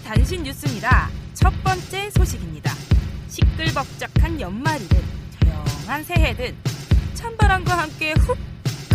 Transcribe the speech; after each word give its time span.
단신 0.00 0.42
뉴스입니다. 0.42 1.08
첫 1.34 1.52
번째 1.62 2.10
소식입니다. 2.10 2.72
시끌벅적한 3.28 4.40
연말이든 4.40 4.98
조용한 5.40 6.04
새해든 6.04 6.56
찬바람과 7.14 7.78
함께 7.78 8.12
훅 8.12 8.36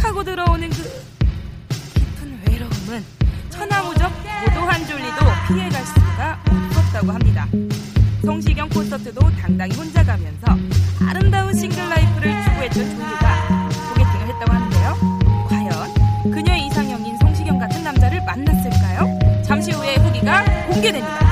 하고 0.01 0.23
들어오는 0.23 0.69
그 0.69 0.83
깊은 1.93 2.41
외로움은 2.47 3.05
천하무적 3.49 4.11
고독한 4.45 4.87
졸리도 4.87 5.25
피해갈 5.47 5.85
수가 5.85 6.43
없었다고 6.47 7.11
합니다. 7.11 7.47
성시경 8.25 8.69
콘서트도 8.69 9.19
당당히 9.41 9.75
혼자 9.75 10.03
가면서 10.03 10.57
아름다운 11.05 11.53
싱글 11.53 11.89
라이프를 11.89 12.43
추구했던 12.43 12.89
졸리 12.95 13.22
후기가 20.83 20.91
공개됩니다. 20.91 21.22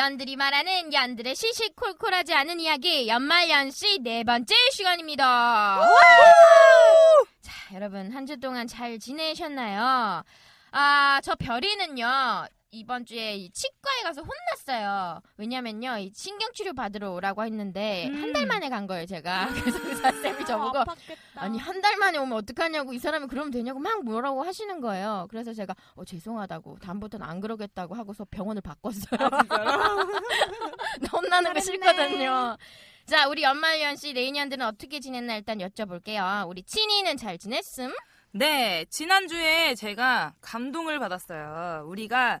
연들이 0.00 0.34
말하는 0.34 0.94
연들의 0.94 1.34
시시콜콜하지 1.36 2.32
않은 2.32 2.58
이야기 2.58 3.06
연말연시 3.06 3.98
네 4.00 4.24
번째 4.24 4.54
시간입니다. 4.72 5.82
자, 7.42 7.74
여러분 7.74 8.10
한 8.10 8.26
주 8.26 8.40
동안 8.40 8.66
잘 8.66 8.98
지내셨나요? 8.98 10.22
아, 10.72 11.20
저 11.22 11.34
별이는요. 11.34 12.46
이번 12.72 13.04
주에 13.04 13.34
이 13.34 13.50
치과에 13.50 14.02
가서 14.04 14.22
혼났어요. 14.22 15.20
왜냐면요, 15.38 15.98
이 15.98 16.12
신경치료 16.14 16.72
받으러 16.72 17.10
오라고 17.10 17.44
했는데 17.44 18.06
음. 18.06 18.22
한달 18.22 18.46
만에 18.46 18.68
간 18.68 18.86
거예요, 18.86 19.06
제가. 19.06 19.48
그래서 19.52 19.88
의사 19.88 20.12
쌤이 20.12 20.44
저보고 20.46 20.84
아니 21.34 21.58
한 21.58 21.80
달 21.80 21.96
만에 21.96 22.18
오면 22.18 22.36
어떡하냐고 22.38 22.92
이 22.92 22.98
사람이 22.98 23.26
그러면 23.28 23.50
되냐고 23.50 23.78
막 23.80 24.04
뭐라고 24.04 24.42
하시는 24.44 24.80
거예요. 24.82 25.26
그래서 25.30 25.54
제가 25.54 25.74
어 25.94 26.04
죄송하다고 26.04 26.78
다음부터는 26.80 27.26
안 27.26 27.40
그러겠다고 27.40 27.94
하고서 27.94 28.26
병원을 28.30 28.60
바꿨어요. 28.60 29.18
혼나는 31.10 31.54
거 31.54 31.60
싫거든요. 31.60 32.56
자 33.06 33.28
우리 33.28 33.42
연말연 33.42 33.96
씨 33.96 34.12
레이니언들은 34.12 34.64
어떻게 34.66 35.00
지냈나 35.00 35.36
일단 35.36 35.56
여쭤볼게요. 35.58 36.46
우리 36.48 36.62
친이는 36.62 37.16
잘 37.16 37.38
지냈음? 37.38 37.94
네, 38.32 38.84
지난주에 38.90 39.74
제가 39.74 40.34
감동을 40.42 40.98
받았어요. 40.98 41.84
우리가 41.86 42.40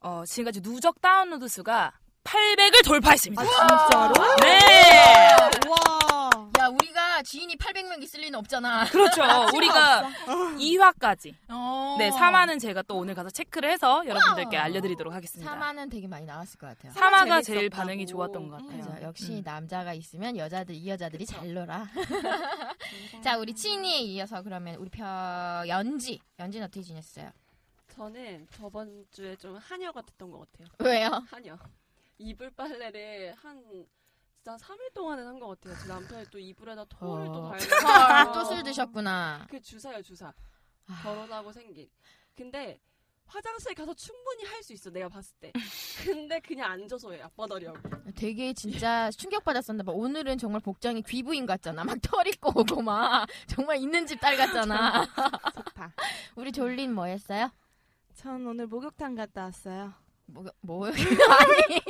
어, 0.00 0.24
지금까지 0.26 0.62
누적 0.62 1.00
다운로드 1.00 1.46
수가 1.48 1.92
800을 2.24 2.84
돌파했습니다. 2.84 3.42
진짜로? 3.42 4.12
네! 4.42 5.36
와. 5.68 6.30
야 6.60 6.66
우리가 6.68 7.22
지인이 7.22 7.56
800명 7.56 8.02
있을 8.02 8.20
리는 8.20 8.38
없잖아. 8.38 8.84
그렇죠. 8.90 9.22
우리가 9.56 10.10
2화까지. 10.58 11.34
어. 11.48 11.96
네, 11.98 12.10
4화는 12.10 12.60
제가 12.60 12.82
또 12.82 12.96
오늘 12.98 13.14
가서 13.14 13.30
체크를 13.30 13.70
해서 13.70 14.02
여러분들께 14.06 14.56
알려드리도록 14.58 15.12
하겠습니다. 15.14 15.58
4만은 15.58 15.90
되게 15.90 16.06
많이 16.06 16.26
나왔을 16.26 16.58
것 16.58 16.66
같아요. 16.66 16.92
3화가 16.92 17.42
제일 17.42 17.60
재밌었다고. 17.60 17.76
반응이 17.76 18.06
좋았던 18.06 18.48
것 18.48 18.56
같아요. 18.62 18.84
맞아. 18.84 19.02
역시 19.02 19.32
음. 19.36 19.42
남자가 19.42 19.94
있으면 19.94 20.36
여자들 20.36 20.74
이 20.74 20.88
여자들이 20.90 21.24
잘 21.24 21.52
놀아. 21.54 21.86
자 23.24 23.38
우리 23.38 23.54
친이에 23.54 23.98
이어서 24.00 24.42
그러면 24.42 24.74
우리 24.76 24.90
펴 24.90 25.04
연지 25.66 26.20
연지는 26.38 26.66
어떻게 26.66 26.82
지냈어요? 26.82 27.30
저는 28.04 28.46
저번 28.54 29.04
주에 29.10 29.36
좀 29.36 29.56
한여가 29.58 30.00
됐던 30.00 30.30
것 30.30 30.50
같아요. 30.50 30.68
왜요? 30.78 31.22
한여. 31.30 31.58
이불 32.16 32.50
빨래를 32.50 33.34
한 33.34 33.62
진짜 34.42 34.56
3일 34.56 34.94
동안은 34.94 35.26
한 35.26 35.38
것 35.38 35.48
같아요. 35.48 35.78
제 35.82 35.86
남편이 35.86 36.24
또 36.30 36.38
이불에다 36.38 36.86
토를 36.86 37.26
또 37.26 37.48
헐, 37.48 37.58
발라서 37.58 38.32
또술 38.32 38.62
드셨구나. 38.62 39.46
그 39.50 39.60
주사요 39.60 40.00
주사. 40.00 40.32
아. 40.86 41.00
결혼하고 41.02 41.52
생긴. 41.52 41.90
근데 42.34 42.80
화장실 43.26 43.74
가서 43.74 43.92
충분히 43.92 44.44
할 44.46 44.62
수 44.62 44.72
있어 44.72 44.88
내가 44.88 45.10
봤을 45.10 45.36
때. 45.38 45.52
근데 46.02 46.40
그냥 46.40 46.70
앉아서 46.72 47.12
해 47.12 47.20
앞바다리하고. 47.20 47.78
되게 48.16 48.54
진짜 48.54 49.10
충격받았었나 49.10 49.82
봐. 49.82 49.92
오늘은 49.92 50.38
정말 50.38 50.62
복장이 50.62 51.02
귀부인 51.02 51.44
같잖아. 51.44 51.84
막털 51.84 52.26
있고 52.28 52.60
오고 52.60 52.80
막 52.80 53.26
정말 53.46 53.76
있는 53.76 54.06
집 54.06 54.18
딸 54.20 54.38
같잖아. 54.38 55.04
좋다. 55.54 55.92
우리 56.36 56.50
졸린 56.50 56.94
뭐 56.94 57.04
했어요? 57.04 57.50
전 58.20 58.46
오늘 58.46 58.66
목욕탕 58.66 59.14
갔다 59.14 59.44
왔어요. 59.44 59.94
뭐, 60.26 60.44
뭐, 60.60 60.86
아니. 60.92 61.80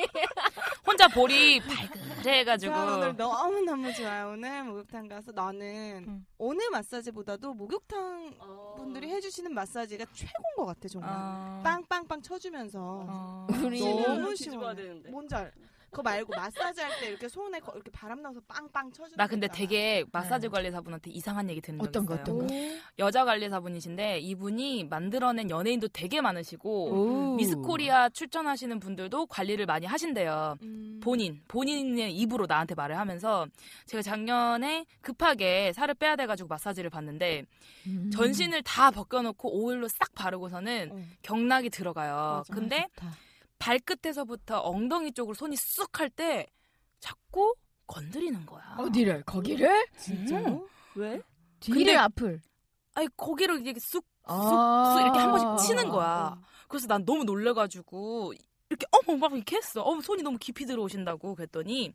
혼자 0.87 1.09
볼이 1.09 1.59
발그레해가지고 1.59 2.73
자, 2.73 2.85
오늘 2.95 3.17
너무 3.17 3.61
너무 3.63 3.93
좋아요. 3.93 4.29
오늘 4.29 4.63
목욕탕 4.63 5.09
가서 5.09 5.33
나는 5.33 6.05
음. 6.07 6.27
어느 6.39 6.63
마사지보다도 6.71 7.55
목욕탕 7.55 8.35
어. 8.39 8.75
분들이 8.79 9.11
해주시는 9.11 9.53
마사지가 9.53 10.05
최고인 10.15 10.57
것 10.57 10.67
같아 10.67 10.87
정말. 10.87 11.11
어, 11.13 11.61
빵빵빵 11.65 12.23
쳐주면서 12.23 12.79
어, 13.09 13.47
우리 13.65 13.81
너무 13.81 14.37
시원해. 14.37 14.83
되는데. 14.83 15.11
뭔지 15.11 15.35
알? 15.35 15.53
그거 15.91 16.03
말고 16.03 16.33
마사지 16.37 16.81
할 16.81 16.91
때 17.01 17.09
이렇게 17.09 17.29
손에 17.29 17.59
거- 17.61 17.73
이렇게 17.75 17.91
바람 17.91 18.23
나서 18.23 18.41
빵빵 18.47 18.93
쳐주는. 18.93 19.17
나 19.17 19.27
근데 19.27 19.49
거 19.49 19.55
되게 19.55 20.05
마사지 20.13 20.47
네. 20.47 20.51
관리사분한테 20.51 21.11
이상한 21.11 21.49
얘기 21.51 21.61
듣는 21.61 21.79
적 21.81 21.89
어떤 21.89 22.07
거, 22.07 22.15
있어요. 22.15 22.23
어떤 22.37 22.47
거? 22.47 22.55
여자 22.99 23.25
관리사분이신데 23.25 24.21
이분이 24.21 24.85
만들어낸 24.85 25.51
연예인도 25.51 25.89
되게 25.89 26.21
많으시고 26.21 26.91
오. 26.93 27.37
미스코리아 27.37 28.09
출전하시는 28.11 28.79
분들도 28.79 29.27
관리를 29.27 29.67
많이 29.67 29.87
하신대요. 29.87 30.57
음. 30.63 31.01
본인 31.03 31.41
본인의 31.49 32.15
입으로 32.17 32.47
나한테 32.47 32.75
말을 32.75 32.97
하면서 32.99 33.47
제가 33.87 34.03
작년에 34.03 34.85
급하게 35.01 35.73
살을 35.73 35.95
빼야 35.95 36.15
돼가지고 36.17 36.49
마사지를 36.49 36.91
받는데 36.91 37.45
음. 37.87 38.11
전신을 38.13 38.63
다 38.63 38.91
벗겨놓고 38.91 39.51
오일로 39.65 39.89
싹 39.89 40.15
바르고서는 40.15 40.91
어. 40.93 41.03
경락이 41.23 41.71
들어가요. 41.71 42.45
맞아. 42.47 42.53
근데 42.55 42.87
좋다. 42.95 43.13
발끝에서부터 43.61 44.61
엉덩이 44.61 45.13
쪽으로 45.13 45.35
손이 45.35 45.55
쑥 45.57 46.01
할 46.01 46.11
때 46.11 46.47
자꾸 46.99 47.55
건드리는 47.87 48.45
거야. 48.47 48.77
어디를? 48.79 49.23
거기를? 49.25 49.87
진짜로? 49.97 50.69
왜? 50.97 51.21
뒤를 51.61 51.97
앞을. 51.99 52.41
아니 52.95 53.09
거기를 53.17 53.61
이렇게 53.65 53.79
쑥 53.81 54.05
아. 54.25 54.93
쑥 54.95 55.01
이렇게 55.03 55.19
한 55.19 55.31
번씩 55.31 55.69
치는 55.69 55.91
어. 55.91 55.93
거야. 55.93 56.41
그래서 56.69 56.87
난 56.89 57.05
너무 57.05 57.25
놀래가지고 57.25 58.33
이렇게 58.69 58.87
어머 58.93 59.17
막 59.19 59.33
이렇게 59.33 59.57
했어. 59.57 59.83
어머 59.83 60.01
손이 60.01 60.23
너무 60.23 60.39
깊이 60.39 60.67
들어오신다고 60.67 61.35
그랬더니 61.35 61.93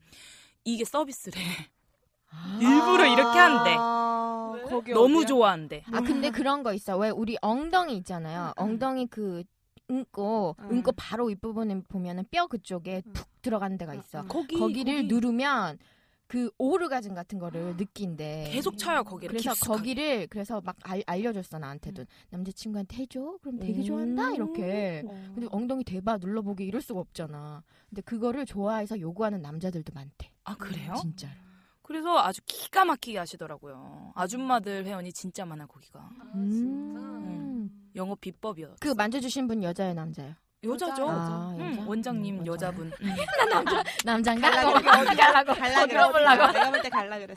이게 0.63 0.85
서비스래. 0.85 1.39
일부러 2.59 3.05
이렇게 3.05 3.39
한대. 3.39 3.75
아, 3.77 4.53
너무? 4.93 5.25
좋아한대. 5.25 5.83
아 5.93 6.01
근데 6.01 6.29
그런 6.31 6.63
거 6.63 6.73
있어. 6.73 6.97
왜 6.97 7.09
우리 7.09 7.37
엉덩이 7.41 7.95
있잖아요. 7.97 8.51
엉덩이 8.57 9.07
그 9.07 9.43
은꼬 9.89 10.55
음. 10.59 10.71
은꼬 10.71 10.91
바로 10.95 11.25
윗부분에 11.25 11.81
보면은 11.87 12.25
뼈 12.31 12.47
그쪽에 12.47 13.01
음. 13.05 13.13
푹 13.13 13.41
들어가는 13.41 13.77
데가 13.77 13.93
있어. 13.95 14.21
음. 14.21 14.27
거기 14.27 14.57
거기를 14.57 14.95
거기 15.03 15.07
누르면 15.07 15.77
그 16.27 16.49
오르가즘 16.57 17.13
같은 17.13 17.37
거를 17.37 17.77
느낀대. 17.77 18.49
계속 18.51 18.77
차요 18.79 19.03
거기를. 19.03 19.33
그래서 19.33 19.51
깊숙하게. 19.51 19.77
거기를 19.77 20.27
그래서 20.27 20.59
막 20.61 20.75
알, 20.81 21.03
알려줬어 21.05 21.59
나한테도 21.59 22.05
남자친구한테 22.31 22.97
해줘 23.03 23.37
그럼 23.43 23.59
되게 23.59 23.81
음. 23.81 23.83
좋아한다 23.83 24.31
이렇게 24.31 25.03
어. 25.05 25.31
근데 25.35 25.47
엉덩이 25.51 25.83
대봐 25.83 26.17
눌러보기 26.17 26.65
이럴 26.65 26.81
수가 26.81 26.99
없잖아 26.99 27.61
근데 27.89 28.01
그거를 28.01 28.47
좋아해서 28.47 28.99
요구하는 28.99 29.43
남자들도 29.43 29.91
많대 29.93 30.31
아 30.45 30.55
그래요? 30.55 30.95
진짜로 30.99 31.33
그래서 31.83 32.17
아주 32.17 32.41
기가 32.47 32.83
막히게 32.83 33.19
하시더라고요. 33.19 34.13
아줌마들 34.15 34.85
회원이 34.85 35.13
진짜 35.13 35.45
많아 35.45 35.67
거기가. 35.67 35.99
아, 35.99 36.31
음. 36.33 36.49
진짜. 36.49 37.74
영업 37.95 38.19
비법이요. 38.21 38.75
그 38.79 38.89
만져주신 38.89 39.47
분 39.47 39.63
여자예요 39.63 39.93
남자예요 39.93 40.33
여자죠. 40.63 41.07
아, 41.09 41.55
응, 41.59 41.71
여자? 41.73 41.83
원장님 41.87 42.39
음, 42.39 42.45
여자분. 42.47 42.91
응. 43.01 43.15
남잔가 44.03 44.49
갈라 44.51 44.71
거기 44.71 44.83
그랬어. 44.83 45.01
어디 45.01 45.15
가려고 45.15 45.53
갈라 45.53 45.85
물어보려고 45.85 46.35
그랬어. 46.37 46.51
내가 46.53 46.69
볼 46.71 46.81
때 46.81 46.89
갈라 46.89 47.17
그랬어. 47.19 47.35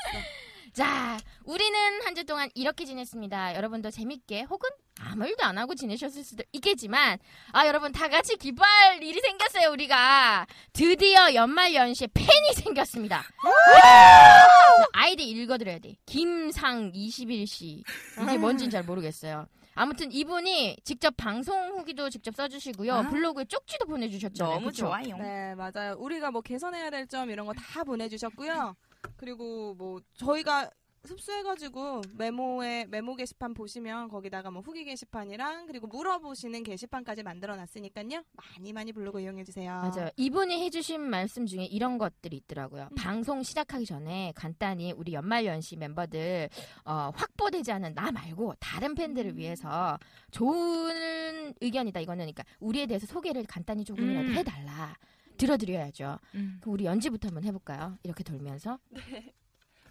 자 0.72 1.18
우리는 1.44 1.78
한 2.04 2.14
주 2.14 2.24
동안 2.24 2.48
이렇게 2.54 2.84
지냈습니다 2.84 3.54
여러분도 3.56 3.90
재밌게 3.90 4.42
혹은 4.42 4.68
아무 5.00 5.26
일도 5.26 5.42
안 5.44 5.56
하고 5.58 5.74
지내셨을 5.74 6.22
수도 6.22 6.44
있겠지만 6.52 7.18
아 7.52 7.66
여러분 7.66 7.90
다 7.90 8.08
같이 8.08 8.36
기뻐할 8.36 9.02
일이 9.02 9.18
생겼어요 9.20 9.70
우리가 9.72 10.46
드디어 10.72 11.34
연말 11.34 11.74
연시에 11.74 12.06
팬이 12.12 12.52
생겼습니다 12.54 13.22
자, 13.22 14.48
아이디 14.92 15.28
읽어드려야 15.28 15.78
돼 15.78 15.94
김상 16.06 16.92
21씨 16.92 17.82
이게 18.22 18.38
뭔진 18.38 18.68
잘 18.70 18.84
모르겠어요 18.84 19.46
아무튼 19.78 20.10
이분이 20.12 20.78
직접 20.84 21.16
방송 21.16 21.70
후기도 21.78 22.10
직접 22.10 22.34
써주시고요 22.34 22.92
아. 22.94 23.08
블로그에 23.08 23.44
쪽지도 23.44 23.86
보내주셨잖아요 23.86 24.54
너무 24.54 24.66
그쵸? 24.66 24.86
좋아요. 24.86 25.16
네, 25.18 25.54
맞아요. 25.54 25.94
우리가 25.98 26.30
뭐 26.30 26.40
개선해야 26.42 26.90
될 26.90 27.06
점 27.08 27.30
이런 27.30 27.46
거 27.46 27.52
다 27.54 27.84
보내주셨고요. 27.84 28.74
그리고 29.16 29.74
뭐 29.74 30.00
저희가 30.14 30.68
흡수해가지고 31.08 32.02
메모에 32.16 32.86
메모 32.86 33.16
게시판 33.16 33.54
보시면 33.54 34.08
거기다가 34.08 34.50
뭐 34.50 34.62
후기 34.62 34.84
게시판이랑 34.84 35.66
그리고 35.66 35.86
물어보시는 35.86 36.62
게시판까지 36.62 37.22
만들어놨으니까요. 37.22 38.22
많이 38.32 38.72
많이 38.72 38.92
블로그 38.92 39.20
이용해주세요. 39.20 39.70
맞아요. 39.70 40.10
이분이 40.16 40.62
해주신 40.64 41.00
말씀 41.00 41.46
중에 41.46 41.64
이런 41.64 41.98
것들이 41.98 42.36
있더라고요. 42.36 42.88
음. 42.90 42.94
방송 42.96 43.42
시작하기 43.42 43.86
전에 43.86 44.32
간단히 44.34 44.92
우리 44.92 45.12
연말연시 45.12 45.76
멤버들 45.76 46.48
어, 46.84 47.10
확보되지 47.14 47.72
않은 47.72 47.94
나 47.94 48.12
말고 48.12 48.54
다른 48.60 48.94
팬들을 48.94 49.32
음. 49.32 49.36
위해서 49.36 49.98
좋은 50.30 51.54
의견이다 51.60 52.00
이거는 52.00 52.24
그러니까 52.24 52.44
우리에 52.60 52.86
대해서 52.86 53.06
소개를 53.06 53.44
간단히 53.46 53.84
조금이라도 53.84 54.28
음. 54.28 54.34
해달라. 54.34 54.96
들어드려야죠. 55.38 56.18
음. 56.34 56.58
그럼 56.60 56.74
우리 56.74 56.84
연지부터 56.84 57.28
한번 57.28 57.44
해볼까요? 57.44 57.96
이렇게 58.02 58.24
돌면서. 58.24 58.78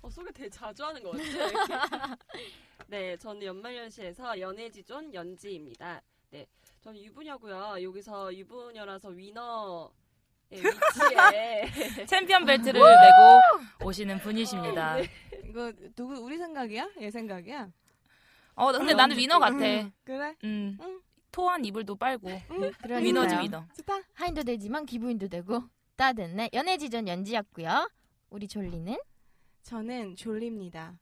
어, 0.08 0.10
소개 0.10 0.32
되게 0.32 0.50
자주 0.50 0.86
하는 0.86 1.04
것 1.04 1.12
같아요. 1.12 2.16
네, 2.88 3.18
저는 3.18 3.44
연말연시에서 3.44 4.40
연애지존 4.40 5.14
연지입니다. 5.14 6.02
네, 6.32 6.48
저는 6.82 7.02
유부녀고요. 7.04 7.84
여기서 7.84 8.34
유부녀라서 8.34 9.10
위너의 9.10 9.90
위치에 10.52 12.06
챔피언 12.08 12.46
벨트를 12.46 12.80
메고 12.80 13.86
오시는 13.86 14.20
분이십니다. 14.20 14.98
이거 15.44 15.74
누구 15.94 16.14
우리 16.16 16.38
생각이야? 16.38 16.90
얘 17.02 17.12
생각이야? 17.12 17.70
어, 18.56 18.72
근데 18.72 18.94
나는 18.94 19.18
위너 19.18 19.40
같아. 19.40 19.58
그래? 19.58 20.36
음. 20.46 20.78
응. 20.82 21.02
토한 21.32 21.66
이불도 21.66 21.96
빨고. 21.98 22.30
그러니까요. 22.48 22.98
위너지 23.06 23.36
위너. 23.36 23.66
좋다. 23.76 24.00
하인도 24.14 24.44
되지만 24.44 24.86
기부인도 24.86 25.28
되고 25.28 25.62
따뜻네. 25.98 26.52
연애지전 26.54 27.08
연지였고요. 27.10 27.90
우리 28.30 28.48
졸리는 28.48 28.98
저는 29.68 30.16
졸립니다. 30.16 30.98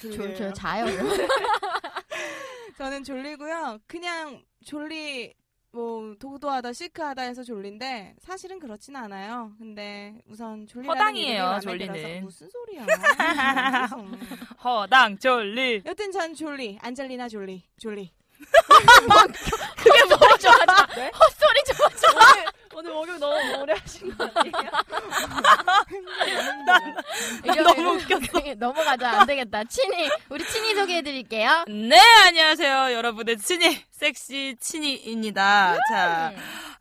졸. 0.00 0.34
졸 0.34 0.52
자요. 0.52 0.84
저는 2.76 3.04
졸리고요. 3.04 3.78
그냥 3.86 4.42
졸리 4.64 5.32
뭐 5.70 6.12
도도하다 6.18 6.72
시크하다 6.72 7.22
해서 7.22 7.44
졸린데 7.44 8.16
사실은 8.18 8.58
그렇진 8.58 8.96
않아요. 8.96 9.52
근데 9.58 10.20
우선 10.26 10.66
졸리라는 10.66 11.00
허당이에요, 11.00 11.60
졸리는. 11.62 12.24
무슨 12.24 12.50
소리야? 12.50 12.84
허당 14.64 15.16
졸리. 15.18 15.82
여튼 15.86 16.10
전 16.10 16.34
졸리 16.34 16.80
안젤리나 16.82 17.28
졸리 17.28 17.62
졸리. 17.78 18.12
그게 19.76 20.04
뭐 20.08 20.18
좋아하자. 20.36 21.10
헛소리 21.14 21.62
좋아하자. 21.76 22.51
오늘 22.74 22.92
목욕 22.92 23.18
너무 23.18 23.62
오래 23.62 23.74
하신 23.74 24.16
거 24.16 24.24
아니에요? 24.34 24.52
난 27.44 27.62
너무 27.62 27.90
웃겼어. 27.96 28.54
넘어가자. 28.56 29.20
안 29.20 29.26
되겠다. 29.26 29.64
친이 29.64 30.08
우리 30.30 30.44
친이 30.46 30.74
소개해드릴게요. 30.74 31.64
네, 31.68 31.98
안녕하세요. 32.26 32.92
여러분의 32.94 33.36
친이, 33.38 33.84
섹시 33.90 34.56
친이입니다. 34.58 35.76
자, 35.90 36.32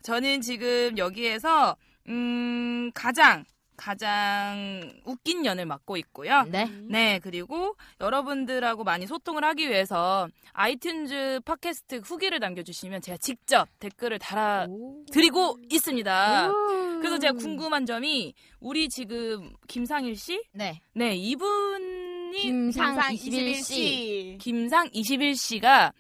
저는 0.03 0.41
지금 0.41 0.97
여기에서, 0.97 1.75
음, 2.07 2.91
가장, 2.93 3.43
가장 3.81 4.93
웃긴 5.05 5.43
연을 5.43 5.65
맡고 5.65 5.97
있고요. 5.97 6.43
네. 6.43 6.65
네, 6.87 7.17
그리고 7.17 7.75
여러분들하고 7.99 8.83
많이 8.83 9.07
소통을 9.07 9.43
하기 9.43 9.67
위해서 9.67 10.27
아이튠즈 10.53 11.43
팟캐스트 11.43 12.01
후기를 12.05 12.37
남겨주시면 12.37 13.01
제가 13.01 13.17
직접 13.17 13.67
댓글을 13.79 14.19
달아 14.19 14.67
드리고 15.11 15.57
있습니다. 15.71 16.51
그래서 16.99 17.17
제가 17.17 17.33
궁금한 17.33 17.87
점이 17.87 18.35
우리 18.59 18.87
지금 18.87 19.51
김상일 19.67 20.15
씨? 20.15 20.43
네. 20.53 20.79
네, 20.93 21.15
이분이 21.15 22.37
김상 22.37 22.89
항상 22.89 23.15
21씨. 23.15 24.35
21시. 24.35 24.37
김상 24.37 24.89
21씨가 24.89 25.91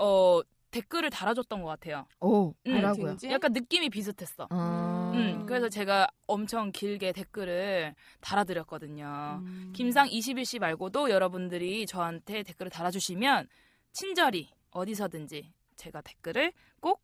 어 0.00 0.40
댓글을 0.72 1.10
달아줬던 1.10 1.62
것 1.62 1.68
같아요. 1.68 2.06
오, 2.20 2.48
음, 2.66 2.72
뭐라고요? 2.72 3.16
진짜? 3.16 3.32
약간 3.32 3.52
느낌이 3.52 3.88
비슷했어. 3.90 4.48
어. 4.50 4.93
음, 5.14 5.46
그래서 5.46 5.68
제가 5.68 6.06
엄청 6.26 6.72
길게 6.72 7.12
댓글을 7.12 7.94
달아드렸거든요. 8.20 9.40
음. 9.42 9.72
김상 9.74 10.08
21씨 10.08 10.58
말고도 10.58 11.10
여러분들이 11.10 11.86
저한테 11.86 12.42
댓글을 12.42 12.70
달아주시면 12.70 13.48
친절히 13.92 14.50
어디서든지 14.70 15.52
제가 15.76 16.00
댓글을 16.00 16.52
꼭 16.80 17.02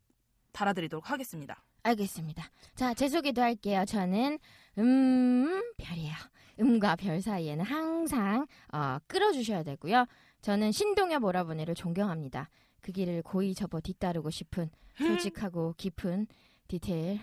달아드리도록 0.51 1.09
하겠습니다. 1.09 1.63
알겠습니다. 1.83 2.43
자, 2.75 2.93
제 2.93 3.07
소개도 3.07 3.41
할게요. 3.41 3.85
저는 3.87 4.37
음 4.77 5.61
별이에요. 5.77 6.13
음과 6.59 6.95
별 6.97 7.21
사이에는 7.21 7.65
항상 7.65 8.45
어, 8.71 8.97
끌어주셔야 9.07 9.63
되고요. 9.63 10.05
저는 10.41 10.71
신동엽 10.71 11.23
오라버니를 11.23 11.75
존경합니다. 11.75 12.49
그 12.81 12.91
길을 12.91 13.23
고이 13.23 13.53
접어 13.55 13.79
뒤따르고 13.79 14.29
싶은 14.29 14.69
솔직하고 14.97 15.73
깊은 15.77 16.27
디테일. 16.67 17.19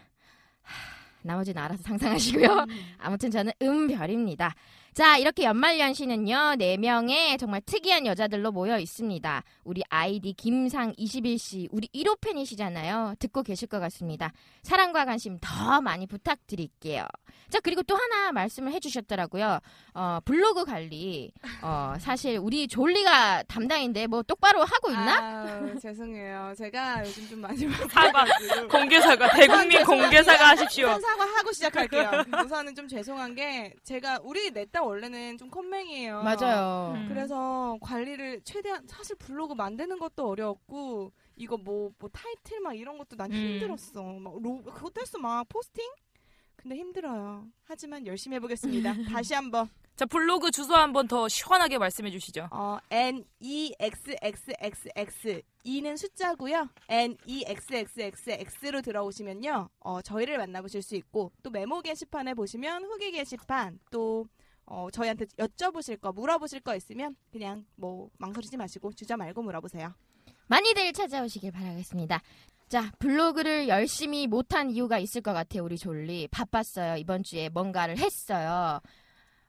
하, 0.69 0.99
나머지는 1.23 1.63
알아서 1.63 1.83
상상하시고요. 1.83 2.67
아무튼 2.99 3.31
저는 3.31 3.53
음별입니다. 3.61 4.55
자, 4.95 5.17
이렇게 5.17 5.45
연말연시는요, 5.45 6.57
4명의 6.59 7.39
정말 7.39 7.61
특이한 7.65 8.05
여자들로 8.07 8.51
모여 8.51 8.79
있습니다. 8.81 9.45
우리 9.63 9.83
아이디 9.91 10.35
김상21씨, 10.37 11.69
우리 11.71 11.87
1호 11.95 12.21
팬이시잖아요. 12.21 13.15
듣고 13.21 13.45
계실 13.45 13.69
것 13.69 13.79
같습니다. 13.79 14.33
사랑과 14.63 15.05
관심 15.05 15.39
더 15.41 15.81
많이 15.81 16.07
부탁드릴게요. 16.09 17.07
자, 17.49 17.61
그리고 17.61 17.83
또 17.85 17.95
하나 17.97 18.33
말씀을 18.33 18.73
해주셨더라고요. 18.73 19.61
어, 19.95 20.19
블로그 20.25 20.65
관리. 20.65 21.31
어, 21.63 21.95
사실 22.01 22.37
우리 22.39 22.67
졸리가 22.67 23.45
담당인데 23.45 24.09
뭐 24.09 24.23
똑바로 24.23 24.65
하고 24.65 24.91
있나? 24.91 25.45
아유, 25.47 25.79
죄송해요. 25.81 26.55
제가 26.59 27.03
요즘 27.07 27.29
좀 27.29 27.41
많이 27.41 27.59
사과, 27.89 28.25
공개 28.69 29.01
사과, 29.01 29.29
대국민 29.31 29.85
공개 29.85 30.23
사과 30.25 30.49
하십시오. 30.49 30.89
우선 30.89 31.01
사과 31.01 31.25
하고 31.25 31.53
시작할게요. 31.53 32.11
우선은 32.45 32.75
좀 32.75 32.89
죄송한 32.89 33.35
게 33.37 33.73
제가 33.85 34.19
우리 34.25 34.51
넷다 34.51 34.78
원래는 34.79 35.39
좀 35.39 35.51
컴맹이에요. 35.51 36.23
맞아요. 36.23 36.93
음. 36.95 37.09
그래서 37.09 37.79
관리를 37.81 38.41
최대한 38.45 38.87
사실 38.87 39.17
블로그 39.17 39.55
만드는 39.55 39.99
것도 39.99 40.29
어려웠고 40.29 41.13
이거 41.37 41.57
뭐, 41.57 41.91
뭐 41.99 42.11
타이틀 42.11 42.61
막 42.61 42.75
이런 42.75 42.99
것도 42.99 43.17
난 43.17 43.31
음. 43.33 43.37
힘들었어. 43.37 44.03
막 44.03 44.35
로, 44.43 44.63
그것도 44.63 45.01
했어 45.01 45.19
막 45.19 45.49
포스팅? 45.49 45.85
근데 46.57 46.77
힘들어요. 46.77 47.47
하지만 47.65 48.07
열심히 48.07 48.35
해보겠습니다. 48.37 48.93
다시 49.13 49.35
한번 49.35 49.69
자, 49.99 50.07
블로그 50.07 50.53
주소 50.53 50.75
한번 50.75 51.09
더 51.09 51.27
시원하게 51.27 51.77
말씀해 51.77 52.13
주시죠. 52.13 52.49
어, 52.53 52.79
N 52.89 53.25
E 53.41 53.75
X 53.81 54.15
X 54.23 54.53
X 54.61 54.89
X 54.95 55.43
E는 55.65 55.97
숫자고요. 55.97 56.69
N 56.89 57.17
E 57.27 57.43
X 57.45 57.75
X 57.75 58.01
X 58.01 58.31
X로 58.63 58.81
들어오시면요, 58.81 59.69
어, 59.81 60.01
저희를 60.01 60.39
만나보실 60.39 60.83
수 60.83 60.95
있고 60.95 61.33
또 61.43 61.51
메모 61.51 61.81
게시판에 61.81 62.35
보시면 62.35 62.85
후기 62.85 63.11
게시판 63.11 63.81
또 63.91 64.27
어, 64.71 64.91
저희한테 64.91 65.25
여쭤보실 65.39 66.01
거, 66.01 66.13
물어보실 66.13 66.61
거 66.61 66.75
있으면 66.77 67.17
그냥 67.33 67.65
뭐 67.77 68.11
망설이지 68.19 68.57
마시고 68.57 68.93
주저 68.93 69.17
말고 69.17 69.43
물어보세요. 69.43 69.93
많이들 70.47 70.93
찾아오시길 70.93 71.53
바라겠습니다. 71.53 72.23
자, 72.69 72.91
블로그를 72.99 73.69
열심히 73.69 74.27
못한 74.27 74.71
이유가 74.71 74.99
있을 74.99 75.23
것 75.23 75.33
같아요, 75.33 75.65
우리 75.65 75.79
졸리. 75.79 76.29
바빴어요. 76.29 76.97
이번 76.97 77.23
주에 77.23 77.49
뭔가를 77.49 77.97
했어요. 77.99 78.81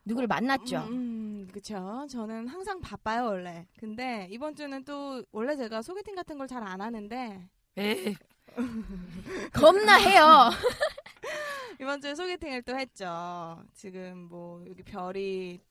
누구를 0.05 0.27
만났죠? 0.27 0.77
음, 0.89 1.47
그쵸. 1.51 2.07
저는 2.09 2.47
항상 2.47 2.79
바빠요, 2.79 3.25
원래. 3.25 3.67
근데 3.77 4.27
이번 4.31 4.55
주는 4.55 4.83
또 4.85 5.21
원래 5.31 5.55
제가 5.57 5.81
소개팅 5.81 6.15
같은 6.15 6.37
걸 6.37 6.47
잘 6.47 6.63
안 6.63 6.79
하는데 6.81 7.47
에이, 7.77 8.15
겁나 9.53 9.95
해요. 9.95 10.49
이번 11.81 12.01
주에 12.01 12.13
소개팅을 12.15 12.61
또 12.63 12.77
했죠. 12.77 13.63
지금 13.73 14.27
뭐 14.29 14.63
여기 14.67 14.83
별이 14.83 15.61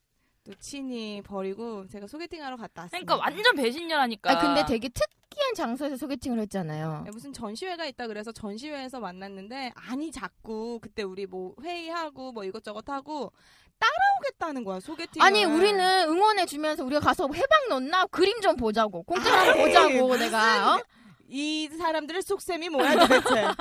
또 0.45 0.55
친이 0.55 1.23
버리고 1.23 1.87
제가 1.89 2.07
소개팅하러 2.07 2.57
갔다 2.57 2.83
왔습니다. 2.83 3.05
그러니까 3.05 3.17
완전 3.17 3.55
배신녀라니까. 3.57 4.31
아, 4.31 4.39
근데 4.39 4.65
되게 4.67 4.89
특이한 4.89 5.55
장소에서 5.55 5.97
소개팅을 5.97 6.41
했잖아요. 6.41 7.03
네, 7.05 7.11
무슨 7.11 7.33
전시회가 7.33 7.85
있다 7.85 8.07
그래서 8.07 8.33
전시회에서 8.33 9.01
만났는데 9.01 9.73
아니 9.75 10.11
자꾸 10.11 10.79
그때 10.81 11.03
우리 11.03 11.27
뭐 11.27 11.55
회의하고 11.63 12.33
뭐 12.33 12.45
이것저것 12.45 12.89
하고 12.89 13.33
따라오겠다는 13.79 14.65
거야 14.65 14.81
소개팅. 14.81 15.23
아니, 15.23 15.45
우리는 15.45 15.81
응원해 16.09 16.47
주면서 16.47 16.85
우리가 16.85 17.01
가서 17.01 17.29
해방 17.33 17.69
넣나? 17.69 18.07
그림 18.07 18.41
좀 18.41 18.57
보자고. 18.57 19.03
공짜로 19.05 19.55
보자고, 19.63 20.17
내가. 20.17 20.75
어? 20.77 20.83
이 21.31 21.69
사람들의 21.69 22.23
속셈이 22.23 22.71
뭐야 22.71 22.93
도대체. 22.95 23.21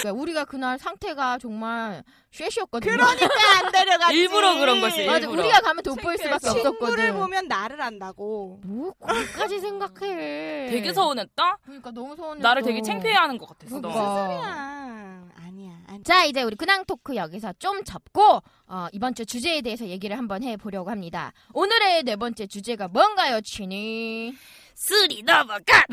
그러니까 0.00 0.12
우리가 0.14 0.44
그날 0.44 0.78
상태가 0.78 1.38
정말 1.38 2.04
쉐시였거든요. 2.30 2.92
그러니까 2.96 3.26
안 3.64 3.72
데려갔지. 3.72 4.16
일부러 4.16 4.54
그런 4.54 4.80
거지. 4.80 5.04
맞아, 5.06 5.18
일부러. 5.18 5.42
우리가 5.42 5.60
가면 5.60 5.82
돋보일 5.82 6.16
창피해서. 6.16 6.38
수밖에 6.38 6.58
없었거든. 6.60 6.86
친구를 6.96 7.12
보면 7.14 7.48
나를 7.48 7.80
안다고. 7.82 8.60
뭐, 8.64 8.92
거기까지 9.00 9.58
생각해. 9.58 10.68
되게 10.70 10.92
서운했다? 10.92 11.58
그러니까 11.64 11.90
너무 11.90 12.14
서운했어. 12.14 12.46
나를 12.48 12.62
되게 12.62 12.80
창피해하는 12.82 13.36
것 13.36 13.46
같았어. 13.48 13.80
그러니까. 13.80 13.88
너. 14.00 14.26
소리야. 14.26 15.22
아니야. 15.44 15.72
아니. 15.88 16.02
자, 16.04 16.24
이제 16.24 16.42
우리 16.42 16.54
근황 16.54 16.84
토크 16.84 17.16
여기서 17.16 17.54
좀 17.58 17.82
접고 17.82 18.40
어, 18.66 18.86
이번 18.92 19.14
주 19.16 19.26
주제에 19.26 19.60
대해서 19.60 19.84
얘기를 19.86 20.16
한번 20.16 20.44
해보려고 20.44 20.88
합니다. 20.90 21.32
오늘의 21.52 22.04
네 22.04 22.14
번째 22.14 22.46
주제가 22.46 22.86
뭔가요, 22.88 23.40
친이? 23.40 24.34
술이 24.74 25.22
넘어가. 25.22 25.84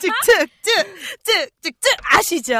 쭉쭉쭉쭉쭉쭉쭉 0.00 1.92
아시죠? 2.02 2.54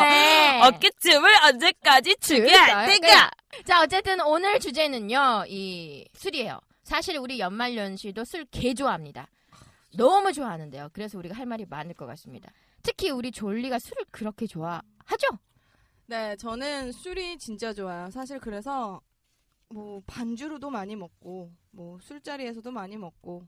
네. 0.00 0.60
어깨춤을 0.62 1.30
언제까지 1.44 2.16
추게 2.20 2.52
할 2.54 2.86
때가? 2.86 3.30
자, 3.66 3.82
어쨌든 3.82 4.20
오늘 4.20 4.58
주제는요, 4.60 5.44
이 5.48 6.06
술이에요. 6.14 6.58
사실 6.84 7.16
우리 7.18 7.38
연말연시도 7.38 8.24
술 8.24 8.44
개 8.46 8.74
좋아합니다. 8.74 9.26
너무 9.96 10.32
좋아하는데요. 10.32 10.88
그래서 10.92 11.18
우리가 11.18 11.34
할 11.36 11.46
말이 11.46 11.64
많을 11.68 11.94
것 11.94 12.06
같습니다. 12.06 12.50
특히 12.82 13.10
우리 13.10 13.30
졸리가 13.30 13.78
술을 13.78 14.04
그렇게 14.10 14.46
좋아하죠? 14.46 15.28
네, 16.06 16.34
저는 16.36 16.92
술이 16.92 17.38
진짜 17.38 17.72
좋아요. 17.72 18.10
사실 18.10 18.38
그래서 18.40 19.00
뭐 19.68 20.02
반주로도 20.06 20.70
많이 20.70 20.96
먹고 20.96 21.50
뭐 21.70 21.98
술자리에서도 22.02 22.70
많이 22.70 22.96
먹고 22.96 23.46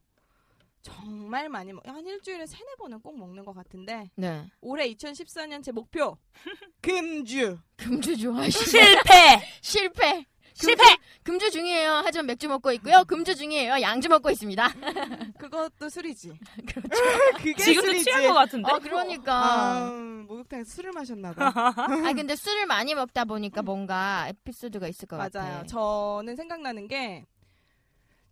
정말 0.85 1.49
많이 1.49 1.73
먹. 1.73 1.83
한 1.89 2.07
일주일에 2.07 2.45
세네 2.47 2.75
번은 2.79 3.01
꼭 3.01 3.19
먹는 3.19 3.43
것 3.45 3.55
같은데 3.55 4.11
네. 4.17 4.45
올해 4.61 4.87
2014년 4.93 5.63
제 5.65 5.73
목표 5.73 6.17
금주. 6.83 7.59
금주 7.77 8.17
좋아하시죠? 8.19 8.65
실패. 8.71 9.43
실패. 9.63 10.27
실패. 10.55 10.85
금주 11.25 11.51
중이에요. 11.51 12.03
하지만 12.05 12.27
맥주 12.27 12.47
먹고 12.49 12.71
있고요. 12.75 13.03
금주 13.09 13.35
중이에요. 13.35 13.81
양주 13.81 14.09
먹고 14.09 14.31
있습니다. 14.31 14.73
그것도 15.41 15.89
술이지. 15.89 16.33
그렇죠. 16.67 16.89
그게 17.39 17.55
지금도 17.55 17.87
술이지. 17.89 18.05
취한 18.05 18.23
것 18.29 18.35
같은데? 18.35 18.71
아, 18.71 18.79
그러니까. 18.79 19.35
아, 19.35 19.91
목욕탕에서 19.91 20.71
술을 20.71 20.93
마셨나 20.93 21.33
봐. 21.33 21.53
아, 21.75 22.13
근데 22.13 22.37
술을 22.37 22.67
많이 22.67 22.95
먹다 22.95 23.25
보니까 23.25 23.63
뭔가 23.63 24.29
에피소드가 24.29 24.87
있을 24.87 25.09
것 25.09 25.17
맞아요. 25.17 25.31
같아요. 25.33 25.67
저는 25.67 26.37
생각나는 26.37 26.87
게 26.87 27.25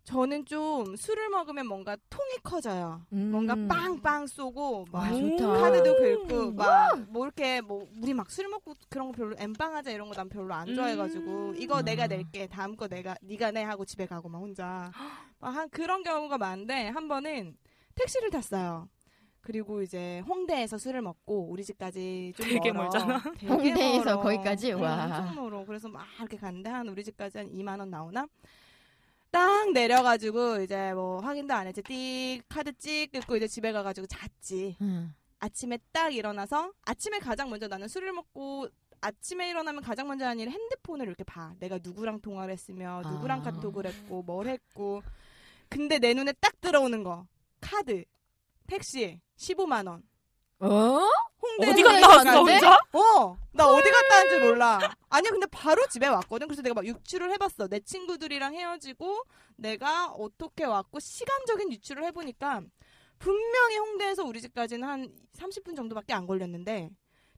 저는 0.04 0.44
좀 0.46 0.96
술을 0.96 1.28
먹으면 1.28 1.66
뭔가 1.68 1.96
통이 2.10 2.38
커져요. 2.42 3.02
음. 3.12 3.30
뭔가 3.30 3.54
빵빵 3.68 4.26
쏘고 4.26 4.86
막 4.90 5.04
아. 5.04 5.10
카드도 5.10 5.96
긁고 5.96 6.52
막 6.52 6.96
뭐 7.08 7.24
이렇게 7.24 7.60
뭐 7.60 7.86
우리 8.02 8.12
막 8.12 8.28
술 8.30 8.48
먹고 8.48 8.74
그런 8.88 9.06
거 9.08 9.12
별로 9.12 9.34
엠빵하자 9.38 9.90
이런 9.92 10.08
거 10.08 10.14
난 10.16 10.28
별로 10.28 10.52
안 10.54 10.74
좋아해가지고 10.74 11.50
음. 11.50 11.54
이거 11.56 11.76
아. 11.76 11.82
내가 11.82 12.06
낼게 12.08 12.48
다음 12.48 12.76
거 12.76 12.88
내가 12.88 13.14
네가 13.22 13.52
내 13.52 13.62
하고 13.62 13.84
집에 13.84 14.06
가고 14.06 14.28
막 14.28 14.38
혼자 14.40 14.90
막 15.38 15.54
한 15.54 15.68
그런 15.70 16.02
경우가 16.02 16.36
많은데 16.38 16.88
한 16.88 17.06
번은 17.08 17.56
택시를 17.94 18.30
탔어요. 18.30 18.88
그리고 19.40 19.82
이제 19.82 20.20
홍대에서 20.20 20.78
술을 20.78 21.02
먹고 21.02 21.48
우리 21.50 21.64
집까지 21.64 22.32
좀 22.36 22.46
되게 22.46 22.72
멀어. 22.72 22.84
멀잖아. 22.90 23.22
되게 23.38 23.46
홍대에서 23.48 24.04
멀어. 24.16 24.20
거기까지? 24.22 24.72
응, 24.72 24.82
와. 24.82 25.04
엄청 25.18 25.34
멀어. 25.36 25.64
그래서 25.64 25.88
막 25.88 26.04
이렇게 26.18 26.36
갔는데 26.36 26.70
한 26.70 26.88
우리 26.88 27.02
집까지 27.04 27.38
한 27.38 27.48
2만 27.52 27.78
원 27.80 27.90
나오나? 27.90 28.26
딱 29.32 29.72
내려가지고 29.72 30.60
이제 30.60 30.92
뭐 30.92 31.18
확인도 31.20 31.54
안 31.54 31.66
했지. 31.66 31.82
띡 31.82 32.42
카드 32.48 32.72
찍 32.74 33.10
뜯고 33.10 33.36
이제 33.36 33.48
집에 33.48 33.72
가가지고 33.72 34.06
잤지. 34.06 34.76
음. 34.82 35.14
아침에 35.40 35.78
딱 35.90 36.14
일어나서 36.14 36.72
아침에 36.84 37.18
가장 37.18 37.50
먼저 37.50 37.66
나는 37.66 37.88
술을 37.88 38.12
먹고 38.12 38.68
아침에 39.00 39.50
일어나면 39.50 39.82
가장 39.82 40.06
먼저 40.06 40.26
하는 40.26 40.38
일은 40.38 40.52
핸드폰을 40.52 41.06
이렇게 41.06 41.24
봐. 41.24 41.54
내가 41.58 41.78
누구랑 41.82 42.20
통화를 42.20 42.52
했으며 42.52 43.02
누구랑 43.04 43.40
아. 43.40 43.42
카톡을 43.42 43.86
했고 43.86 44.22
뭘 44.22 44.46
했고. 44.46 45.02
근데 45.68 45.98
내 45.98 46.12
눈에 46.14 46.32
딱 46.34 46.60
들어오는 46.60 47.02
거. 47.02 47.26
카드. 47.60 48.04
택시 48.66 49.18
15만 49.38 49.88
원. 49.88 50.02
어? 50.62 51.00
홍대 51.42 51.70
어디 51.72 51.82
갔다 51.82 52.08
왔어, 52.08 52.40
혼자? 52.40 52.78
어, 52.92 53.36
나 53.52 53.66
어디 53.66 53.90
갔다 53.90 54.14
왔는지 54.16 54.46
몰라. 54.46 54.78
아니야, 55.08 55.30
근데 55.30 55.46
바로 55.46 55.84
집에 55.88 56.06
왔거든. 56.06 56.46
그래서 56.46 56.62
내가 56.62 56.74
막 56.74 56.86
유추를 56.86 57.32
해봤어. 57.32 57.66
내 57.68 57.80
친구들이랑 57.80 58.54
헤어지고 58.54 59.24
내가 59.56 60.06
어떻게 60.12 60.64
왔고 60.64 61.00
시간적인 61.00 61.72
유추를 61.72 62.04
해보니까 62.04 62.62
분명히 63.18 63.76
홍대에서 63.78 64.24
우리 64.24 64.40
집까지는 64.40 64.86
한 64.88 65.12
30분 65.36 65.74
정도밖에 65.76 66.12
안 66.14 66.26
걸렸는데 66.26 66.90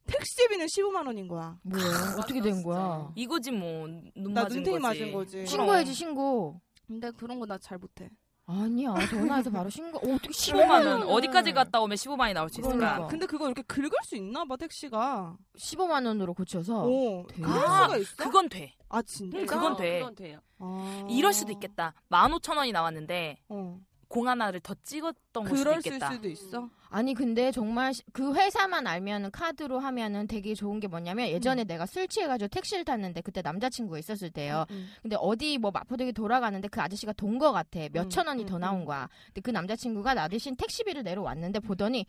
택시비는 0.07 0.67
15만 0.67 1.07
원인 1.07 1.27
거야. 1.27 1.57
뭐야? 1.63 2.17
어떻게 2.19 2.41
된 2.43 2.63
거야? 2.63 3.11
이거지 3.15 3.51
뭐. 3.53 3.87
눈 4.15 4.35
나 4.35 4.43
맞은 4.43 4.57
눈탱이 4.63 4.79
거지. 4.81 5.01
맞은 5.01 5.13
거지. 5.13 5.47
신고해야지, 5.47 5.95
신고. 5.95 6.61
근데 6.87 7.11
그런 7.13 7.41
거 7.41 7.47
나 7.47 7.57
잘 7.57 7.79
못해. 7.79 8.11
아니야, 8.47 8.95
전화해서 9.09 9.51
바로 9.51 9.71
신고. 9.71 9.99
어, 9.99 10.15
어떻게 10.15 10.29
15만 10.29 10.87
원. 10.87 11.01
15만 11.01 11.11
어디까지 11.11 11.53
갔다 11.53 11.81
오면 11.81 11.97
15만 11.97 12.31
이 12.31 12.35
나올 12.35 12.51
수 12.51 12.61
있을까? 12.61 12.77
그러니까. 12.77 13.07
근데 13.07 13.27
그거 13.27 13.47
이렇게 13.47 13.63
긁을 13.63 13.91
수 14.05 14.17
있나 14.17 14.45
봐, 14.45 14.57
택시가. 14.57 15.37
15만 15.57 16.07
원으로 16.07 16.35
고쳐서. 16.35 16.83
어, 16.85 17.25
돼. 17.27 17.41
그럴 17.41 17.65
아, 17.67 17.83
수가 17.85 17.97
있어? 17.97 18.17
그건 18.17 18.49
돼. 18.51 18.75
아, 18.91 19.01
진짜? 19.03 19.39
응, 19.39 19.47
그건 19.47 19.77
돼. 19.77 19.99
그건 20.01 20.15
돼요. 20.15 20.39
아. 20.59 21.07
이럴 21.11 21.33
수도 21.33 21.53
있겠다. 21.53 21.95
15,000원이 22.11 22.73
나왔는데 22.73 23.39
어. 23.49 23.79
공 24.15 24.29
하나를 24.29 24.61
더 24.61 24.75
찍었던 24.85 25.43
걸 25.45 25.47
수도 25.57 25.71
그럴 25.71 25.77
있겠다. 25.79 26.13
수도 26.13 26.29
있어. 26.29 26.69
아니 26.89 27.15
근데 27.15 27.51
정말 27.51 27.93
시- 27.93 28.05
그 28.13 28.33
회사만 28.33 28.87
알면은 28.87 29.33
카드로 29.33 29.81
하면은 29.81 30.29
되게 30.29 30.55
좋은 30.55 30.79
게 30.79 30.87
뭐냐면 30.87 31.27
예전에 31.29 31.65
내가 31.65 31.85
술 31.87 32.07
취해가지고 32.07 32.47
택시를 32.49 32.85
탔는데 32.85 33.23
그때 33.23 33.43
남자친구가 33.43 33.99
있었을 33.99 34.31
때요. 34.31 34.67
음. 34.71 34.89
근데 35.03 35.17
어디 35.19 35.59
뭐 35.59 35.73
마포대교 35.73 36.13
돌아가는데 36.13 36.69
그 36.69 36.81
아저씨가 36.81 37.13
돈 37.15 37.39
거 37.39 37.51
같아. 37.51 37.81
몇 37.93 38.05
음, 38.05 38.11
천 38.11 38.29
원이 38.29 38.45
음, 38.45 38.47
더 38.47 38.59
나온 38.59 38.83
음. 38.83 38.85
거야. 38.85 39.09
근데 39.27 39.41
그 39.41 39.51
남자친구가 39.51 40.15
나 40.15 40.29
대신 40.29 40.55
택시비를 40.55 41.03
내러 41.03 41.23
왔는데 41.23 41.59
보더니 41.59 42.07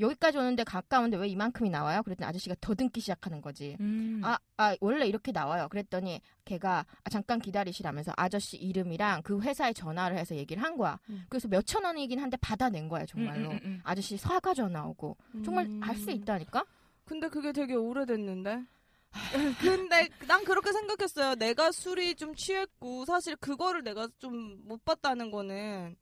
여기까지 0.00 0.38
오는데 0.38 0.64
가까운데 0.64 1.16
왜 1.16 1.28
이만큼이 1.28 1.70
나와요? 1.70 2.02
그랬더니 2.02 2.28
아저씨가 2.28 2.54
더듬기 2.60 3.00
시작하는 3.00 3.40
거지. 3.40 3.76
음. 3.80 4.20
아, 4.24 4.38
아, 4.56 4.76
원래 4.80 5.06
이렇게 5.06 5.32
나와요. 5.32 5.66
그랬더니 5.70 6.20
걔가 6.44 6.84
아, 7.04 7.10
잠깐 7.10 7.40
기다리시라면서 7.40 8.12
아저씨 8.16 8.56
이름이랑 8.56 9.22
그 9.22 9.40
회사에 9.40 9.72
전화를 9.72 10.16
해서 10.18 10.34
얘기를 10.36 10.62
한 10.62 10.76
거야. 10.76 10.98
음. 11.10 11.24
그래서 11.28 11.48
몇천 11.48 11.84
원이긴 11.84 12.20
한데 12.20 12.36
받아낸 12.40 12.88
거야, 12.88 13.04
정말로. 13.06 13.50
음, 13.50 13.54
음, 13.56 13.60
음. 13.64 13.80
아저씨 13.84 14.16
사과 14.16 14.54
전화 14.54 14.84
오고. 14.84 15.16
정말 15.44 15.66
음. 15.66 15.80
알수 15.82 16.10
있다니까? 16.10 16.64
근데 17.04 17.28
그게 17.28 17.52
되게 17.52 17.74
오래됐는데. 17.74 18.62
근데 19.60 20.08
난 20.26 20.44
그렇게 20.44 20.70
생각했어요. 20.72 21.34
내가 21.36 21.72
술이 21.72 22.14
좀 22.14 22.34
취했고 22.34 23.04
사실 23.06 23.36
그거를 23.36 23.82
내가 23.82 24.06
좀 24.18 24.58
못 24.68 24.84
봤다는 24.84 25.30
거는 25.30 25.96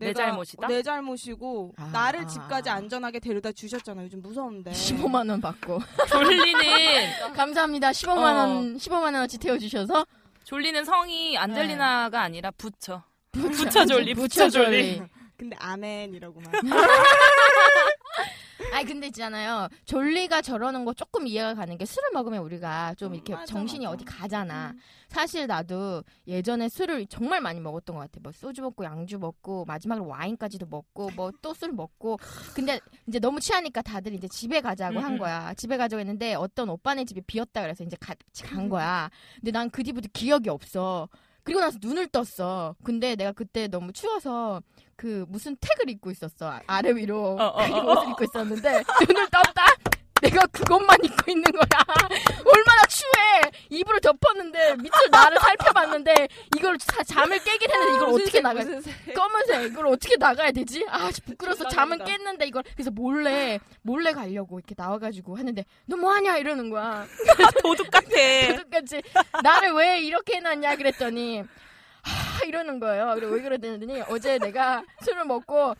내 0.00 0.12
잘못이다? 0.14 0.66
내 0.66 0.82
잘못이고 0.82 1.74
아, 1.76 1.90
나를 1.92 2.20
아, 2.20 2.26
집까지 2.26 2.70
아. 2.70 2.74
안전하게 2.74 3.20
데려다 3.20 3.52
주셨잖아. 3.52 4.02
요즘 4.04 4.22
무서운데. 4.22 4.70
15만 4.70 5.28
원 5.28 5.40
받고. 5.40 5.78
졸리는 6.08 7.32
감사합니다. 7.34 7.90
15만 7.90 8.18
원, 8.36 8.76
15만 8.76 9.02
원어치 9.02 9.38
태워 9.38 9.58
주셔서. 9.58 10.06
졸리는 10.44 10.84
성이 10.84 11.36
안젤리나가 11.36 12.18
네. 12.18 12.24
아니라 12.24 12.50
부처. 12.52 13.02
부처 13.32 13.84
졸리, 13.86 14.14
부처 14.14 14.48
졸리. 14.48 15.02
근데 15.36 15.56
아멘이라고만. 15.58 16.52
아니 18.72 18.84
근데 18.84 19.06
있잖아요. 19.08 19.68
졸리가 19.84 20.42
저러는 20.42 20.84
거 20.84 20.92
조금 20.94 21.26
이해가 21.26 21.54
가는 21.54 21.76
게 21.78 21.84
술을 21.84 22.10
먹으면 22.12 22.40
우리가 22.42 22.94
좀 22.94 23.12
음, 23.12 23.14
이렇게 23.14 23.34
맞아, 23.34 23.46
정신이 23.46 23.84
맞아. 23.86 23.94
어디 23.94 24.04
가잖아. 24.04 24.70
음. 24.74 24.80
사실 25.08 25.46
나도 25.46 26.04
예전에 26.26 26.68
술을 26.68 27.06
정말 27.08 27.40
많이 27.40 27.58
먹었던 27.60 27.96
것 27.96 28.02
같아. 28.02 28.20
뭐 28.22 28.30
소주 28.32 28.62
먹고 28.62 28.84
양주 28.84 29.18
먹고 29.18 29.64
마지막으로 29.64 30.06
와인까지도 30.06 30.66
먹고 30.66 31.10
뭐 31.16 31.30
또 31.42 31.52
술 31.54 31.72
먹고. 31.72 32.18
근데 32.54 32.78
이제 33.08 33.18
너무 33.18 33.40
취하니까 33.40 33.82
다들 33.82 34.14
이제 34.14 34.28
집에 34.28 34.60
가자고 34.60 34.98
음, 34.98 35.04
한 35.04 35.12
음. 35.14 35.18
거야. 35.18 35.52
집에 35.54 35.76
가자고 35.76 36.00
했는데 36.00 36.34
어떤 36.34 36.68
오빠네 36.70 37.04
집이 37.06 37.22
비었다 37.22 37.62
그래서 37.62 37.82
이제 37.84 37.96
같이 37.98 38.42
간 38.44 38.60
음. 38.64 38.68
거야. 38.68 39.10
근데 39.36 39.50
난 39.52 39.70
그 39.70 39.82
뒤부터 39.82 40.08
기억이 40.12 40.48
없어. 40.48 41.08
그리고 41.42 41.60
나서 41.60 41.78
눈을 41.80 42.08
떴어. 42.08 42.74
근데 42.84 43.16
내가 43.16 43.32
그때 43.32 43.66
너무 43.68 43.92
추워서 43.92 44.60
그 45.00 45.24
무슨 45.30 45.56
택을 45.58 45.88
입고 45.88 46.10
있었어. 46.10 46.46
아- 46.50 46.60
아래 46.66 46.90
위로. 46.94 47.38
어, 47.40 47.44
어, 47.46 47.56
그리고 47.64 47.78
어, 47.78 47.92
옷을 48.00 48.10
입고 48.10 48.24
있었는데 48.24 48.82
눈을 49.08 49.28
떴다. 49.30 49.64
내가 50.20 50.44
그것만 50.48 50.98
입고 51.02 51.30
있는 51.30 51.50
거야. 51.50 51.62
얼마나 52.44 52.82
추해. 52.84 53.50
이불을 53.70 54.00
덮었는데 54.02 54.74
밑을 54.76 55.08
나를 55.10 55.38
살펴봤는데 55.40 56.28
이걸 56.58 56.76
자- 56.76 57.02
잠을 57.02 57.38
깨긴 57.42 57.70
했는데 57.70 57.94
이걸 57.96 58.08
무슨 58.08 58.22
어떻게 58.24 58.30
색, 58.32 58.42
나가? 58.42 58.60
검은색 59.14 59.72
이걸 59.72 59.86
어떻게 59.86 60.16
나가야 60.18 60.50
되지? 60.52 60.84
아 60.90 61.10
부끄러서 61.24 61.66
잠은. 61.70 62.04
깼는데 62.04 62.46
이걸 62.46 62.62
그래서 62.74 62.90
몰래 62.90 63.58
몰래 63.80 64.12
가려고 64.12 64.58
이렇게 64.58 64.74
나와가지고 64.76 65.38
하는데 65.38 65.64
너 65.86 65.96
뭐하냐 65.96 66.36
이러는 66.36 66.68
거야. 66.68 67.06
도둑 67.62 67.90
같아. 67.90 68.06
똑같이 68.62 69.00
나를 69.42 69.72
왜 69.72 70.00
이렇게 70.00 70.36
해놨냐 70.36 70.76
그랬더니 70.76 71.44
하 72.02 72.44
이러는 72.46 72.80
거예요. 72.80 73.12
그리고 73.14 73.32
왜 73.34 73.42
그러더니 73.42 74.00
어제 74.08 74.38
내가 74.38 74.82
술을 75.02 75.24
먹고 75.24 75.74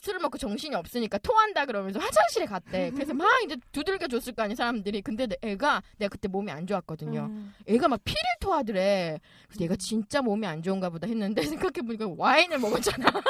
술을 0.00 0.20
먹고 0.20 0.38
정신이 0.38 0.76
없으니까 0.76 1.18
토한다 1.18 1.66
그러면서 1.66 1.98
화장실에 1.98 2.46
갔대. 2.46 2.90
그래서 2.92 3.12
막 3.14 3.26
이제 3.44 3.56
두들겨 3.72 4.06
줬을 4.06 4.32
거 4.32 4.42
아니야 4.42 4.54
사람들이. 4.54 5.02
근데 5.02 5.26
내- 5.26 5.36
애가 5.42 5.82
내가 5.98 6.08
그때 6.08 6.28
몸이 6.28 6.52
안 6.52 6.66
좋았거든요. 6.68 7.22
음. 7.22 7.52
애가 7.66 7.88
막 7.88 8.00
피를 8.04 8.20
토하더래. 8.40 9.18
그래서 9.48 9.64
얘가 9.64 9.74
진짜 9.76 10.22
몸이 10.22 10.46
안 10.46 10.62
좋은가 10.62 10.88
보다 10.90 11.06
했는데 11.08 11.42
생각해 11.42 11.84
보니까 11.84 12.06
와인을 12.16 12.58
먹었잖아. 12.60 13.06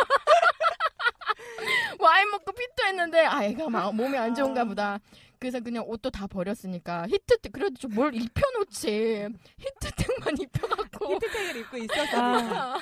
와인 1.99 2.31
먹고 2.31 2.53
피토했는데 2.53 3.25
아 3.25 3.45
애가 3.45 3.69
막 3.71 3.95
몸이 3.95 4.17
안 4.17 4.35
좋은가 4.35 4.65
보다. 4.65 4.99
그래서 5.39 5.61
그냥 5.61 5.85
옷도 5.87 6.11
다 6.11 6.27
버렸으니까 6.27 7.07
히트텍 7.09 7.53
그래도 7.53 7.75
좀 7.77 7.89
뭘 7.95 8.15
입혀놓지 8.15 9.29
히트텍만 9.59 10.35
입혀갖고 10.41 11.15
히트텍을 11.15 11.57
입고 11.57 11.77
있었어. 11.79 12.79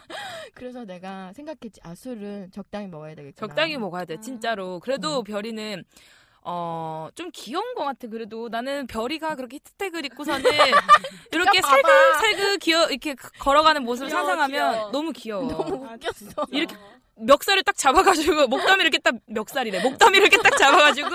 그래서 0.55 0.85
내가 0.85 1.33
생각했지 1.33 1.81
아 1.85 1.95
술은 1.95 2.51
적당히 2.53 2.87
먹어야 2.89 3.15
되겠구나 3.15 3.47
적당히 3.49 3.77
먹어야 3.79 4.05
돼, 4.05 4.19
진짜로. 4.21 4.81
그래도 4.81 5.21
음. 5.21 5.25
별이는, 5.25 5.85
어, 6.43 7.09
좀 7.15 7.31
귀여운 7.33 7.75
것 7.75 7.85
같아, 7.85 8.09
그래도. 8.09 8.49
나는 8.49 8.87
별이가 8.87 9.37
그렇게 9.37 9.57
히트텍을 9.57 10.05
입고서는 10.07 10.43
이렇게. 11.33 11.61
살그살그 11.63 12.59
귀여, 12.59 12.87
이렇게 12.89 13.15
걸어가는 13.15 13.83
모습을 13.85 14.09
귀여워, 14.09 14.27
상상하면 14.27 14.73
귀여워. 14.73 14.91
너무 14.91 15.13
귀여워. 15.13 15.49
너무 15.49 15.87
웃겼어 15.95 16.47
이렇게 16.51 16.77
멱살을 17.19 17.63
딱 17.65 17.77
잡아가지고, 17.77 18.47
목덜미 18.49 18.83
이렇게 18.83 18.99
딱, 18.99 19.15
멱살이래. 19.27 19.81
목덜미 19.83 20.19
이렇게 20.19 20.37
딱 20.39 20.57
잡아가지고, 20.57 21.09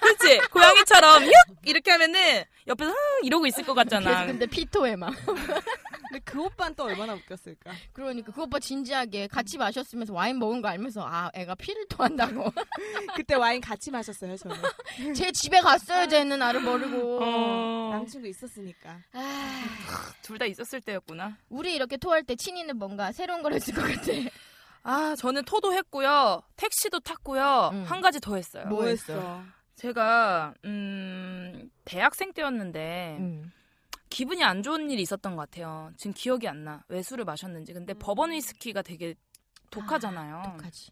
그치? 0.00 0.38
고양이처럼, 0.50 1.24
휙! 1.24 1.32
이렇게 1.64 1.90
하면은, 1.90 2.44
옆에서, 2.66 2.90
흥! 2.90 2.96
이러고 3.24 3.46
있을 3.46 3.64
것 3.64 3.74
같잖아. 3.74 4.26
근데 4.26 4.46
피토에 4.46 4.96
막 4.96 5.12
근데 6.08 6.20
그 6.24 6.40
오빠는 6.42 6.74
또 6.76 6.84
얼마나 6.84 7.14
웃겼을까. 7.14 7.72
그러니까 7.92 8.32
그 8.32 8.42
오빠 8.42 8.58
진지하게 8.58 9.28
같이 9.28 9.56
마셨으면서 9.58 10.12
와인 10.12 10.38
먹은 10.38 10.60
거 10.60 10.68
알면서 10.68 11.02
아 11.06 11.30
애가 11.34 11.54
피를 11.54 11.86
토한다고 11.88 12.52
그때 13.16 13.34
와인 13.34 13.60
같이 13.62 13.90
마셨어요, 13.90 14.36
저는. 14.36 14.56
제 15.16 15.32
집에 15.32 15.60
갔어요 15.60 16.06
쟤는 16.08 16.38
나를 16.38 16.60
모르고 16.60 17.18
어, 17.22 17.90
남친구 17.94 18.26
있었으니까. 18.28 18.98
아, 19.14 19.64
둘 20.22 20.38
다 20.38 20.44
있었을 20.44 20.80
때였구나. 20.82 21.36
우리 21.48 21.74
이렇게 21.74 21.96
토할 21.96 22.22
때 22.24 22.36
친이는 22.36 22.76
뭔가 22.78 23.10
새로운 23.12 23.42
걸 23.42 23.54
했을 23.54 23.74
것 23.74 23.82
같아 23.82 24.12
아, 24.84 25.14
저는 25.16 25.44
토도 25.44 25.72
했고요. 25.72 26.42
택시도 26.56 27.00
탔고요. 27.00 27.70
음. 27.72 27.84
한 27.84 28.00
가지 28.00 28.20
더 28.20 28.34
했어요. 28.36 28.66
뭐 28.66 28.86
했어? 28.86 29.12
했어? 29.14 29.42
제가 29.76 30.54
음, 30.64 31.70
대학생 31.84 32.32
때였는데 32.32 33.16
음. 33.20 33.52
기분이 34.10 34.44
안 34.44 34.62
좋은 34.62 34.90
일이 34.90 35.02
있었던 35.02 35.36
것 35.36 35.50
같아요. 35.50 35.90
지금 35.96 36.12
기억이 36.12 36.46
안 36.48 36.64
나. 36.64 36.84
왜 36.88 37.02
술을 37.02 37.24
마셨는지. 37.24 37.72
근데 37.72 37.94
버번 37.94 38.32
위스키가 38.32 38.82
되게 38.82 39.14
독하잖아요. 39.70 40.42
독하지 40.56 40.90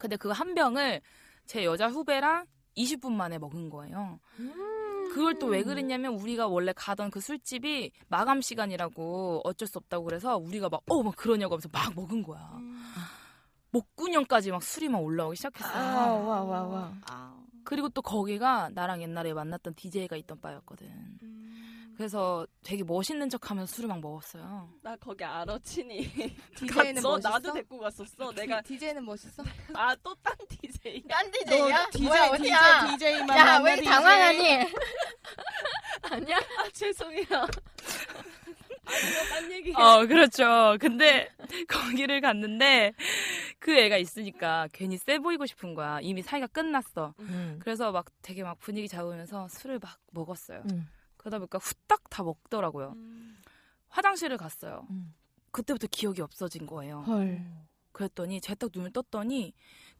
근데 0.00 0.16
그 0.16 0.30
한 0.32 0.54
병을 0.54 1.00
제 1.46 1.64
여자 1.64 1.88
후배랑 1.88 2.46
20분 2.76 3.12
만에 3.12 3.38
먹은 3.38 3.68
거예요. 3.68 4.18
그걸 5.12 5.38
또 5.38 5.46
왜 5.48 5.62
그랬냐면 5.62 6.14
우리가 6.14 6.48
원래 6.48 6.72
가던 6.74 7.10
그 7.10 7.20
술집이 7.20 7.92
마감 8.08 8.40
시간이라고 8.40 9.42
어쩔 9.44 9.68
수 9.68 9.78
없다고 9.78 10.04
그래서 10.04 10.36
우리가 10.38 10.68
막 10.70 10.80
어 10.88 11.02
막 11.02 11.14
그러냐고 11.16 11.54
하면서 11.54 11.68
막 11.70 11.94
먹은 11.94 12.22
거야. 12.22 12.50
목구녕까지 13.78 14.50
막 14.52 14.62
술이 14.62 14.88
막 14.88 14.98
올라오기 15.02 15.36
시작했어요. 15.36 15.72
아 15.76 16.06
와 16.14 16.42
와와 16.42 16.92
그리고 17.64 17.88
또 17.88 18.02
거기가 18.02 18.68
나랑 18.74 19.02
옛날에 19.02 19.32
만났던 19.32 19.74
DJ가 19.74 20.16
있던 20.16 20.40
바였거든. 20.40 20.88
그래서 21.96 22.44
되게 22.64 22.82
멋있는 22.82 23.28
척 23.30 23.50
하면서 23.50 23.72
술을 23.72 23.88
막 23.88 24.00
먹었어요. 24.00 24.68
나 24.82 24.96
거기 24.96 25.24
알아 25.24 25.58
친이. 25.62 26.10
DJ는 26.56 27.02
너 27.02 27.12
멋있어? 27.12 27.28
나도 27.30 27.52
데리고 27.52 27.78
갔었어. 27.78 28.32
내가 28.32 28.60
DJ는 28.62 29.04
멋있어? 29.04 29.42
아 29.74 29.94
또 29.96 30.14
딴 30.22 30.34
DJ. 30.48 31.02
딴너 31.08 31.30
DJ야? 31.30 31.90
DJ, 31.90 32.06
뭐야 32.08 32.36
DJ, 32.36 32.52
어디야? 32.52 32.86
DJ만 32.96 33.38
야 33.38 33.62
왜 33.62 33.76
당황하니? 33.82 34.58
아니야? 36.02 36.36
아 36.36 36.68
죄송해요. 36.72 37.24
어, 39.76 40.06
그렇죠. 40.06 40.76
근데 40.80 41.28
거기를 41.68 42.20
갔는데 42.20 42.92
그 43.58 43.72
애가 43.76 43.96
있으니까 43.96 44.68
괜히 44.72 44.98
세 44.98 45.18
보이고 45.18 45.46
싶은 45.46 45.74
거야. 45.74 46.00
이미 46.00 46.22
사이가 46.22 46.46
끝났어. 46.48 47.14
음. 47.20 47.58
그래서 47.60 47.92
막 47.92 48.06
되게 48.22 48.42
막 48.42 48.58
분위기 48.58 48.88
잡으면서 48.88 49.48
술을 49.48 49.78
막 49.78 49.98
먹었어요. 50.12 50.62
음. 50.70 50.88
그러다 51.16 51.38
보니까 51.38 51.58
후딱 51.58 52.10
다 52.10 52.22
먹더라고요. 52.22 52.94
화장실을 53.88 54.36
갔어요. 54.36 54.86
음. 54.90 55.14
그때부터 55.50 55.86
기억이 55.90 56.20
없어진 56.20 56.66
거예요. 56.66 57.02
헐. 57.06 57.40
그랬더니 57.92 58.40
제가 58.40 58.56
딱 58.56 58.70
눈을 58.74 58.92
떴더니 58.92 59.54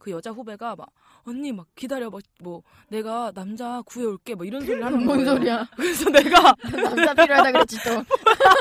그 0.05 0.11
여자 0.11 0.31
후배가 0.31 0.77
막 0.77 0.89
언니 1.23 1.51
막 1.51 1.67
기다려 1.75 2.11
뭐, 2.11 2.21
뭐 2.43 2.63
내가 2.89 3.33
남자 3.35 3.81
구해올게 3.87 4.35
뭐 4.35 4.45
이런 4.45 4.61
소리를 4.61 4.85
하는 4.85 5.03
뭔 5.03 5.25
거예요. 5.25 5.31
소리야? 5.31 5.67
그래서 5.75 6.11
내가 6.11 6.55
남자 6.61 7.15
필요하다 7.15 7.53
그랬지 7.53 7.79
또. 7.83 8.05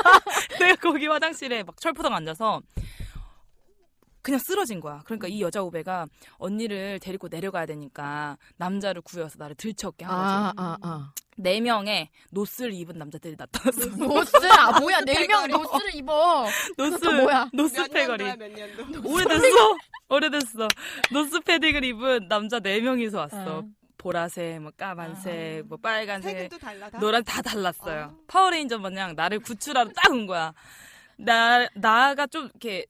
내가 0.58 0.74
거기 0.76 1.06
화장실에 1.06 1.62
막 1.62 1.78
철푸덕 1.78 2.10
앉아서 2.14 2.62
그냥 4.24 4.40
쓰러진 4.40 4.80
거야. 4.80 5.02
그러니까 5.04 5.28
이 5.28 5.42
여자 5.42 5.60
후배가 5.60 6.06
언니를 6.38 6.98
데리고 6.98 7.28
내려가야 7.28 7.66
되니까 7.66 8.38
남자를 8.56 9.02
구해서 9.02 9.36
나를 9.38 9.54
들쳐업게 9.54 10.04
한 10.06 10.14
거지. 10.16 10.54
아, 10.56 10.78
아. 10.80 11.12
네 11.36 11.60
명의 11.60 12.08
노스를 12.30 12.72
입은 12.72 12.96
남자들이 12.96 13.36
나타났어. 13.36 13.86
노스? 13.96 14.32
아, 14.50 14.80
뭐야. 14.80 15.00
네 15.02 15.26
명 15.26 15.46
노스를 15.48 15.94
입어. 15.96 16.46
노스 16.78 17.04
뭐야? 17.04 17.50
노스 17.52 17.76
몇 17.80 17.90
패거리. 17.90 18.24
년도야 18.24 18.48
몇 18.48 18.56
년도? 18.88 19.08
오래됐어. 19.10 19.76
오래됐어. 20.08 20.68
노스 21.12 21.40
패딩을 21.40 21.84
입은 21.84 22.28
남자 22.28 22.60
네 22.60 22.80
명이서 22.80 23.18
왔어. 23.18 23.58
어. 23.58 23.64
보라색, 23.98 24.60
뭐 24.62 24.70
까만색, 24.76 25.66
뭐 25.66 25.76
빨간색, 25.78 26.30
색은 26.36 26.48
또 26.50 26.58
달라 26.58 26.88
다. 26.90 26.98
노란 26.98 27.22
다 27.24 27.42
달랐어요. 27.42 28.12
어. 28.14 28.18
파워레인저 28.26 28.78
마냥 28.78 29.14
나를 29.14 29.40
구출하러 29.40 29.90
딱 29.94 30.10
온 30.12 30.26
거야. 30.26 30.54
나 31.18 31.66
나가 31.74 32.26
좀 32.26 32.44
이렇게 32.46 32.86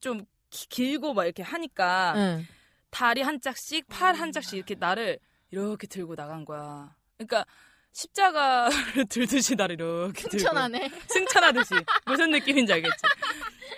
좀 0.00 0.24
기- 0.56 0.68
길고 0.68 1.12
막 1.14 1.24
이렇게 1.24 1.42
하니까 1.42 2.14
응. 2.16 2.46
다리 2.90 3.20
한 3.20 3.40
짝씩, 3.40 3.86
팔 3.88 4.14
한 4.14 4.32
짝씩 4.32 4.54
이렇게 4.54 4.74
나를 4.74 5.18
이렇게 5.50 5.86
들고 5.86 6.16
나간 6.16 6.44
거야. 6.46 6.94
그러니까 7.18 7.44
십자가를 7.92 8.70
들듯이 9.08 9.54
나를 9.54 9.74
이렇게 9.74 10.22
들고 10.22 10.38
승천하네. 10.38 10.90
승천하듯이 11.08 11.74
무슨 12.06 12.30
느낌인지 12.30 12.72
알겠지? 12.72 13.02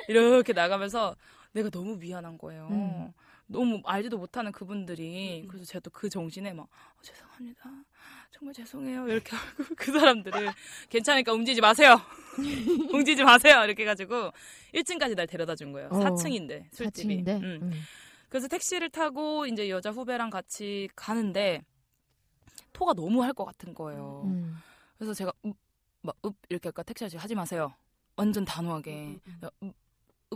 이렇게 0.09 0.53
나가면서 0.53 1.17
내가 1.53 1.71
너무 1.71 1.97
미안한 1.97 2.39
거예요. 2.39 2.69
음. 2.71 3.13
너무 3.47 3.81
알지도 3.85 4.19
못하는 4.19 4.53
그분들이 4.53 5.47
그래서 5.49 5.65
제가 5.65 5.81
또 5.81 5.91
그 5.91 6.09
정신에 6.09 6.53
막 6.53 6.65
어, 6.65 7.03
죄송합니다. 7.03 7.63
정말 8.39 8.55
죄송해요. 8.55 9.09
이렇게 9.09 9.35
하고 9.35 9.65
그 9.77 9.93
사람들을 9.93 10.49
괜찮으니까 10.89 11.33
움직이지 11.33 11.61
마세요. 11.61 12.01
움직이지 12.93 13.25
마세요. 13.25 13.65
이렇게 13.65 13.83
해가지고 13.83 14.31
1층까지 14.75 15.17
날 15.17 15.27
데려다 15.27 15.57
준 15.57 15.73
거예요. 15.73 15.89
어. 15.91 15.99
4층인데 15.99 16.65
술집이. 16.73 16.85
사칭인데. 16.85 17.37
음. 17.39 17.59
응. 17.63 17.73
그래서 18.29 18.47
택시를 18.47 18.91
타고 18.91 19.47
이제 19.47 19.69
여자 19.71 19.91
후배랑 19.91 20.31
같이 20.31 20.89
가는데 20.95 21.63
토가 22.73 22.93
너무 22.93 23.23
할 23.25 23.33
것 23.33 23.45
같은 23.45 23.75
거예요. 23.75 24.23
음. 24.27 24.57
그래서 24.99 25.15
제가 25.15 25.33
읍, 25.47 25.55
막, 26.03 26.15
읍, 26.25 26.35
이렇게 26.49 26.69
할까 26.69 26.83
택시 26.83 27.05
아저씨 27.05 27.17
하지 27.17 27.35
마세요. 27.35 27.75
완전 28.17 28.45
단호하게. 28.45 29.19
야, 29.45 29.51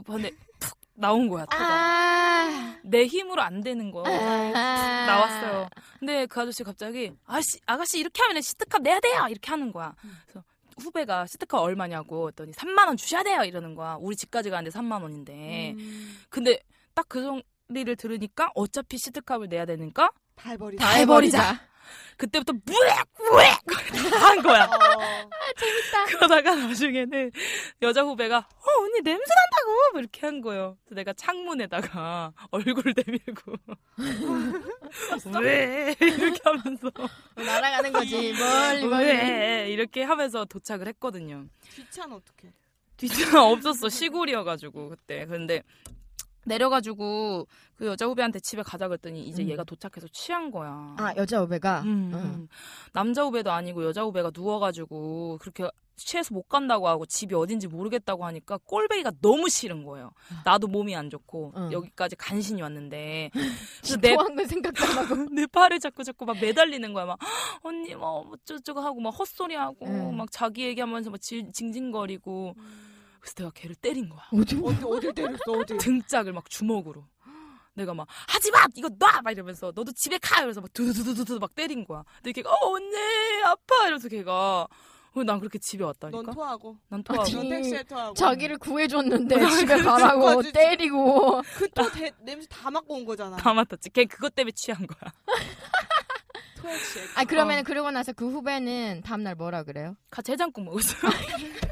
하는데 0.06 0.30
푹 0.58 0.78
나온 0.94 1.28
거야, 1.28 1.44
토가. 1.46 1.64
아. 1.64 2.76
내 2.84 3.06
힘으로 3.06 3.42
안 3.42 3.60
되는 3.62 3.90
거야. 3.90 4.04
아. 4.06 5.06
나왔어요. 5.06 5.68
근데 5.98 6.26
그 6.26 6.40
아저씨 6.40 6.64
갑자기, 6.64 7.12
아저씨, 7.26 7.58
아가씨 7.66 7.98
이렇게 7.98 8.22
하면 8.22 8.42
시트값 8.42 8.82
내야 8.82 9.00
돼요! 9.00 9.26
이렇게 9.28 9.50
하는 9.50 9.72
거야. 9.72 9.94
그래서 10.26 10.44
후배가 10.78 11.26
시트값 11.26 11.60
얼마냐고 11.60 12.28
했더니 12.28 12.52
3만 12.52 12.86
원 12.86 12.96
주셔야 12.96 13.22
돼요! 13.22 13.42
이러는 13.42 13.74
거야. 13.74 13.96
우리 14.00 14.16
집까지 14.16 14.50
가는데 14.50 14.76
3만 14.76 15.02
원인데. 15.02 15.74
음, 15.76 16.18
근데 16.28 16.58
딱 16.94 17.06
그 17.08 17.40
소리를 17.68 17.96
들으니까 17.96 18.50
어차피 18.54 18.98
시트값을 18.98 19.48
내야 19.48 19.64
되니까 19.64 20.10
다 20.34 20.50
해버리자. 20.50 20.84
다 20.84 20.90
해버리자. 20.92 21.60
그때부터 22.16 22.52
무액! 22.52 22.94
무액! 23.18 24.10
다한 24.10 24.42
거야. 24.42 24.64
어, 24.64 25.28
그러다가 26.06 26.54
나중에는 26.54 27.30
여자 27.82 28.02
후배가 28.02 28.38
어 28.38 28.80
언니 28.82 29.00
냄새 29.02 29.22
난다고 29.34 29.92
뭐 29.92 30.00
이렇게 30.00 30.26
한 30.26 30.40
거예요. 30.40 30.76
그래서 30.84 30.94
내가 30.96 31.12
창문에다가 31.12 32.32
얼굴 32.50 32.94
내밀고 32.96 33.52
왜 35.42 35.94
이렇게 36.00 36.40
하면서 36.44 36.90
날아가는 37.36 37.92
거지. 37.92 38.32
멀리 38.32 38.86
멀리. 38.86 39.04
왜 39.06 39.70
이렇게 39.70 40.02
하면서 40.02 40.44
도착을 40.44 40.86
했거든요. 40.88 41.46
뒷차는 41.74 42.16
어떻게? 42.16 42.52
뒷차 42.96 43.42
없었어 43.44 43.88
시골이어가지고 43.88 44.90
그때 44.90 45.26
근데 45.26 45.62
내려가지고 46.44 47.46
그 47.76 47.86
여자 47.86 48.06
후배한테 48.06 48.40
집에 48.40 48.62
가자 48.62 48.88
그랬더니 48.88 49.22
이제 49.26 49.42
음. 49.42 49.48
얘가 49.48 49.64
도착해서 49.64 50.08
취한 50.12 50.50
거야. 50.50 50.94
아 50.98 51.12
여자 51.16 51.40
후배가. 51.40 51.82
음, 51.82 52.10
응. 52.14 52.18
음. 52.18 52.48
남자 52.92 53.22
후배도 53.24 53.50
아니고 53.50 53.84
여자 53.84 54.02
후배가 54.02 54.30
누워가지고 54.34 55.38
그렇게 55.40 55.68
취해서 55.94 56.34
못 56.34 56.48
간다고 56.48 56.88
하고 56.88 57.04
집이 57.06 57.34
어딘지 57.34 57.68
모르겠다고 57.68 58.24
하니까 58.24 58.58
꼴배기가 58.64 59.12
너무 59.20 59.48
싫은 59.48 59.84
거예요. 59.84 60.10
나도 60.44 60.66
몸이 60.66 60.96
안 60.96 61.10
좋고 61.10 61.52
응. 61.56 61.72
여기까지 61.72 62.16
간신히 62.16 62.62
왔는데 62.62 63.30
그래서 63.82 63.96
내, 64.00 64.14
토한 64.14 64.34
건 64.34 64.46
생각도 64.46 64.84
안 64.84 64.90
하고. 65.06 65.14
내 65.34 65.46
팔을 65.46 65.78
자꾸 65.80 66.02
자꾸 66.02 66.24
막 66.24 66.38
매달리는 66.40 66.92
거야. 66.92 67.04
막 67.04 67.18
언니 67.62 67.94
뭐 67.94 68.30
어쩌고저쩌고 68.32 68.80
하고 68.80 69.00
막 69.00 69.10
헛소리하고 69.10 69.86
응. 69.86 70.16
막 70.16 70.30
자기 70.32 70.62
얘기하면서 70.64 71.10
막 71.10 71.20
질- 71.20 71.52
징징거리고 71.52 72.54
그래서 73.22 73.34
내가 73.36 73.50
걔를 73.54 73.74
때린 73.76 74.08
거야. 74.08 74.20
어디? 74.32 74.60
어디 74.62 74.84
어디 74.84 75.12
때렸어 75.14 75.52
어디? 75.58 75.78
등짝을 75.78 76.32
막 76.32 76.50
주먹으로. 76.50 77.06
내가 77.74 77.94
막 77.94 78.06
하지 78.28 78.50
마 78.50 78.66
이거 78.74 78.90
놔 78.98 79.22
막 79.22 79.30
이러면서 79.30 79.72
너도 79.74 79.92
집에 79.92 80.18
가 80.18 80.36
이러면서 80.38 80.60
막 80.60 80.70
두두두두두 80.74 81.38
막 81.38 81.54
때린 81.54 81.84
거야. 81.86 82.04
근데 82.16 82.32
걔가 82.32 82.50
어 82.50 82.56
언니 82.74 82.94
아파 83.44 83.84
이러면서 83.84 84.08
걔가 84.08 84.66
어, 85.14 85.22
난 85.24 85.38
그렇게 85.38 85.58
집에 85.58 85.84
왔다니까. 85.84 86.22
넌 86.22 86.34
토하고. 86.34 86.76
난 86.88 87.02
토하고. 87.04 87.22
아, 87.22 87.32
넌 87.34 87.48
택시에 87.48 87.82
토하고. 87.84 88.14
자기를 88.14 88.58
구해줬는데 88.58 89.40
아, 89.40 89.50
집에 89.50 89.76
가라고. 89.82 90.42
때리고. 90.42 91.42
그토 91.56 91.82
냄새 92.24 92.46
다 92.48 92.70
맡고 92.70 92.94
온 92.94 93.04
거잖아. 93.04 93.36
다 93.36 93.54
맡았지. 93.54 93.90
걔 93.90 94.04
그것 94.06 94.34
때문에 94.34 94.52
취한 94.56 94.86
거야. 94.86 95.12
토했지. 96.56 97.00
아 97.16 97.24
그러면 97.24 97.56
어. 97.56 97.58
은 97.60 97.64
그러고 97.64 97.90
나서 97.90 98.12
그 98.12 98.30
후배는 98.30 99.02
다음날 99.04 99.34
뭐라 99.34 99.62
그래요? 99.64 99.96
같이 100.10 100.32
해장국 100.32 100.64
먹었어. 100.64 100.96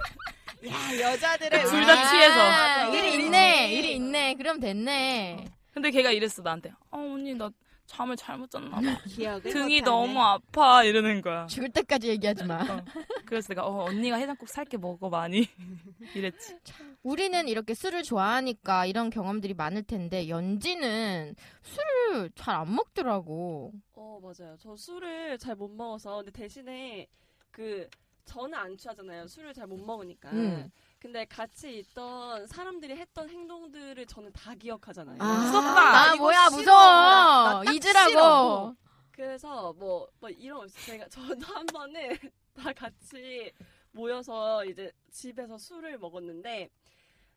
야 0.69 1.01
여자들의 1.13 1.65
둘 1.65 1.81
다 1.87 2.11
취해서. 2.11 2.41
아, 2.41 2.85
일이 2.89 3.15
일이 3.15 3.25
있네. 3.25 3.73
일이 3.73 3.95
있네. 3.95 4.35
그럼 4.35 4.61
됐네. 4.61 5.47
근데 5.73 5.91
걔가 5.91 6.11
이랬어 6.11 6.43
나한테. 6.43 6.71
어 6.91 6.99
언니 6.99 7.35
나 7.35 7.51
잠을 7.87 8.15
잘못 8.17 8.51
잤나 8.51 8.71
봐. 8.71 8.81
기억을 9.09 9.41
등이 9.51 9.81
못하네. 9.81 9.81
너무 9.81 10.21
아파 10.21 10.85
이러는 10.85 11.23
거야. 11.23 11.47
죽을 11.47 11.71
때까지 11.71 12.09
얘기하지 12.09 12.45
마. 12.45 12.63
어. 12.63 12.85
그래서 13.25 13.49
내가 13.49 13.67
어 13.67 13.85
언니가 13.85 14.17
해장국 14.17 14.49
살게 14.49 14.77
먹어 14.77 15.09
많이 15.09 15.49
이랬지. 16.15 16.57
우리는 17.03 17.49
이렇게 17.49 17.75
술을 17.75 18.03
좋아하니까 18.03 18.85
이런 18.87 19.09
경험들이 19.11 19.55
많을 19.55 19.83
텐데 19.83 20.29
연지는 20.29 21.35
술을 21.63 22.31
잘 22.37 22.55
안 22.57 22.75
먹더라고. 22.75 23.73
어 23.95 24.21
맞아요. 24.23 24.57
저 24.61 24.77
술을 24.77 25.39
잘 25.39 25.57
못 25.57 25.71
먹어서 25.71 26.17
근데 26.19 26.31
대신에 26.33 27.07
그 27.51 27.89
저는 28.25 28.55
안 28.55 28.77
취하잖아요. 28.77 29.27
술을 29.27 29.53
잘 29.55 29.67
못 29.67 29.79
먹으니까. 29.79 30.31
음. 30.31 30.71
근데 30.99 31.25
같이 31.25 31.79
있던 31.79 32.47
사람들이 32.47 32.95
했던 32.97 33.29
행동들을 33.29 34.05
저는 34.07 34.33
다 34.33 34.55
기억하잖아요. 34.55 35.17
무섭다. 35.17 36.11
아 36.11 36.15
이거 36.15 36.25
뭐야 36.25 36.49
싫어. 36.51 36.59
무서워. 36.59 36.83
나딱 36.85 37.75
잊으라고. 37.75 38.09
싫어. 38.11 38.75
그래서 39.13 39.73
뭐, 39.75 40.09
뭐 40.21 40.29
이런. 40.31 40.69
제가 40.69 41.09
저도 41.09 41.47
한 41.55 41.67
번은 41.67 42.17
다 42.55 42.73
같이 42.73 43.53
모여서 43.93 44.65
이제 44.65 44.93
집에서 45.11 45.57
술을 45.59 45.99
먹었는데 45.99 46.69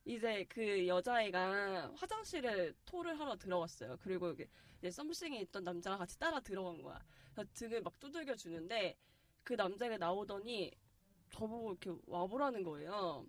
이제 0.06 0.46
그 0.50 0.86
여자애가 0.88 1.92
화장실에 1.96 2.74
토를 2.86 3.18
하러 3.20 3.36
들어갔어요. 3.38 3.98
그리고 4.02 4.34
이제 4.80 4.92
썸씽이 4.92 5.40
있던 5.42 5.64
남자가 5.64 5.98
같이 5.98 6.20
따라 6.20 6.40
들어간 6.42 6.82
거야. 6.82 7.00
그래서 7.34 7.50
등을 7.54 7.82
막 7.82 7.98
두들겨 8.00 8.36
주는데 8.36 8.98
그 9.44 9.54
남자가 9.54 9.98
나오더니 9.98 10.72
저보고 11.32 11.72
이렇게 11.82 11.92
와보라는 12.08 12.64
거예요. 12.64 13.26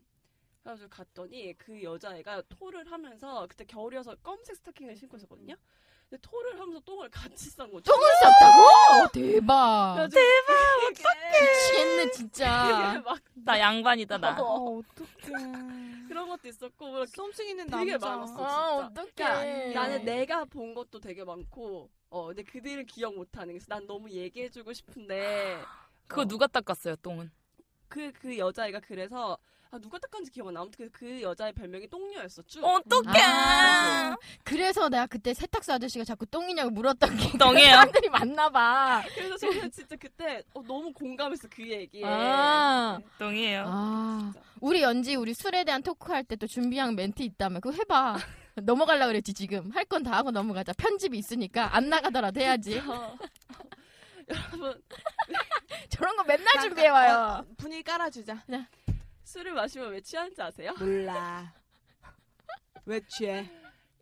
그래가지고 0.63 0.89
갔더니 0.91 1.55
그 1.59 1.83
여자애가 1.83 2.43
토를 2.49 2.91
하면서 2.91 3.47
그때 3.49 3.65
겨울이어서 3.65 4.15
검은색 4.17 4.57
스타킹을 4.57 4.97
신고 4.97 5.17
있었거든요. 5.17 5.55
근데 6.09 6.21
토를 6.23 6.59
하면서 6.61 6.81
똥을 6.81 7.11
같이 7.11 7.51
싼 7.51 7.71
거죠. 7.71 7.91
똥을 7.93 8.09
쌌다고? 8.21 9.13
대박. 9.13 10.09
대박 10.11 10.91
미치겠네 11.41 12.11
진짜. 12.13 13.03
막 13.05 13.19
나 13.37 13.59
양반이다 13.59 14.17
나. 14.19 14.37
어 14.41 14.79
어떡해. 14.79 15.11
그런 16.09 16.29
것도 16.29 16.49
있었고 16.49 16.87
뭐 16.89 17.05
썸씽 17.07 17.47
있는 17.47 17.67
되게 17.67 17.93
남자. 17.93 18.09
많았어. 18.09 18.45
아 18.45 18.87
진짜. 18.87 19.03
어떡해. 19.03 19.13
그러니까 19.15 19.81
나는 19.83 20.05
내가 20.05 20.45
본 20.47 20.75
것도 20.75 21.01
되게 21.01 21.25
많고 21.25 21.91
어 22.11 22.27
근데 22.29 22.43
그들은 22.43 22.87
기억 22.87 23.15
못하는 23.17 23.49
그래서 23.49 23.67
난 23.69 23.87
너무 23.87 24.09
얘기해주고 24.11 24.73
싶은데 24.73 25.59
그거 26.07 26.23
어, 26.23 26.25
누가 26.25 26.47
닦았어요 26.47 26.97
똥은? 26.97 27.31
그, 27.89 28.13
그 28.13 28.37
여자애가 28.39 28.81
그래서 28.81 29.39
아, 29.71 29.79
누가 29.79 29.99
닦았는지 29.99 30.31
기억 30.31 30.47
안 30.47 30.55
나. 30.55 30.61
아무튼 30.61 30.89
그 30.93 31.21
여자의 31.21 31.53
별명이 31.53 31.89
똥녀였어 31.89 32.43
쭉. 32.47 32.63
어떡해. 32.63 33.21
아, 33.21 34.17
그래서 34.45 34.89
내가 34.89 35.07
그때 35.09 35.35
세탁소 35.35 35.73
아저씨가 35.73 36.05
자꾸 36.05 36.27
똥이냐고 36.27 36.71
물었던 36.71 37.17
게 37.17 37.37
똥이에요? 37.37 37.71
사람들이 37.91 38.09
많나 38.09 38.49
봐. 38.51 39.03
그래서 39.17 39.37
저는 39.37 39.73
진짜 39.73 39.97
그때 39.97 40.45
어, 40.55 40.63
너무 40.63 40.93
공감했어 40.93 41.49
그 41.51 41.69
얘기에. 41.69 42.05
아. 42.05 42.99
네. 43.01 43.07
똥이에요. 43.19 43.65
아. 43.67 44.33
우리 44.61 44.81
연지 44.83 45.17
우리 45.17 45.35
술에 45.35 45.65
대한 45.65 45.83
토크할 45.83 46.23
때 46.23 46.37
또 46.37 46.47
준비한 46.47 46.95
멘트 46.95 47.23
있다며 47.25 47.59
그거 47.59 47.75
해봐. 47.77 48.17
넘어가려 48.63 49.09
그랬지 49.09 49.35
지금 49.35 49.73
할 49.73 49.85
건 49.87 50.05
다 50.05 50.13
하고 50.13 50.31
넘어가자. 50.31 50.73
편집이 50.75 51.19
있으니까 51.19 51.75
안 51.75 51.89
나가더라도 51.89 52.41
해야지. 52.41 52.81
어. 54.31 54.35
여러분 54.53 54.83
저런 55.91 56.17
거 56.17 56.25
맨날 56.25 56.61
준비해 56.61 56.89
와요. 56.89 57.41
어, 57.41 57.55
분위기 57.57 57.83
깔아주자. 57.83 58.45
술을 59.25 59.53
마시면 59.53 59.91
왜 59.93 60.01
취하는지 60.01 60.41
아세요? 60.41 60.75
몰라. 60.79 61.55
왜 62.87 63.01
취해? 63.09 63.51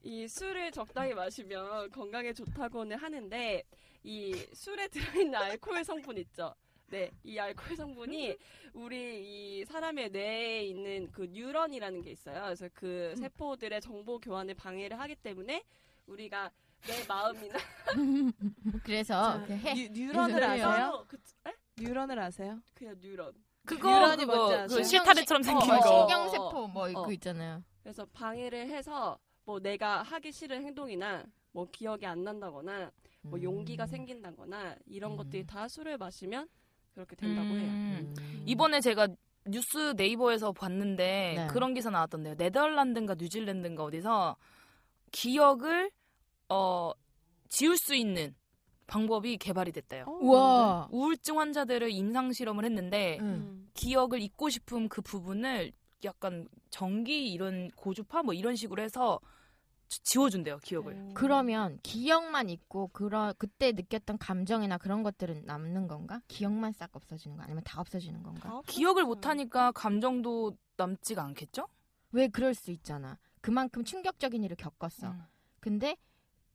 이 0.02 0.26
술을 0.26 0.72
적당히 0.72 1.14
마시면 1.14 1.90
건강에 1.90 2.32
좋다고는 2.32 2.96
하는데 2.96 3.62
이 4.02 4.34
술에 4.52 4.88
들어있는 4.88 5.34
알코올 5.34 5.84
성분 5.84 6.18
있죠. 6.18 6.54
네, 6.88 7.10
이 7.22 7.38
알코올 7.38 7.76
성분이 7.76 8.36
우리 8.74 9.60
이 9.60 9.64
사람의 9.64 10.10
뇌에 10.10 10.64
있는 10.64 11.10
그 11.12 11.26
뉴런이라는 11.30 12.02
게 12.02 12.10
있어요. 12.10 12.42
그래서 12.42 12.68
그 12.74 13.14
세포들의 13.16 13.80
정보 13.80 14.18
교환을 14.18 14.54
방해를 14.54 14.98
하기 14.98 15.14
때문에 15.16 15.64
우리가 16.06 16.50
내 16.86 17.04
마음이나 17.06 17.58
그래서 18.84 19.40
그 19.46 19.52
해. 19.54 19.74
뉴, 19.74 19.88
뉴런을 19.90 20.34
그래서 20.34 20.68
아세요? 20.70 20.86
어, 20.94 21.04
그, 21.06 21.16
에? 21.46 21.52
뉴런을 21.78 22.18
아세요? 22.18 22.60
그냥 22.74 22.96
뉴런. 23.00 23.32
그거 23.64 23.88
뉴런이 23.90 24.24
그거 24.24 24.36
뭔지 24.36 24.56
그 24.56 24.62
아세요? 24.62 24.82
실타래처럼 24.82 25.42
생긴 25.42 25.70
어, 25.70 25.78
거. 25.78 25.82
신경세포 26.08 26.68
뭐 26.68 26.90
어. 26.90 27.02
그 27.06 27.12
있잖아요. 27.14 27.62
그래서 27.82 28.04
방해를 28.12 28.68
해서 28.68 29.18
뭐 29.44 29.60
내가 29.60 30.02
하기 30.02 30.32
싫은 30.32 30.64
행동이나 30.64 31.24
뭐 31.52 31.66
기억이 31.70 32.06
안 32.06 32.24
난다거나 32.24 32.90
뭐 33.22 33.38
음. 33.38 33.42
용기가 33.42 33.86
생긴다거나 33.86 34.76
이런 34.86 35.12
음. 35.12 35.16
것들이 35.16 35.46
다 35.46 35.68
술을 35.68 35.98
마시면 35.98 36.48
그렇게 36.94 37.14
된다고 37.16 37.48
해요. 37.48 37.68
음. 37.68 38.14
음. 38.18 38.42
이번에 38.46 38.80
제가 38.80 39.08
뉴스 39.46 39.94
네이버에서 39.96 40.52
봤는데 40.52 41.34
네. 41.36 41.46
그런 41.48 41.74
기사 41.74 41.90
나왔던데요. 41.90 42.34
네덜란드인가 42.36 43.14
뉴질랜드인가 43.14 43.84
어디서 43.84 44.36
기억을 45.10 45.90
어 46.52 46.92
지울 47.48 47.76
수 47.76 47.94
있는 47.94 48.34
방법이 48.86 49.38
개발이 49.38 49.72
됐대요. 49.72 50.04
어, 50.06 50.10
우와. 50.20 50.88
우울증 50.90 51.38
환자들을 51.40 51.90
임상 51.90 52.32
실험을 52.32 52.64
했는데 52.64 53.18
음. 53.20 53.24
음. 53.26 53.70
기억을 53.74 54.20
잊고 54.20 54.50
싶은 54.50 54.88
그 54.88 55.00
부분을 55.00 55.72
약간 56.04 56.46
전기 56.70 57.32
이런 57.32 57.70
고주파 57.76 58.22
뭐 58.22 58.34
이런 58.34 58.54
식으로 58.56 58.82
해서 58.82 59.18
지- 59.88 60.02
지워준대요 60.04 60.58
기억을. 60.58 60.92
음. 60.94 61.14
그러면 61.14 61.78
기억만 61.82 62.50
있고 62.50 62.88
그런 62.88 63.32
그때 63.38 63.72
느꼈던 63.72 64.18
감정이나 64.18 64.76
그런 64.78 65.02
것들은 65.02 65.44
남는 65.46 65.86
건가? 65.88 66.20
기억만 66.28 66.72
싹 66.72 66.90
없어지는 66.94 67.36
거 67.36 67.42
아니면 67.44 67.62
다 67.64 67.80
없어지는 67.80 68.22
건가? 68.22 68.48
다 68.48 68.60
기억을. 68.66 69.04
못 69.04 69.26
하니까 69.26 69.72
감정도 69.72 70.56
남지가 70.76 71.22
않겠죠? 71.22 71.66
왜 72.12 72.28
그럴 72.28 72.54
수 72.54 72.70
있잖아. 72.72 73.18
그만큼 73.40 73.84
충격적인 73.84 74.42
일을 74.44 74.56
겪었어. 74.56 75.08
음. 75.12 75.22
근데 75.60 75.96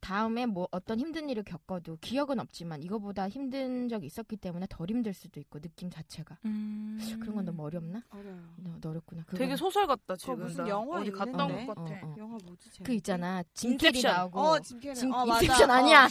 다음에 0.00 0.46
뭐 0.46 0.68
어떤 0.70 0.98
힘든 1.00 1.28
일을 1.28 1.42
겪어도 1.42 1.98
기억은 2.00 2.38
없지만 2.38 2.82
이거보다 2.82 3.28
힘든 3.28 3.88
적이 3.88 4.06
있었기 4.06 4.36
때문에 4.36 4.66
덜 4.70 4.88
힘들 4.90 5.12
수도 5.12 5.40
있고 5.40 5.58
느낌 5.60 5.90
자체가 5.90 6.38
그런 6.42 7.34
건 7.34 7.44
너무 7.44 7.64
어렵나? 7.64 8.02
어려요. 8.10 8.38
너, 8.80 8.90
어렵구나. 8.90 9.22
그건- 9.24 9.38
되게 9.38 9.56
소설 9.56 9.86
같다 9.86 10.16
지금. 10.16 10.38
무슨 10.40 10.64
나 10.64 10.70
영화 10.70 11.00
어디 11.00 11.10
갔다? 11.10 11.44
온 11.44 11.66
것 11.66 11.74
같아. 11.74 11.92
어, 12.06 12.10
어. 12.10 12.14
영화 12.18 12.38
뭐지? 12.44 12.70
제목이? 12.70 12.84
그 12.84 12.92
있잖아. 12.94 13.42
짐 13.54 13.76
캐리 13.76 13.98
인셉션. 13.98 14.16
나오고. 14.16 14.40
어, 14.40 14.58
짐 14.60 14.80
캐리. 14.80 14.94
짐, 14.94 15.12
어, 15.12 15.26
맞아. 15.26 15.40
인셉션 15.42 15.70
어. 15.70 15.72
아니야. 15.74 16.08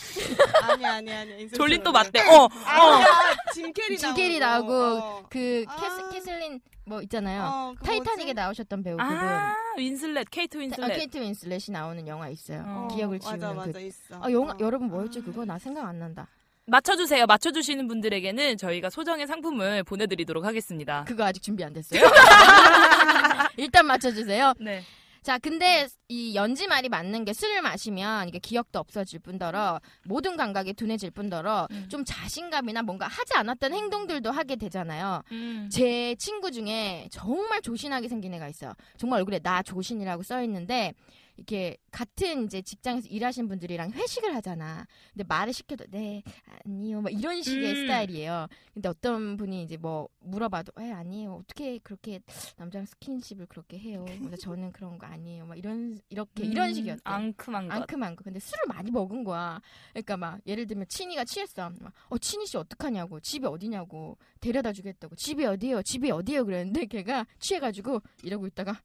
아니 0.63 0.85
아니 0.85 1.11
아니. 1.13 1.49
졸린 1.49 1.81
또 1.83 1.89
아니야. 1.91 2.03
맞대. 2.03 2.19
어. 2.29 2.43
어. 2.43 2.49
아니야. 2.65 3.07
짐 3.53 3.71
캐리 3.73 3.97
짐 3.97 4.09
나오고. 4.09 4.17
캐리 4.17 4.39
나오고 4.39 4.73
어. 4.73 5.23
그 5.29 5.65
아. 5.67 5.75
캐스, 5.81 6.09
캐슬린 6.11 6.61
뭐 6.87 7.01
있잖아요. 7.01 7.43
어, 7.43 7.73
그 7.77 7.85
타이타닉에 7.85 8.25
뭐지? 8.27 8.33
나오셨던 8.33 8.83
배우 8.83 8.95
그분. 8.97 9.11
아 9.13 9.53
윈슬렛, 9.77 10.27
케이트 10.31 10.53
타- 10.57 10.59
어, 10.59 10.61
윈슬렛. 10.61 10.97
케이트 10.97 11.17
윈슬렛이 11.17 11.65
나오는 11.71 12.07
영화 12.07 12.29
있어요. 12.29 12.63
어, 12.65 12.87
기억을 12.95 13.19
지우는 13.19 13.39
맞아 13.39 13.53
맞아 13.53 13.71
그. 13.73 13.81
있어. 13.81 14.19
아, 14.21 14.31
영화 14.31 14.53
어. 14.53 14.57
여러분 14.61 14.87
뭐였지 14.87 15.19
아. 15.19 15.21
그거 15.23 15.43
나 15.45 15.59
생각 15.59 15.85
안 15.85 15.99
난다. 15.99 16.27
맞춰주세요. 16.65 17.25
맞춰주시는 17.25 17.87
분들에게는 17.87 18.57
저희가 18.57 18.89
소정의 18.89 19.27
상품을 19.27 19.83
보내드리도록 19.83 20.43
하겠습니다. 20.45 21.03
그거 21.05 21.23
아직 21.25 21.41
준비 21.43 21.63
안 21.63 21.71
됐어요? 21.73 22.01
일단 23.57 23.85
맞춰주세요. 23.85 24.53
네. 24.59 24.81
자, 25.27 25.37
근데 25.37 25.89
이 26.07 26.35
연지 26.35 26.67
말이 26.67 26.87
맞는 26.87 27.25
게 27.25 27.33
술을 27.33 27.61
마시면 27.61 28.29
이게 28.29 28.39
기억도 28.39 28.79
없어질 28.79 29.19
뿐더러 29.19 29.81
모든 30.05 30.37
감각이 30.37 30.71
둔해질 30.73 31.11
뿐더러 31.11 31.67
음. 31.69 31.89
좀 31.89 32.05
자신감이나 32.05 32.81
뭔가 32.83 33.07
하지 33.07 33.33
않았던 33.33 33.73
행동들도 33.73 34.31
하게 34.31 34.55
되잖아요. 34.55 35.21
음. 35.33 35.67
제 35.69 36.15
친구 36.15 36.49
중에 36.49 37.09
정말 37.11 37.61
조신하게 37.61 38.07
생긴 38.07 38.35
애가 38.35 38.47
있어요. 38.47 38.71
정말 38.95 39.19
얼굴에 39.19 39.39
나 39.39 39.61
조신이라고 39.61 40.23
써 40.23 40.41
있는데 40.43 40.93
이렇게 41.37 41.77
같은 41.91 42.45
이제 42.45 42.61
직장에서 42.61 43.07
일하신 43.07 43.47
분들이랑 43.47 43.91
회식을 43.91 44.35
하잖아. 44.35 44.87
근데 45.13 45.23
말을 45.27 45.53
시켜도 45.53 45.85
네 45.91 46.23
아니요 46.65 47.01
막 47.01 47.11
이런 47.11 47.41
식의 47.41 47.71
음. 47.71 47.75
스타일이에요. 47.75 48.47
근데 48.73 48.89
어떤 48.89 49.37
분이 49.37 49.63
이제 49.63 49.77
뭐 49.77 50.09
물어봐도 50.19 50.73
에 50.81 50.91
아니에요 50.91 51.35
어떻게 51.35 51.77
그렇게 51.79 52.19
남자랑 52.57 52.85
스킨십을 52.85 53.45
그렇게 53.47 53.77
해요. 53.77 54.03
근데 54.07 54.35
저는 54.35 54.71
그런 54.71 54.97
거 54.97 55.05
아니에요. 55.07 55.45
막 55.45 55.57
이런 55.57 55.99
이렇게 56.09 56.43
이런 56.43 56.69
음, 56.69 56.73
식이었대. 56.73 57.01
앙큼한 57.03 57.67
것. 57.67 57.73
앙큼한 57.75 58.15
거. 58.15 58.23
근데 58.23 58.39
술을 58.39 58.63
많이 58.67 58.91
먹은 58.91 59.23
거야. 59.23 59.61
그러니까 59.91 60.17
막 60.17 60.39
예를 60.45 60.67
들면 60.67 60.87
친이가 60.89 61.25
취했어. 61.25 61.69
막, 61.79 61.93
어 62.09 62.17
친이 62.17 62.45
씨 62.47 62.57
어떡하냐고. 62.57 63.19
집이 63.19 63.45
어디냐고. 63.45 64.17
데려다 64.39 64.73
주겠다고. 64.73 65.15
집이 65.15 65.45
어디예요? 65.45 65.83
집이 65.83 66.11
어디예요? 66.11 66.45
그랬는데 66.45 66.85
걔가 66.85 67.25
취해가지고 67.39 68.01
이러고 68.23 68.47
있다가 68.47 68.81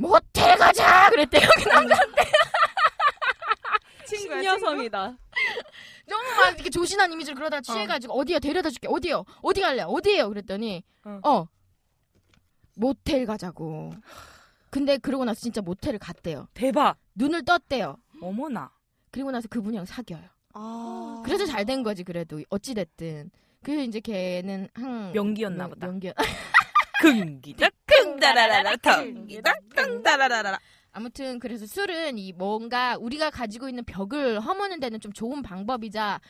모텔 0.00 0.56
가자 0.56 1.10
그랬대요. 1.10 1.46
그 1.62 1.68
남자한테 1.68 2.22
친구야 4.06 4.40
친구. 4.40 4.58
신여성이다. 4.58 4.98
너무 6.08 6.22
막 6.36 6.54
이렇게 6.54 6.70
조신한 6.70 7.12
이미지를 7.12 7.36
그러다가 7.36 7.60
취해가지고 7.60 8.18
어. 8.18 8.24
디야 8.24 8.38
데려다 8.38 8.70
줄게. 8.70 8.88
어디요? 8.90 9.24
어디 9.42 9.60
갈래? 9.60 9.82
어디예요? 9.86 10.28
그랬더니 10.28 10.82
어. 11.04 11.20
어 11.22 11.48
모텔 12.76 13.26
가자고. 13.26 13.92
근데 14.70 14.96
그러고 14.98 15.24
나서 15.24 15.40
진짜 15.40 15.60
모텔을 15.60 15.98
갔대요. 15.98 16.48
대박. 16.54 16.96
눈을 17.14 17.44
떴대요. 17.44 17.96
어머나. 18.22 18.70
그리고 19.10 19.30
나서 19.30 19.48
그분이랑 19.48 19.84
사귀어요. 19.84 20.24
아. 20.54 21.22
그래서 21.24 21.44
잘 21.46 21.64
된 21.64 21.82
거지 21.82 22.04
그래도 22.04 22.40
어찌 22.50 22.74
됐든. 22.74 23.30
그래서 23.62 23.82
이제 23.82 24.00
걔는 24.00 24.68
한 24.74 25.12
명기였나 25.12 25.64
명- 25.64 25.70
보다. 25.70 25.86
명기. 25.86 26.12
긍기다 27.00 27.68
끙다라라라 27.86 28.76
텅기다 28.76 29.52
끙다라라라. 29.74 30.58
아무튼 30.92 31.38
그래서 31.38 31.66
술은 31.66 32.18
이 32.18 32.32
뭔가 32.32 32.96
우리가 32.98 33.30
가지고 33.30 33.68
있는 33.68 33.84
벽을 33.84 34.40
허무는 34.40 34.80
데는 34.80 35.00
좀 35.00 35.12
좋은 35.12 35.42
방법이자 35.42 36.20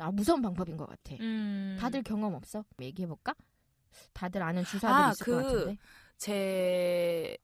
아, 0.00 0.10
무서운 0.12 0.40
방법인 0.42 0.76
것 0.76 0.86
같아. 0.88 1.16
음. 1.20 1.76
다들 1.80 2.02
경험 2.02 2.34
없어? 2.34 2.64
얘기해 2.80 3.06
볼까? 3.08 3.34
다들 4.12 4.42
아는 4.42 4.64
주사들 4.64 4.88
아, 4.94 5.10
있을 5.10 5.24
그 5.24 5.32
것 5.32 5.42
같은데. 5.44 5.78
제 6.16 7.36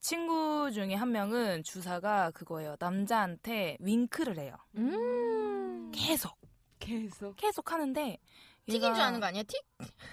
친구 0.00 0.70
중에 0.72 0.94
한 0.94 1.10
명은 1.12 1.64
주사가 1.64 2.30
그거예요. 2.30 2.76
남자한테 2.78 3.76
윙크를 3.80 4.38
해요. 4.38 4.54
음. 4.76 5.90
계속 5.92 6.36
계속. 6.78 7.34
계속 7.36 7.72
하는데 7.72 8.18
틱인 8.66 8.94
줄 8.94 9.02
아는 9.02 9.20
거 9.20 9.26
아니야? 9.26 9.42
틱? 9.44 9.62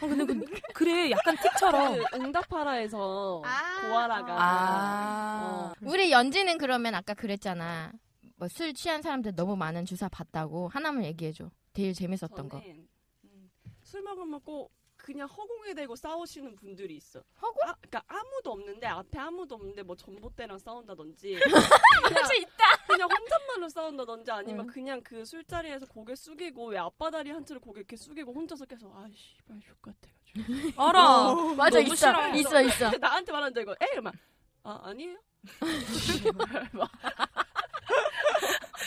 어, 0.01 0.07
근데 0.07 0.25
그, 0.25 0.45
그래 0.73 1.09
약간 1.11 1.35
틱처럼. 1.37 1.95
그 1.97 2.05
응답하라에서 2.17 3.41
아. 3.45 3.81
고아라가 3.81 4.35
아. 4.39 5.73
우리 5.81 6.11
연지는 6.11 6.57
그러면 6.57 6.93
아까 6.95 7.13
그랬잖아. 7.13 7.91
뭐 8.37 8.47
술 8.47 8.73
취한 8.73 9.01
사람들 9.01 9.35
너무 9.35 9.55
많은 9.55 9.85
주사 9.85 10.07
봤다고 10.09 10.67
하나만 10.67 11.03
얘기해 11.05 11.31
줘. 11.31 11.49
제일 11.73 11.93
재밌었던 11.93 12.49
거. 12.49 12.59
저는 12.59 12.87
음, 13.25 13.51
술 13.81 14.01
먹으면 14.03 14.39
꼭 14.41 14.71
그냥 15.03 15.27
허공에 15.27 15.73
대고 15.73 15.97
싸우시는 15.97 16.55
분들이 16.55 16.95
있어. 16.95 17.21
허공? 17.41 17.67
아, 17.67 17.75
그러니까 17.81 18.01
아무도 18.07 18.51
없는데 18.53 18.87
앞에 18.87 19.19
아무도 19.19 19.55
없는데 19.55 19.83
뭐 19.83 19.97
전봇대랑 19.97 20.57
싸운다든지. 20.57 21.39
그냥, 22.07 22.23
있다. 22.39 22.63
그냥 22.87 23.09
혼잣말로 23.11 23.67
싸운다든지 23.67 24.31
아니면 24.31 24.61
응. 24.65 24.67
그냥 24.67 25.01
그 25.03 25.25
술자리에서 25.25 25.87
고개 25.87 26.15
숙이고 26.15 26.67
왜 26.67 26.77
앞바다리 26.77 27.31
한 27.31 27.45
채로 27.45 27.59
고개 27.59 27.81
이렇게 27.81 27.97
숙이고 27.97 28.31
혼자서 28.33 28.63
계속 28.65 28.95
아 28.95 29.05
씨 29.11 29.35
발 29.45 29.59
족 29.59 29.81
같아가지고. 29.81 30.33
알아. 30.81 31.53
맞아 31.57 31.79
너무 31.81 31.93
있어 31.93 31.95
싫어. 31.95 32.35
있어 32.35 32.61
있어. 32.61 32.91
나한테 32.97 33.31
말한 33.33 33.53
적 33.53 33.59
이거 33.61 33.73
에 33.73 33.85
이러면 33.91 34.13
아 34.63 34.79
아니에요. 34.85 35.17
막 36.71 36.89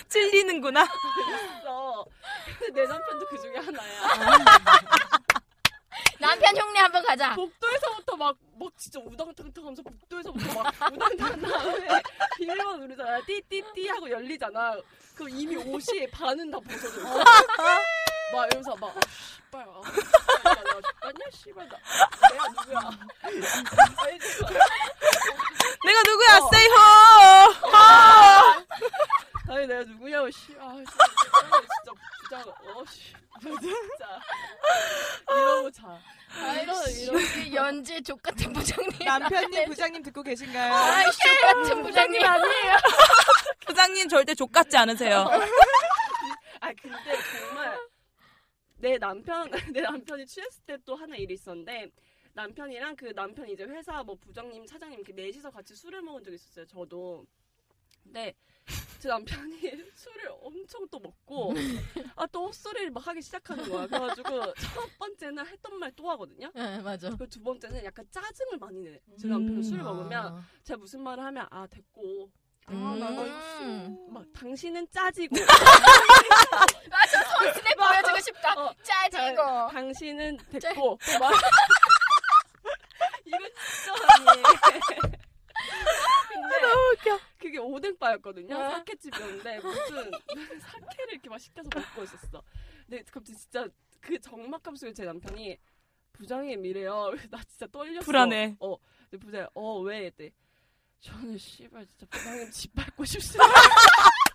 찔리는구나. 0.09 0.83
있어. 0.83 2.07
근데 2.59 2.81
내 2.81 2.87
남편도 2.87 3.27
그 3.27 3.39
중에 3.43 3.57
하나야. 3.57 4.01
남편 6.27 6.57
흉내 6.57 6.81
한번 6.81 7.05
가자. 7.05 7.35
복도에서부터 7.35 8.17
막, 8.17 8.37
막 8.59 8.73
진짜 8.77 8.99
우당탕탕 9.01 9.65
하면서 9.65 9.83
복도에서부터 9.83 10.55
막 10.55 10.75
우당탕 10.93 11.41
다음에 11.41 12.03
비밀번호 12.37 12.77
누르잖아. 12.79 13.21
띠띠띠 13.27 13.89
하고 13.89 14.11
열리잖아. 14.11 14.77
그럼 15.15 15.29
이미 15.31 15.57
옷이 15.57 16.07
반은 16.11 16.51
다 16.51 16.59
벗어져 16.59 17.01
있어. 17.01 17.25
막 18.33 18.47
이러면서 18.47 18.77
막, 18.77 18.97
아, 18.97 19.01
씨발. 19.09 19.67
아, 19.69 19.83
씨발, 19.87 20.49
내가 20.59 20.83
죽겠냐? 20.91 21.31
씨발. 21.31 21.69
나, 21.69 21.71
내가 22.25 22.49
누구야? 22.49 22.81
내가 25.85 26.03
누구야? 26.09 26.39
어. 26.39 26.51
세이호. 26.53 26.75
아. 27.73 28.65
아니, 29.49 29.67
내가 29.67 29.83
누구냐고, 29.85 30.31
씨. 30.31 30.57
아, 30.59 30.75
진짜, 30.75 31.93
진짜 32.29 32.51
어, 32.51 32.85
씨. 32.91 33.15
진짜. 33.41 34.21
이러고 35.31 35.71
자. 35.71 35.99
이러, 36.63 36.83
이러. 36.89 37.13
우리 37.15 37.55
연지 37.55 38.03
족 38.03 38.23
같은 38.23 38.53
부장님. 38.53 38.99
남편님 39.05 39.65
부장님 39.67 40.03
듣고 40.03 40.23
계신가요? 40.23 40.73
아이씨 40.75 41.19
족 41.19 41.41
같은 41.43 41.83
부장님 41.83 42.25
아니에요. 42.25 42.77
부장님 43.67 44.09
절대 44.09 44.35
족 44.35 44.53
같지 44.53 44.77
않으세요. 44.77 45.27
아 46.61 46.73
근데 46.81 47.17
정말 47.41 47.79
내 48.79 48.99
남편 48.99 49.51
내 49.73 49.81
남편이 49.81 50.27
취했을 50.27 50.63
때 50.67 50.77
또 50.85 50.95
하나 50.97 51.17
일이 51.17 51.35
있었는데 51.35 51.91
남편이랑 52.35 52.97
그 52.97 53.13
남편 53.15 53.49
이제 53.49 53.65
회사 53.65 54.03
뭐 54.03 54.15
부장님 54.17 54.67
사장님 54.67 54.99
이렇게 55.01 55.13
넷이서 55.15 55.51
같이 55.51 55.75
술을 55.75 56.03
먹은 56.03 56.23
적이 56.23 56.35
있었어요 56.37 56.67
저도 56.67 57.25
근데 58.03 58.35
제 59.07 59.11
남편이 59.11 59.61
술을 59.95 60.33
엄청 60.43 60.85
또 60.91 60.99
먹고 60.99 61.55
아 62.17 62.27
또 62.27 62.47
헛소리를 62.49 62.91
막 62.91 63.07
하기 63.07 63.23
시작하는 63.23 63.69
거야. 63.71 63.87
그래가지고 63.87 64.53
첫 64.55 64.99
번째는 64.99 65.47
했던 65.47 65.79
말 65.79 65.87
또 65.95 66.11
하거든요. 66.11 66.51
네, 66.55 66.81
맞아. 66.81 67.09
그두 67.17 67.41
번째는 67.41 67.85
약간 67.85 68.05
짜증을 68.11 68.59
많이 68.59 68.81
내. 68.83 68.99
제 69.19 69.29
남편은 69.29 69.59
음. 69.59 69.63
술을 69.63 69.83
먹으면 69.85 70.27
아. 70.35 70.45
제가 70.65 70.77
무슨 70.79 71.01
말을 71.03 71.23
하면 71.25 71.47
아 71.51 71.67
됐고 71.69 72.29
아, 72.67 72.73
나 72.99 73.11
이거 73.13 73.23
음. 73.63 74.07
막 74.11 74.25
당신은 74.35 74.89
짜지고 74.91 75.37
맞아, 76.91 77.23
손스냅 77.39 77.77
보여주고 77.77 78.21
싶다. 78.21 78.61
어, 78.61 78.75
짜지고. 78.83 79.69
당신은 79.73 80.37
됐고 80.51 80.99
또막 81.07 81.33
이거 83.25 83.39
진짜 83.39 83.95
아니에요. 84.33 84.43
근데 84.65 85.06
너무 86.69 86.93
웃겨. 86.93 87.21
그게 87.39 87.59
오뎅바였거든요. 87.59 88.55
어. 88.57 88.71
사케집이었는데 88.71 89.61
무슨 89.61 90.11
사케를 90.61 91.13
이렇게 91.15 91.29
막 91.31 91.39
시켜서 91.39 91.69
먹고 91.75 92.03
있었어. 92.05 92.43
근데 92.87 93.03
갑자기 93.11 93.37
진짜 93.39 93.67
그 94.01 94.19
적막감 94.21 94.77
속에 94.77 94.93
제 94.93 95.05
남편이 95.05 95.59
부장님 96.13 96.65
이래요. 96.65 97.13
나 97.31 97.43
진짜 97.45 97.67
떨렸어. 97.67 98.05
불안해. 98.05 98.57
어, 98.61 98.77
부장님 99.11 99.49
어 99.55 99.81
왜? 99.81 100.07
이때 100.07 100.31
저는 101.01 101.37
씨발 101.39 101.87
진짜 101.87 102.07
부장님 102.11 102.51
집 102.51 102.75
밟고 102.75 103.05
싶습니다. 103.05 103.45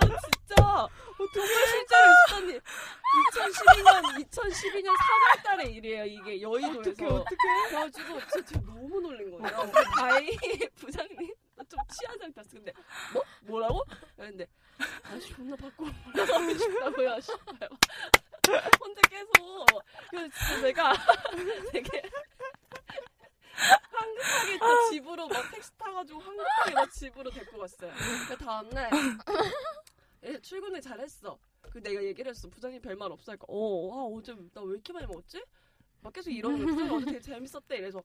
그래서 0.00 0.18
진짜 0.46 0.64
어, 0.84 0.88
정말 1.32 1.66
실제로 1.66 2.10
있었더니 2.10 2.60
2012년 3.30 4.28
2012년 4.30 4.88
3월 4.94 5.42
달에 5.44 5.64
일이에요 5.70 6.04
이게 6.04 6.40
여의도에서 6.42 6.78
어떻게 6.80 7.06
어떻게 7.06 7.36
그래가지고 7.70 8.20
진짜 8.32 8.60
너무 8.60 9.00
놀란 9.00 9.30
거예요. 9.30 9.56
근데 9.60 9.80
다행히 9.96 10.38
부장님 10.76 11.34
좀 11.68 11.80
취한 11.92 12.18
상태였어. 12.18 12.50
근데 12.52 12.72
뭐 13.12 13.22
뭐라고? 13.42 13.84
근데 14.16 14.46
아 15.04 15.18
존나 15.18 15.56
받고 15.56 15.84
올라가고 15.84 16.54
싶다고요. 16.54 17.18
혼자 18.80 19.00
계속 19.08 19.66
그래서 20.10 20.28
진짜 20.36 20.60
내가 20.62 20.92
되게 21.72 22.02
황급하게 23.54 24.58
또 24.58 24.90
집으로 24.90 25.28
막 25.28 25.50
택시 25.50 25.70
타가지고 25.78 26.20
황급하게 26.20 26.74
막 26.74 26.92
집으로 26.92 27.30
데리고 27.30 27.58
갔어요. 27.58 27.92
그 28.28 28.36
다음날 28.36 28.90
예, 30.24 30.38
출근을 30.40 30.80
잘했어. 30.80 31.38
그 31.60 31.82
내가 31.82 32.02
얘기를 32.04 32.30
했어. 32.30 32.48
부장님 32.48 32.80
별말 32.80 33.10
없으니까 33.12 33.44
어, 33.48 33.92
아, 33.92 34.04
어제 34.16 34.34
나 34.52 34.62
왜 34.62 34.74
이렇게 34.74 34.92
많이 34.92 35.06
먹었지? 35.06 35.42
막 36.00 36.12
계속 36.12 36.30
이러는. 36.30 36.64
부장님 36.66 36.92
어제 36.92 37.04
되게 37.06 37.20
재밌었대. 37.20 37.76
이래서 37.76 38.02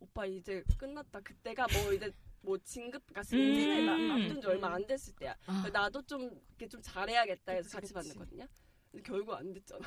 오빠 0.00 0.26
이제 0.26 0.62
끝났다. 0.78 1.20
그때가 1.20 1.66
뭐 1.72 1.92
이제 1.92 2.10
뭐 2.42 2.56
진급, 2.58 3.02
그러니까 3.06 3.22
승진을 3.24 3.88
음. 3.88 4.10
앞둔 4.12 4.40
지 4.40 4.46
얼마 4.46 4.72
안 4.74 4.86
됐을 4.86 5.14
때야. 5.16 5.34
아. 5.46 5.68
나도 5.72 6.02
좀 6.02 6.22
이렇게 6.50 6.68
좀 6.68 6.80
잘해야겠다 6.82 7.52
해서 7.52 7.80
그치, 7.80 7.92
같이. 7.94 8.08
만났거든요. 8.16 8.46
결국 9.04 9.34
안 9.34 9.52
됐잖아. 9.52 9.80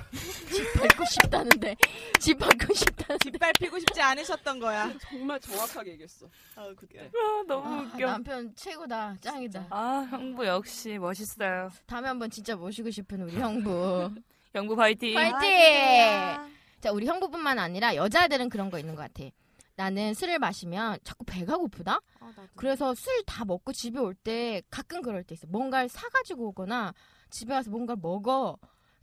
집 0.53 0.73
밟고 0.73 1.03
싶다는데. 1.05 1.75
집 2.19 2.38
밟고 2.38 2.73
싶다는데. 2.73 3.17
뒷발 3.31 3.53
피고 3.59 3.79
싶지 3.79 3.99
않으셨던 4.01 4.59
거야. 4.59 4.93
정말 5.09 5.39
정확하게 5.39 5.91
얘기했어. 5.93 6.27
아 6.55 6.71
그때. 6.77 7.01
아, 7.01 7.43
너무 7.47 7.67
아, 7.67 7.79
웃겨. 7.81 8.05
남편 8.05 8.53
최고다. 8.55 9.17
짱이다. 9.21 9.67
아, 9.71 10.07
형부 10.12 10.45
역시 10.45 10.97
멋있어요. 10.99 11.69
다음에 11.88 12.07
한번 12.07 12.29
진짜 12.29 12.55
모시고 12.55 12.91
싶은 12.91 13.21
우리 13.21 13.35
형부. 13.35 14.12
영부 14.55 14.75
파이팅. 14.75 15.13
파이팅! 15.15 16.53
자, 16.79 16.91
우리 16.91 17.05
형부뿐만 17.07 17.57
아니라 17.59 17.95
여자들은 17.95 18.49
그런 18.49 18.69
거 18.69 18.79
있는 18.79 18.95
것 18.95 19.01
같아. 19.01 19.29
나는 19.75 20.13
술을 20.13 20.39
마시면 20.39 20.99
자꾸 21.03 21.23
배가 21.25 21.57
고프다? 21.57 21.99
아. 22.19 22.33
그래서 22.55 22.93
술 22.95 23.23
다 23.25 23.45
먹고 23.45 23.71
집에 23.73 23.99
올 23.99 24.13
때 24.13 24.62
가끔 24.69 25.01
그럴 25.01 25.23
때 25.23 25.33
있어. 25.35 25.47
뭔가를 25.47 25.89
사가지고 25.89 26.49
오거나 26.49 26.93
집에 27.31 27.53
와서 27.53 27.69
뭔가를 27.71 27.99
먹어. 28.01 28.57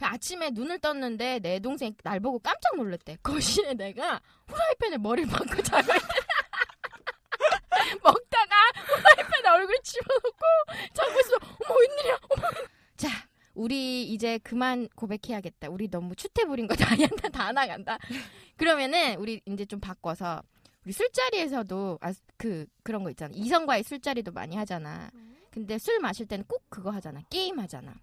아침에 0.04 0.50
눈을 0.50 0.78
떴는데 0.80 1.38
내 1.40 1.58
동생 1.60 1.94
날 2.02 2.20
보고 2.20 2.38
깜짝 2.38 2.76
놀랐대. 2.76 3.18
거실에 3.22 3.74
내가 3.74 4.20
후라이팬에 4.48 4.98
머리를 4.98 5.30
박고 5.30 5.62
자고. 5.62 5.92
먹다가 8.02 8.54
후라이팬에 8.86 9.48
얼굴 9.48 9.76
집어넣고 9.82 10.44
자고 10.92 11.20
있어. 11.20 11.36
어머 11.66 11.78
웬일이야. 11.80 12.18
어머. 12.30 12.48
자, 12.96 13.08
우리 13.54 14.04
이제 14.04 14.38
그만 14.38 14.88
고백해야겠다. 14.94 15.68
우리 15.70 15.88
너무 15.88 16.14
추태 16.14 16.44
부린 16.44 16.66
거 16.66 16.74
다 16.74 16.86
한다 16.94 17.28
다 17.28 17.52
나간다. 17.52 17.98
그러면은 18.56 19.16
우리 19.16 19.40
이제 19.46 19.64
좀 19.64 19.80
바꿔서 19.80 20.42
우리 20.84 20.92
술자리에서도 20.92 21.98
아, 22.00 22.12
그 22.36 22.66
그런 22.82 23.02
거 23.02 23.10
있잖아. 23.10 23.32
이성과의 23.34 23.82
술자리도 23.84 24.32
많이 24.32 24.56
하잖아. 24.56 25.10
근데 25.50 25.78
술 25.78 25.98
마실 26.00 26.26
때는 26.26 26.44
꼭 26.46 26.64
그거 26.68 26.90
하잖아. 26.90 27.20
게임 27.30 27.58
하잖아. 27.58 27.94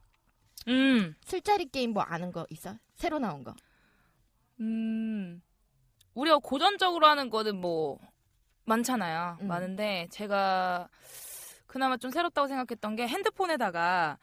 음. 0.68 1.16
술자리 1.26 1.66
게임 1.66 1.92
뭐 1.94 2.04
아는 2.04 2.32
거 2.32 2.46
있어? 2.50 2.76
새로 2.96 3.20
나온 3.20 3.44
거. 3.44 3.54
음. 4.60 5.42
우리가 6.14 6.38
고전적으로 6.40 7.08
하는 7.08 7.30
거는 7.30 7.58
뭐 7.60 8.00
많잖아요. 8.66 9.38
음. 9.42 9.48
많은데 9.48 10.08
제가 10.12 10.88
그나마 11.68 11.98
좀 11.98 12.12
새롭다고 12.12 12.48
생각했던 12.48 12.96
게 12.96 13.08
핸드폰에다가 13.08 14.18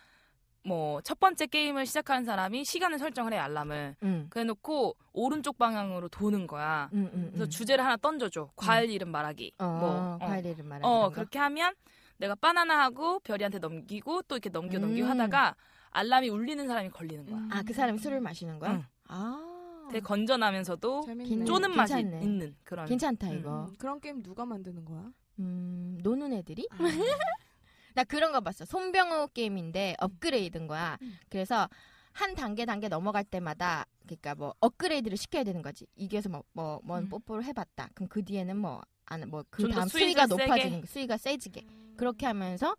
뭐 0.65 1.01
첫 1.03 1.19
번째 1.19 1.47
게임을 1.47 1.87
시작하는 1.87 2.25
사람이 2.25 2.65
시간을 2.65 2.99
설정을 2.99 3.33
해 3.33 3.39
알람을 3.39 3.97
응. 4.03 4.27
그래놓고 4.31 4.95
오른쪽 5.13 5.57
방향으로 5.59 6.09
도는 6.11 6.47
거야. 6.47 6.91
응, 6.93 7.11
응, 7.15 7.27
그래서 7.31 7.45
응. 7.45 7.51
주제를 7.51 7.85
하나 7.85 7.97
던져줘. 7.97 8.51
과일 8.57 8.91
이름 8.91 9.09
말하기. 9.11 9.55
어, 9.59 9.65
뭐 9.65 9.91
어. 9.91 10.19
과일 10.21 10.45
이름 10.47 10.69
말하는 10.69 10.87
어 10.87 11.09
거. 11.09 11.11
그렇게 11.11 11.39
하면 11.39 11.75
내가 12.19 12.35
바나나하고 12.35 13.21
별이한테 13.21 13.59
넘기고 13.59 14.23
또 14.23 14.37
이렇게 14.37 14.51
넘겨 14.51 14.79
넘기고 14.79 15.07
음. 15.07 15.11
하다가 15.11 15.55
알람이 15.91 16.29
울리는 16.29 16.67
사람이 16.67 16.91
걸리는 16.91 17.27
거야. 17.27 17.49
아, 17.51 17.63
그 17.63 17.73
사람이 17.73 17.99
술을 17.99 18.21
마시는 18.21 18.59
거야? 18.59 18.73
응. 18.73 18.85
아. 19.09 19.89
되게 19.91 20.01
건전하면서도 20.01 21.03
재밌네. 21.03 21.45
쪼는 21.47 21.75
맛이 21.75 21.95
괜찮네. 21.95 22.23
있는 22.25 22.57
그런. 22.63 22.87
괜찮다 22.87 23.29
음. 23.31 23.39
이거. 23.39 23.65
음, 23.65 23.75
그런 23.77 24.01
게임 24.01 24.23
누가 24.23 24.45
만드는 24.45 24.85
거야? 24.85 25.11
음, 25.41 25.99
노는 26.03 26.33
애들이? 26.33 26.69
아. 26.71 26.77
나 27.95 28.05
그런 28.05 28.31
거 28.31 28.41
봤어. 28.41 28.65
손병호 28.65 29.29
게임인데 29.29 29.97
업그레이드인 29.99 30.69
거야. 30.69 30.97
음. 31.03 31.19
그래서 31.29 31.69
한 32.13 32.37
단계 32.37 32.65
단계 32.65 32.89
넘어갈 32.89 33.25
때마다 33.25 33.85
그러니까 34.05 34.37
뭐 34.37 34.55
업그레이드를 34.61 35.17
시켜야 35.17 35.43
되는 35.43 35.61
거지. 35.61 35.87
이겨서 35.97 36.29
뭐뭐 36.29 36.81
뭔 36.85 37.05
음. 37.05 37.09
뽀뽀를 37.09 37.45
해봤다. 37.45 37.89
그럼 37.95 38.09
그 38.09 38.25
뒤에는 38.25 38.57
뭐 38.57 38.81
안 39.11 39.29
뭐그 39.29 39.63
좀더 39.63 39.77
다음 39.77 39.89
수위가 39.89 40.27
수위가 40.27 40.27
세게? 40.29 40.43
높아지는 40.47 40.81
거, 40.81 40.87
수위가 40.87 41.17
세지게 41.17 41.67
그렇게 41.97 42.27
하면서 42.27 42.77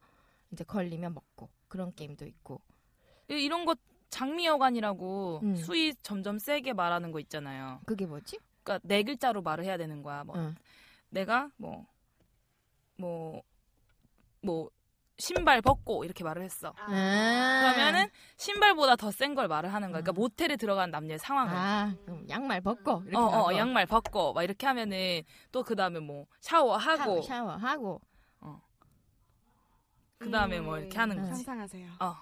이제 0.51 0.63
걸리면 0.63 1.13
먹고 1.13 1.49
그런 1.67 1.93
게임도 1.93 2.25
있고. 2.25 2.61
이- 3.31 3.43
이런 3.45 3.65
거 3.65 3.75
장미여관이라고 4.09 5.39
음. 5.43 5.55
수위 5.55 5.93
점점 6.03 6.37
세게 6.37 6.73
말하는 6.73 7.11
거 7.11 7.19
있잖아요. 7.21 7.79
그게 7.85 8.05
뭐지? 8.05 8.37
그러니까 8.63 8.85
네 8.87 9.03
글자로 9.03 9.41
말을 9.41 9.63
해야 9.63 9.77
되는 9.77 10.03
거야. 10.03 10.23
뭐 10.23 10.35
응. 10.37 10.55
내가 11.09 11.49
뭐 11.57 11.85
뭐, 12.97 13.41
뭐, 14.43 14.69
신발 15.17 15.59
벗고 15.59 16.03
이렇게 16.05 16.23
말을 16.23 16.43
했어. 16.43 16.71
아. 16.77 16.85
그러면은 16.85 18.07
신발보다 18.37 18.95
더 18.95 19.09
센 19.09 19.33
걸 19.33 19.47
말을 19.47 19.73
하는 19.73 19.91
거야. 19.91 20.01
그러니까 20.01 20.11
아. 20.11 20.21
모텔에 20.21 20.55
들어간 20.55 20.91
남녀의 20.91 21.17
상황을. 21.17 21.51
아, 21.55 21.95
그럼 22.05 22.29
양말 22.29 22.61
벗고 22.61 23.01
이렇게 23.07 23.17
어, 23.17 23.45
어. 23.47 23.55
양말 23.57 23.87
벗고 23.87 24.33
막 24.33 24.43
이렇게 24.43 24.67
하면은 24.67 25.23
또 25.51 25.63
그 25.63 25.75
다음에 25.75 25.99
뭐 25.99 26.27
샤워하고 26.41 27.03
샤워, 27.03 27.21
샤워하고 27.23 28.01
그 30.19 30.29
다음에 30.29 30.59
뭐 30.59 30.77
이렇게 30.77 30.95
하는 30.99 31.17
음. 31.17 31.21
거지. 31.23 31.43
상상하세요. 31.43 31.89
어. 32.01 32.15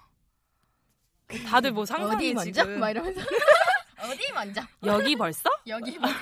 다들 1.46 1.72
뭐 1.72 1.84
상상해 1.84 2.16
어디 2.16 2.34
먼저? 2.34 2.62
지금. 2.62 2.80
막 2.80 2.90
이러면서 2.90 3.20
어디 4.02 4.32
먼저? 4.32 4.62
여기 4.84 5.16
벌써? 5.16 5.50
여기 5.66 5.96
먼저. 5.98 6.18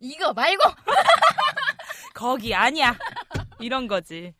이거 0.00 0.32
말고 0.32 0.62
거기 2.14 2.54
아니야. 2.54 2.96
이런 3.60 3.86
거지. 3.86 4.34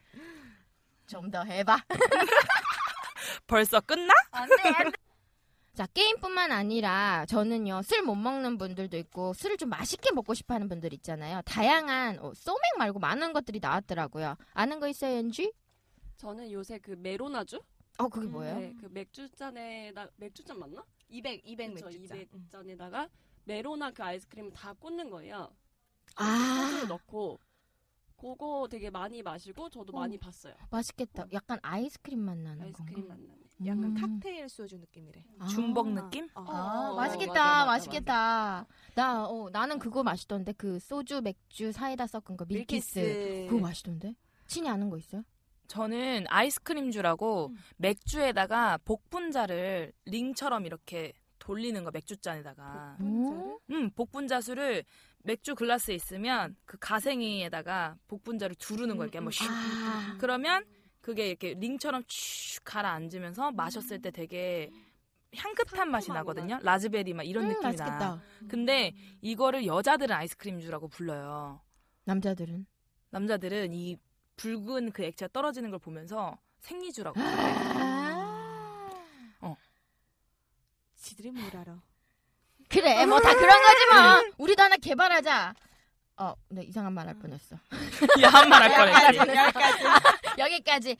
좀 1.06 1.30
더 1.30 1.42
해봐. 1.44 1.78
벌써 3.46 3.80
끝나? 3.80 4.12
안돼 4.30 4.54
안돼. 4.62 4.92
자 5.74 5.86
게임뿐만 5.92 6.52
아니라 6.52 7.26
저는요 7.26 7.82
술 7.82 8.02
못 8.02 8.14
먹는 8.14 8.58
분들도 8.58 8.96
있고 8.98 9.32
술을 9.34 9.56
좀 9.56 9.70
맛있게 9.70 10.12
먹고 10.12 10.34
싶어하는 10.34 10.68
분들 10.68 10.92
있잖아요. 10.94 11.42
다양한 11.44 12.18
어, 12.20 12.32
소맥 12.34 12.60
말고 12.78 13.00
많은 13.00 13.32
것들이 13.32 13.58
나왔더라고요. 13.60 14.36
아는 14.52 14.78
거 14.80 14.88
있어요, 14.88 15.16
연지? 15.16 15.52
저는 16.16 16.50
요새 16.52 16.78
그 16.78 16.92
메로나주? 16.98 17.60
어 17.98 18.08
그게 18.08 18.26
뭐예요? 18.26 18.58
네, 18.58 18.74
그 18.80 18.86
맥주잔에다 18.86 20.08
맥주잔 20.16 20.58
맞나? 20.58 20.84
200, 21.08 21.42
200 21.44 21.74
그쵸, 21.74 21.86
맥주잔. 21.86 22.26
200잔에다가 22.26 23.08
메로나 23.44 23.92
그 23.92 24.02
아이스크림을 24.02 24.52
다 24.52 24.72
꽂는 24.72 25.10
거예요. 25.10 25.50
아 26.16 26.66
소주를 26.70 26.88
넣고 26.88 27.38
그거 28.16 28.66
되게 28.70 28.90
많이 28.90 29.22
마시고 29.22 29.68
저도 29.68 29.92
어. 29.96 30.00
많이 30.00 30.18
봤어요. 30.18 30.54
맛있겠다. 30.70 31.26
약간 31.32 31.58
아이스크림 31.62 32.18
맛 32.18 32.36
나는 32.38 32.64
아이스크림 32.64 33.06
건가? 33.08 33.14
맛 33.14 33.20
나네. 33.20 33.44
약간 33.66 33.84
음. 33.84 33.94
칵테일 33.94 34.48
소주 34.48 34.78
느낌이래. 34.78 35.24
아. 35.38 35.46
중복 35.46 35.88
느낌? 35.92 36.28
어. 36.34 36.42
아, 36.42 36.90
어, 36.90 36.94
맛있겠다, 36.96 37.32
맞아, 37.32 37.42
맞아, 37.42 37.66
맛있겠다. 37.66 38.66
나, 38.94 39.26
어, 39.26 39.48
나는 39.50 39.78
그거 39.78 40.02
맛있던데. 40.02 40.52
그 40.54 40.80
소주, 40.80 41.20
맥주, 41.22 41.70
사이다 41.70 42.06
섞은 42.08 42.36
거, 42.36 42.44
밀키스. 42.46 43.46
그거 43.48 43.60
맛있던데? 43.60 44.16
친이 44.48 44.68
아는 44.68 44.90
거 44.90 44.98
있어요? 44.98 45.22
저는 45.66 46.26
아이스크림주라고 46.28 47.48
음. 47.48 47.56
맥주에다가 47.76 48.78
복분자를 48.84 49.92
링처럼 50.04 50.66
이렇게 50.66 51.12
돌리는 51.38 51.82
거 51.84 51.90
맥주잔에다가 51.90 52.96
오? 53.00 53.60
음 53.70 53.90
복분자수를 53.90 54.84
맥주 55.24 55.54
글라스에 55.54 55.94
있으면 55.94 56.56
그 56.64 56.78
가생이에다가 56.78 57.96
복분자를 58.08 58.56
두르는 58.56 58.96
거 58.96 59.04
이렇게 59.04 59.18
한번 59.18 59.32
슉 59.32 59.46
아. 59.50 60.16
그러면 60.18 60.64
그게 61.00 61.28
이렇게 61.28 61.54
링처럼 61.54 62.02
쭉 62.06 62.62
가라앉으면서 62.64 63.52
마셨을 63.52 64.00
때 64.00 64.10
되게 64.10 64.70
향긋한 65.36 65.90
맛이. 65.90 66.10
나거든요. 66.12 66.58
라즈베리 66.62 67.12
막 67.12 67.24
이런 67.24 67.44
음, 67.44 67.48
느낌이 67.48 67.62
맛있겠다. 67.64 67.98
나. 67.98 68.22
근데 68.48 68.94
이거를 69.20 69.66
여자들은 69.66 70.14
아이스크림주라고 70.14 70.88
불러요. 70.88 71.60
남자들은 72.04 72.66
남자들은 73.10 73.72
이 73.74 73.96
붉은 74.36 74.92
그 74.92 75.04
액체가 75.04 75.30
떨어지는 75.32 75.70
걸 75.70 75.78
보면서 75.78 76.36
생리주라고. 76.60 77.20
아. 77.20 78.40
지들이 80.96 81.30
뭘 81.30 81.54
알아. 81.54 81.76
그래, 82.70 83.04
뭐 83.06 83.20
다 83.20 83.34
그런 83.34 83.62
거지 83.62 83.86
뭐. 83.92 84.32
우리도 84.38 84.62
하나 84.62 84.76
개발하자. 84.76 85.54
어, 86.16 86.34
네 86.48 86.62
이상한 86.62 86.92
말 86.94 87.06
할 87.06 87.14
뻔했어. 87.18 87.56
야한 88.22 88.48
말 88.48 88.62
할 88.62 89.12
뻔했지. 89.12 89.18
여기까지. 90.40 90.96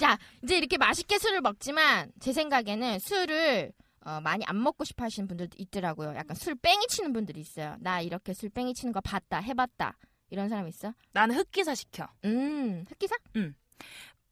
자, 0.00 0.16
이제 0.42 0.56
이렇게 0.56 0.78
맛있게 0.78 1.18
술을 1.18 1.40
먹지만 1.42 2.12
제 2.20 2.32
생각에는 2.32 2.98
술을 3.00 3.72
어, 4.04 4.20
많이 4.20 4.44
안 4.46 4.60
먹고 4.62 4.84
싶어 4.84 5.04
하시는 5.04 5.28
분들도 5.28 5.56
있더라고요. 5.58 6.14
약간 6.16 6.34
술 6.34 6.54
뺑이 6.54 6.86
치는 6.88 7.12
분들이 7.12 7.40
있어요. 7.40 7.76
나 7.80 8.00
이렇게 8.00 8.32
술 8.32 8.48
뺑이 8.48 8.72
치는 8.74 8.92
거 8.92 9.00
봤다, 9.00 9.38
해봤다. 9.38 9.96
이런 10.32 10.48
사람 10.48 10.66
있어? 10.66 10.94
나는 11.12 11.36
흑기사 11.36 11.74
시켜. 11.74 12.08
음, 12.24 12.86
흑기사? 12.88 13.14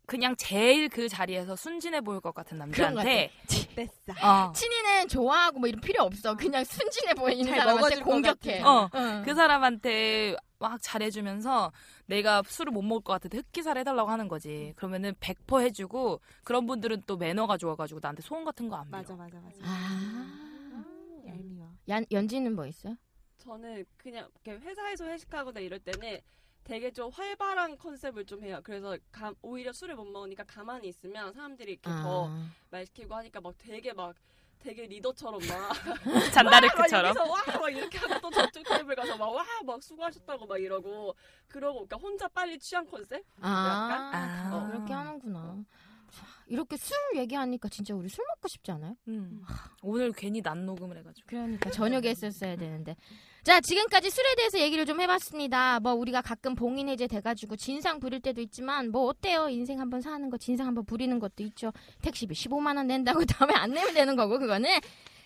그냥 0.07 0.34
제일 0.36 0.88
그 0.88 1.09
자리에서 1.11 1.55
순진해 1.55 2.01
보일 2.01 2.20
것 2.20 2.34
같은 2.34 2.57
남자한테 2.59 3.30
뺐어. 3.76 3.88
어, 4.26 4.53
친이는 4.53 5.07
좋아하고 5.09 5.59
뭐 5.61 5.68
이런 5.68 5.80
필요 5.82 6.03
없어. 6.03 6.34
그냥 6.36 6.64
순진해 6.64 7.14
보이는 7.14 7.44
잘 7.44 7.59
사람한테 7.61 8.01
공격해. 8.01 8.62
어, 8.62 8.88
응. 8.94 9.22
그 9.24 9.34
사람한테 9.34 10.36
막 10.59 10.78
잘해주면서 10.82 11.70
내가 12.07 12.42
술을 12.44 12.72
못 12.72 12.80
먹을 12.82 13.05
것 13.05 13.12
같은데 13.12 13.38
흑기사를 13.38 13.78
해달라고 13.78 14.11
하는 14.11 14.26
거지. 14.26 14.72
그러면은 14.76 15.14
100% 15.20 15.61
해주고 15.61 16.20
그런 16.44 16.66
분들은 16.66 17.03
또 17.07 17.16
매너가 17.18 17.57
좋아가지고 17.59 18.01
나한테 18.03 18.22
소원 18.22 18.44
같은 18.44 18.68
거 18.70 18.76
안 18.76 18.86
빌어. 18.86 18.96
맞아 18.98 19.14
맞아 19.14 19.38
맞아. 19.38 19.59
아. 19.62 20.84
얄미워. 21.28 21.70
연, 21.88 22.05
연지는 22.11 22.57
뭐 22.57 22.66
있어? 22.66 22.96
저는 23.45 23.84
그냥 23.97 24.28
이렇게 24.45 24.64
회사에서 24.64 25.07
회식하거나 25.07 25.61
이럴 25.61 25.78
때는 25.80 26.18
되게 26.62 26.93
좀 26.93 27.11
활발한 27.11 27.78
컨셉을 27.78 28.26
좀 28.26 28.45
해요. 28.45 28.61
그래서 28.62 28.97
가- 29.11 29.34
오히려 29.43 29.72
술을 29.72 29.97
못 29.97 30.05
먹으니까 30.05 30.45
가만히 30.45 30.88
있으면 30.88 31.32
사람들이 31.32 31.72
이렇게 31.72 31.91
더 31.91 32.28
아. 32.28 32.47
말 32.70 32.84
시키고 32.86 33.14
하니까 33.14 33.41
막 33.41 33.55
되게 33.59 33.93
막 33.93 34.14
되게 34.59 34.86
리더처럼 34.86 35.41
막 35.49 35.72
잔다르크처럼. 36.34 37.16
와, 37.16 37.22
여기서 37.24 37.53
와, 37.53 37.59
막 37.61 37.70
이렇게 37.70 37.97
하고 37.99 38.20
또 38.20 38.30
저쪽 38.30 38.62
테이블 38.64 38.95
가서 38.95 39.16
막 39.16 39.30
와, 39.32 39.43
막 39.64 39.82
수고하셨다고 39.82 40.47
막 40.47 40.59
이러고 40.61 41.14
그러고 41.49 41.86
그러니까 41.86 41.97
혼자 41.97 42.28
빨리 42.28 42.59
취한 42.59 42.86
컨셉? 42.86 43.24
아, 43.41 44.11
아. 44.12 44.51
다 44.51 44.66
그렇게 44.70 44.93
하는구나. 44.93 45.64
자, 46.11 46.26
이렇게 46.47 46.76
술 46.76 46.95
얘기하니까 47.16 47.70
진짜 47.70 47.95
우리 47.95 48.11
술 48.11 48.22
먹고 48.28 48.49
싶지 48.49 48.70
않아요? 48.72 48.97
음. 49.09 49.43
오늘 49.82 50.12
괜히 50.12 50.43
난 50.43 50.66
녹음을 50.66 50.99
해가지고. 50.99 51.26
그러니까 51.26 51.70
저녁에 51.70 52.11
했었어야 52.11 52.57
되는데. 52.57 52.97
자, 53.43 53.61
지금까지 53.61 54.11
술에 54.11 54.34
대해서 54.34 54.59
얘기를 54.59 54.84
좀 54.84 55.01
해봤습니다. 55.01 55.80
뭐 55.80 55.95
우리가 55.95 56.20
가끔 56.20 56.55
봉인해제 56.55 57.07
돼가지고 57.07 57.57
진상 57.57 57.99
부릴 57.99 58.20
때도 58.20 58.41
있지만 58.43 58.91
뭐 58.91 59.07
어때요? 59.07 59.49
인생 59.49 59.80
한번 59.80 60.03
사는 60.03 60.28
거 60.28 60.36
진상 60.36 60.66
한번 60.66 60.84
부리는 60.84 61.18
것도 61.18 61.43
있죠. 61.45 61.72
택시비 62.03 62.34
15만 62.34 62.76
원 62.76 62.86
낸다고 62.86 63.24
다음에 63.24 63.55
안 63.55 63.70
내면 63.72 63.95
되는 63.95 64.14
거고 64.14 64.38
그거는. 64.38 64.70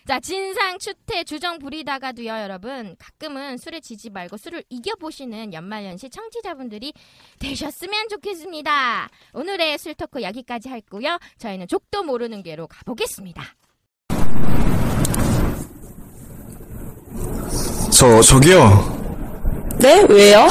자, 0.07 0.19
진상, 0.19 0.77
추태, 0.77 1.23
주정 1.23 1.57
부리다가도요, 1.57 2.27
여러분. 2.27 2.95
가끔은 2.99 3.57
술에 3.57 3.79
지지 3.79 4.11
말고 4.11 4.37
술을 4.37 4.63
이겨보시는 4.69 5.51
연말연시 5.51 6.11
청취자분들이 6.11 6.93
되셨으면 7.39 8.07
좋겠습니다. 8.09 9.09
오늘의 9.33 9.79
술 9.79 9.95
토크 9.95 10.21
여기까지 10.21 10.69
할고요. 10.69 11.17
저희는 11.39 11.67
족도 11.67 12.03
모르는 12.03 12.43
게로 12.43 12.67
가보겠습니다. 12.67 13.43
저, 17.97 18.21
저기요. 18.21 19.77
네? 19.79 20.05
왜요? 20.09 20.47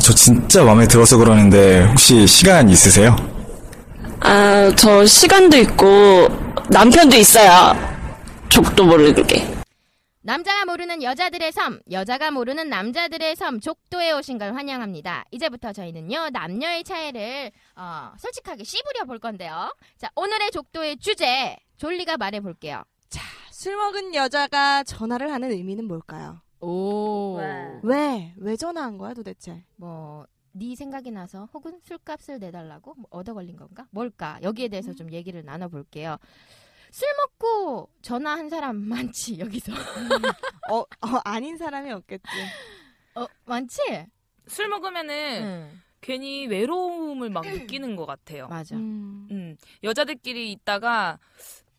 저 0.00 0.14
진짜 0.14 0.64
마음에 0.64 0.88
들어서 0.88 1.18
그러는데 1.18 1.84
혹시 1.84 2.26
시간 2.26 2.70
있으세요? 2.70 3.14
아, 4.20 4.72
저 4.74 5.04
시간도 5.04 5.58
있고 5.58 6.28
남편도 6.70 7.14
있어요. 7.16 7.76
족도 8.48 8.86
모르는 8.86 9.26
게. 9.26 9.46
남자가 10.22 10.64
모르는 10.64 11.02
여자들의 11.02 11.52
섬, 11.52 11.78
여자가 11.90 12.30
모르는 12.30 12.70
남자들의 12.70 13.36
섬, 13.36 13.60
족도에 13.60 14.12
오신 14.12 14.38
걸 14.38 14.54
환영합니다. 14.54 15.24
이제부터 15.30 15.74
저희는요, 15.74 16.30
남녀의 16.30 16.84
차이를, 16.84 17.50
어, 17.76 18.12
솔직하게 18.18 18.64
씹으려 18.64 19.04
볼 19.04 19.18
건데요. 19.18 19.74
자, 19.98 20.08
오늘의 20.14 20.50
족도의 20.52 20.96
주제, 20.98 21.56
졸리가 21.76 22.16
말해 22.16 22.40
볼게요. 22.40 22.82
술 23.50 23.76
먹은 23.76 24.14
여자가 24.14 24.82
전화를 24.82 25.32
하는 25.32 25.52
의미는 25.52 25.86
뭘까요? 25.86 26.40
오. 26.62 27.36
왜? 27.82 28.32
왜 28.36 28.56
전화한 28.56 28.96
거야 28.96 29.14
도대체? 29.14 29.64
뭐, 29.76 30.26
네 30.52 30.74
생각이 30.76 31.10
나서 31.10 31.48
혹은 31.52 31.80
술값을 31.82 32.38
내달라고 32.38 32.94
뭐 32.94 33.06
얻어 33.10 33.34
걸린 33.34 33.56
건가? 33.56 33.86
뭘까? 33.90 34.38
여기에 34.42 34.68
대해서 34.68 34.92
좀 34.94 35.12
얘기를 35.12 35.44
나눠볼게요. 35.44 36.18
술 36.90 37.08
먹고 37.16 37.88
전화한 38.02 38.48
사람 38.48 38.76
많지, 38.88 39.38
여기서. 39.40 39.72
어, 40.70 40.78
어 40.78 41.20
아닌 41.24 41.56
사람이 41.56 41.90
없겠지. 41.90 42.28
어, 43.14 43.26
많지? 43.44 44.06
술 44.46 44.68
먹으면은 44.68 45.42
응. 45.42 45.80
괜히 46.00 46.46
외로움을 46.46 47.30
막 47.30 47.44
느끼는 47.46 47.96
것 47.96 48.06
같아요. 48.06 48.46
맞아. 48.48 48.76
음. 48.76 49.28
음, 49.30 49.56
여자들끼리 49.82 50.52
있다가 50.52 51.18
막 51.18 51.20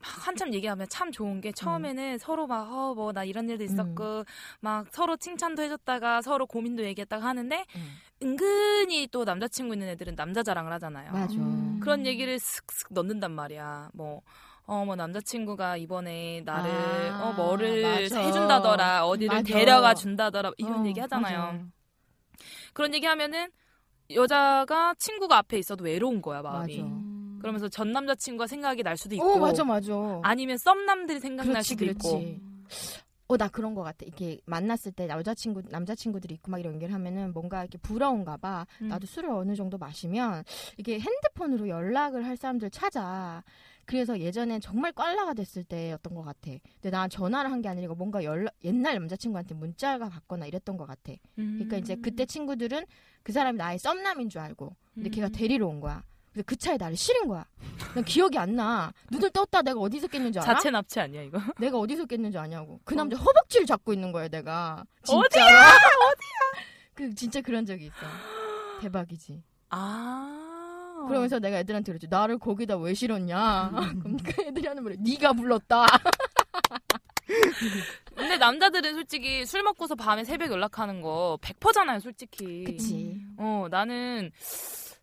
한참 0.03 0.53
얘기하면 0.53 0.87
참 0.89 1.11
좋은 1.11 1.39
게 1.41 1.51
처음에는 1.51 2.17
서로 2.17 2.45
막, 2.45 2.71
어, 2.71 2.93
뭐, 2.93 3.13
나 3.13 3.23
이런 3.23 3.49
일도 3.49 3.63
있었고, 3.63 4.25
막 4.59 4.87
서로 4.91 5.15
칭찬도 5.17 5.61
해줬다가 5.63 6.21
서로 6.21 6.45
고민도 6.45 6.83
얘기했다가 6.83 7.25
하는데, 7.25 7.65
응. 7.75 7.81
은근히 8.21 9.07
또 9.07 9.23
남자친구 9.23 9.73
있는 9.73 9.87
애들은 9.89 10.15
남자 10.15 10.43
자랑을 10.43 10.71
하잖아요. 10.73 11.11
맞아. 11.11 11.35
음. 11.35 11.79
그런 11.81 12.05
얘기를 12.05 12.37
슥슥 12.39 12.89
넣는단 12.91 13.31
말이야. 13.31 13.89
뭐, 13.93 14.21
어, 14.65 14.83
뭐, 14.85 14.95
남자친구가 14.95 15.77
이번에 15.77 16.41
나를, 16.45 17.11
아, 17.13 17.29
어, 17.29 17.33
뭐를 17.33 18.09
맞아. 18.09 18.21
해준다더라, 18.21 19.05
어디를 19.07 19.37
맞아. 19.37 19.53
데려가 19.53 19.93
준다더라, 19.93 20.51
이런 20.57 20.83
어, 20.83 20.87
얘기 20.87 20.99
하잖아요. 20.99 21.39
맞아. 21.39 21.65
그런 22.73 22.93
얘기 22.93 23.05
하면은, 23.05 23.49
여자가 24.11 24.95
친구가 24.99 25.37
앞에 25.37 25.57
있어도 25.57 25.85
외로운 25.85 26.21
거야, 26.21 26.41
마음이. 26.41 27.12
그러면서 27.43 27.67
전 27.67 27.91
남자친구가 27.91 28.47
생각이 28.47 28.83
날 28.83 28.95
수도 28.95 29.15
있고. 29.15 29.33
오, 29.35 29.37
맞아, 29.37 29.65
맞아. 29.65 29.93
아니면 30.23 30.57
썸남들이 30.57 31.19
생각날 31.19 31.55
그렇지, 31.55 31.69
수도 31.69 31.85
있고. 31.85 32.09
그렇지. 32.19 32.41
어, 33.27 33.37
나 33.37 33.47
그런 33.49 33.73
거 33.75 33.83
같아. 33.83 34.05
이렇게 34.05 34.39
만났을 34.45 34.93
때 34.93 35.07
여자친구, 35.09 35.63
남자친구들이 35.69 36.35
있고 36.35 36.51
막 36.51 36.59
이런 36.59 36.75
얘기를 36.75 36.93
하면은 36.93 37.33
뭔가 37.33 37.61
이렇게 37.61 37.77
부러운가 37.79 38.37
봐. 38.37 38.65
음. 38.81 38.87
나도 38.87 39.05
술을 39.07 39.29
어느 39.29 39.55
정도 39.55 39.77
마시면 39.77 40.43
이게 40.77 40.99
핸드폰으로 40.99 41.67
연락을 41.67 42.25
할 42.25 42.37
사람들 42.37 42.69
찾아. 42.69 43.43
그래서 43.85 44.17
예전엔 44.19 44.61
정말 44.61 44.93
꽐라가 44.93 45.33
됐을 45.33 45.65
때였던 45.65 46.13
것 46.15 46.21
같아. 46.23 46.51
근데 46.75 46.89
난 46.89 47.09
전화를 47.09 47.51
한 47.51 47.61
게 47.61 47.67
아니라 47.67 47.93
뭔가 47.93 48.23
연락, 48.23 48.53
옛날 48.63 48.93
남자친구한테 48.95 49.53
문자가 49.55 50.07
갔거나 50.07 50.45
이랬던 50.45 50.77
것 50.77 50.85
같아. 50.85 51.11
그러니까 51.35 51.75
이제 51.77 51.95
그때 51.95 52.25
친구들은 52.25 52.85
그 53.23 53.33
사람이 53.33 53.57
나의 53.57 53.79
썸남인 53.79 54.29
줄 54.29 54.39
알고. 54.39 54.73
근데 54.93 55.09
걔가 55.09 55.27
음. 55.27 55.31
데리러 55.33 55.67
온 55.67 55.81
거야. 55.81 56.03
근데 56.34 56.43
그 56.45 56.55
차에 56.55 56.77
나를 56.77 56.97
실은 56.97 57.27
거야. 57.27 57.45
난 57.93 58.03
기억이 58.03 58.38
안 58.39 58.55
나. 58.55 58.91
눈을 59.11 59.29
떴다 59.29 59.61
내가 59.61 59.79
어디서 59.79 60.07
깼는지 60.07 60.39
알아? 60.39 60.55
자체 60.55 60.71
납치 60.71 60.99
아니야, 60.99 61.21
이거? 61.21 61.38
내가 61.59 61.77
어디서 61.77 62.05
깼는지 62.05 62.38
아냐고. 62.39 62.79
그 62.84 62.95
남자 62.95 63.15
허벅지를 63.17 63.67
잡고 63.67 63.93
있는 63.93 64.11
거야, 64.11 64.27
내가. 64.27 64.84
어디야? 65.07 65.43
어디야? 65.45 66.65
그 66.95 67.13
진짜 67.13 67.39
그런 67.41 67.65
적이 67.65 67.86
있어. 67.86 67.95
대박이지. 68.81 69.43
아. 69.69 71.05
그러면서 71.07 71.38
내가 71.38 71.59
애들한테 71.59 71.91
그랬지. 71.91 72.07
나를 72.09 72.39
거기다 72.39 72.77
왜 72.77 72.93
실었냐? 72.95 73.71
그럼 74.01 74.17
그 74.17 74.41
애들이 74.41 74.67
하는 74.67 74.84
말이 74.84 74.97
네가 74.99 75.34
불렀다. 75.34 75.86
근데 78.15 78.38
남자들은 78.38 78.93
솔직히 78.95 79.45
술 79.45 79.63
먹고서 79.63 79.95
밤에 79.95 80.23
새벽 80.23 80.51
연락하는 80.51 81.01
거 81.01 81.38
100%잖아요, 81.41 81.99
솔직히. 81.99 82.63
그치. 82.63 83.21
어, 83.38 83.67
나는 83.69 84.31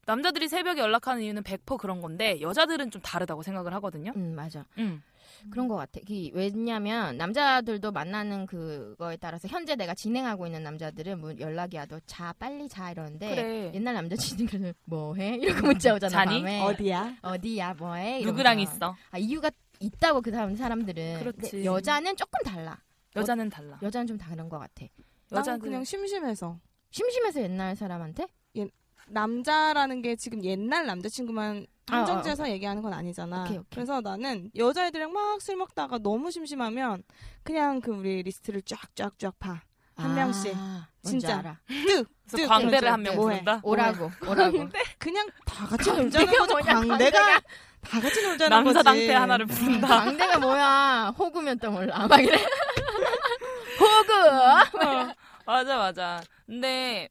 남자들이 0.07 0.49
새벽에 0.49 0.81
연락하는 0.81 1.23
이유는 1.23 1.43
100% 1.43 1.79
그런 1.79 2.01
건데 2.01 2.41
여자들은 2.41 2.91
좀 2.91 3.01
다르다고 3.03 3.43
생각을 3.43 3.73
하거든요. 3.75 4.13
응, 4.17 4.35
맞아. 4.35 4.65
음. 4.79 5.03
그런 5.51 5.69
것 5.69 5.77
같아. 5.77 6.01
이- 6.09 6.31
왜냐면 6.35 7.17
남자들도 7.17 7.93
만나는 7.93 8.45
그거에 8.47 9.17
따라서 9.17 9.49
현재 9.49 9.75
내가 9.75 9.95
진행하고 9.95 10.47
있는 10.47 10.63
남자들은 10.63 11.19
뭐 11.21 11.33
연락이 11.39 11.79
와도 11.79 11.99
자 12.07 12.35
빨리 12.39 12.69
자 12.69 12.91
이러는데 12.91 13.31
그래. 13.31 13.73
옛날 13.75 13.95
남자친구들은 13.95 14.75
뭐해 14.85 15.37
이러고 15.37 15.67
문자 15.69 15.95
오잖아 15.95 16.11
자니? 16.11 16.41
밤에 16.41 16.61
어디야? 16.63 17.17
어디야 17.23 17.75
뭐해 17.75 18.23
누구랑. 18.25 18.61
있어? 18.61 18.95
아 19.11 19.19
이유가 19.19 19.51
있다고 19.79 20.21
그 20.21 20.31
사람 20.31 20.55
사람들은 20.57 21.21
그렇지. 21.21 21.65
여자는 21.65 22.17
조금 22.17 22.43
달라. 22.45 22.79
여자는 23.17 23.49
달라. 23.49 23.79
여자는 23.83 24.07
좀 24.07 24.19
다른 24.19 24.49
것 24.49 24.59
같아. 24.59 24.85
난 25.31 25.39
여자는 25.41 25.61
그냥 25.61 25.85
심심해서. 25.85 26.59
심심해서 26.91 27.41
옛날 27.41 27.77
사람한테 27.77 28.27
남자라는 29.11 30.03
게 30.03 30.17
지금 30.17 30.43
옛날 30.45 30.87
남자친구만 30.87 31.67
아, 31.91 31.97
한정지어서 31.97 32.49
얘기하는 32.51 32.83
건 32.83 32.93
아니잖아. 32.93 33.43
오케이, 33.43 33.57
오케이. 33.59 33.67
그래서 33.75 34.01
나는 34.01 34.51
여자애들이랑 34.57 35.13
막 35.13 35.41
술 35.41 35.57
먹다가 35.57 35.99
너무 35.99 36.31
심심하면 36.31 37.03
그냥 37.43 37.81
그 37.81 37.91
우리 37.93 38.23
리스트를 38.23 38.63
쫙쫙쫙 38.63 39.39
봐. 39.39 39.63
한 39.97 40.15
명씩. 40.15 40.55
아, 40.57 40.89
뭔지 41.03 41.21
진짜. 41.21 41.39
알아. 41.39 41.59
뚝! 41.67 42.09
그래서 42.27 42.37
뚝! 42.37 42.47
광대를 42.49 42.71
그러지. 42.81 42.87
한명 42.87 43.17
뭐해? 43.17 43.41
부른다. 43.41 43.61
오라고 43.63 44.11
오라고. 44.27 44.69
그냥 44.99 45.29
다 45.45 45.67
같이 45.67 45.91
놀자는 45.93 46.27
광대가 46.27 46.47
거죠. 46.47 46.65
광대가 46.65 47.41
다 47.83 48.01
같이 48.01 48.23
놀자는 48.23 48.49
남자 48.51 48.73
거지. 48.73 48.85
광대 48.85 49.15
하나를 49.15 49.47
부른다. 49.47 49.87
광대가 49.89 50.39
뭐야? 50.39 51.15
호구면 51.19 51.59
또 51.59 51.71
몰라. 51.71 52.07
막 52.07 52.21
이래. 52.23 52.37
호구. 53.81 54.87
어, 54.87 55.15
맞아 55.47 55.77
맞아. 55.79 56.21
근데 56.47 57.09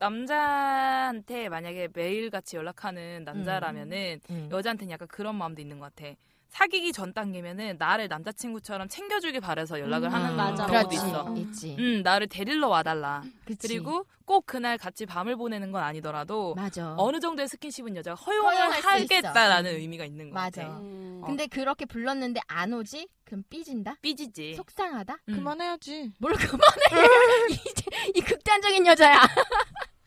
남자한테 0.00 1.48
만약에 1.50 1.88
매일같이 1.92 2.56
연락하는 2.56 3.22
남자라면은 3.24 4.20
음. 4.30 4.48
여자한테는 4.50 4.90
약간 4.90 5.06
그런 5.08 5.36
마음도 5.36 5.60
있는 5.60 5.78
것 5.78 5.94
같아. 5.94 6.14
사귀기 6.50 6.92
전 6.92 7.12
단계면은 7.12 7.76
나를 7.78 8.08
남자친구처럼 8.08 8.88
챙겨주길 8.88 9.40
바라서 9.40 9.78
연락을 9.80 10.08
음, 10.08 10.14
하는 10.14 10.36
맞아, 10.36 10.66
경우도. 10.66 10.94
있어. 10.94 11.34
있지. 11.36 11.76
음, 11.78 12.02
나를 12.02 12.26
데리러 12.26 12.68
와달라. 12.68 13.22
그치. 13.44 13.68
그리고 13.68 14.04
꼭 14.24 14.46
그날 14.46 14.76
같이 14.76 15.06
밤을 15.06 15.36
보내는 15.36 15.70
건 15.72 15.82
아니더라도 15.82 16.54
맞아. 16.56 16.94
어느 16.98 17.20
정도의 17.20 17.48
스킨십은 17.48 17.96
여자가 17.96 18.16
허용을 18.16 18.56
하겠다라는. 18.84 19.76
의미가 19.76 20.04
있는 20.04 20.30
것 20.30 20.34
맞아. 20.34 20.62
같아. 20.62 20.78
음. 20.80 21.22
근데 21.24 21.46
그렇게 21.46 21.84
불렀는데 21.86 22.40
안 22.48 22.72
오지? 22.72 23.08
그럼 23.24 23.44
삐진다? 23.48 23.96
삐지지. 24.02 24.54
속상하다? 24.54 25.18
음. 25.28 25.34
그만해야지. 25.34 26.12
뭘 26.18 26.34
그만해. 26.34 27.06
이제 27.50 27.84
이 28.14 28.20
극단적인 28.20 28.86
여자야. 28.86 29.20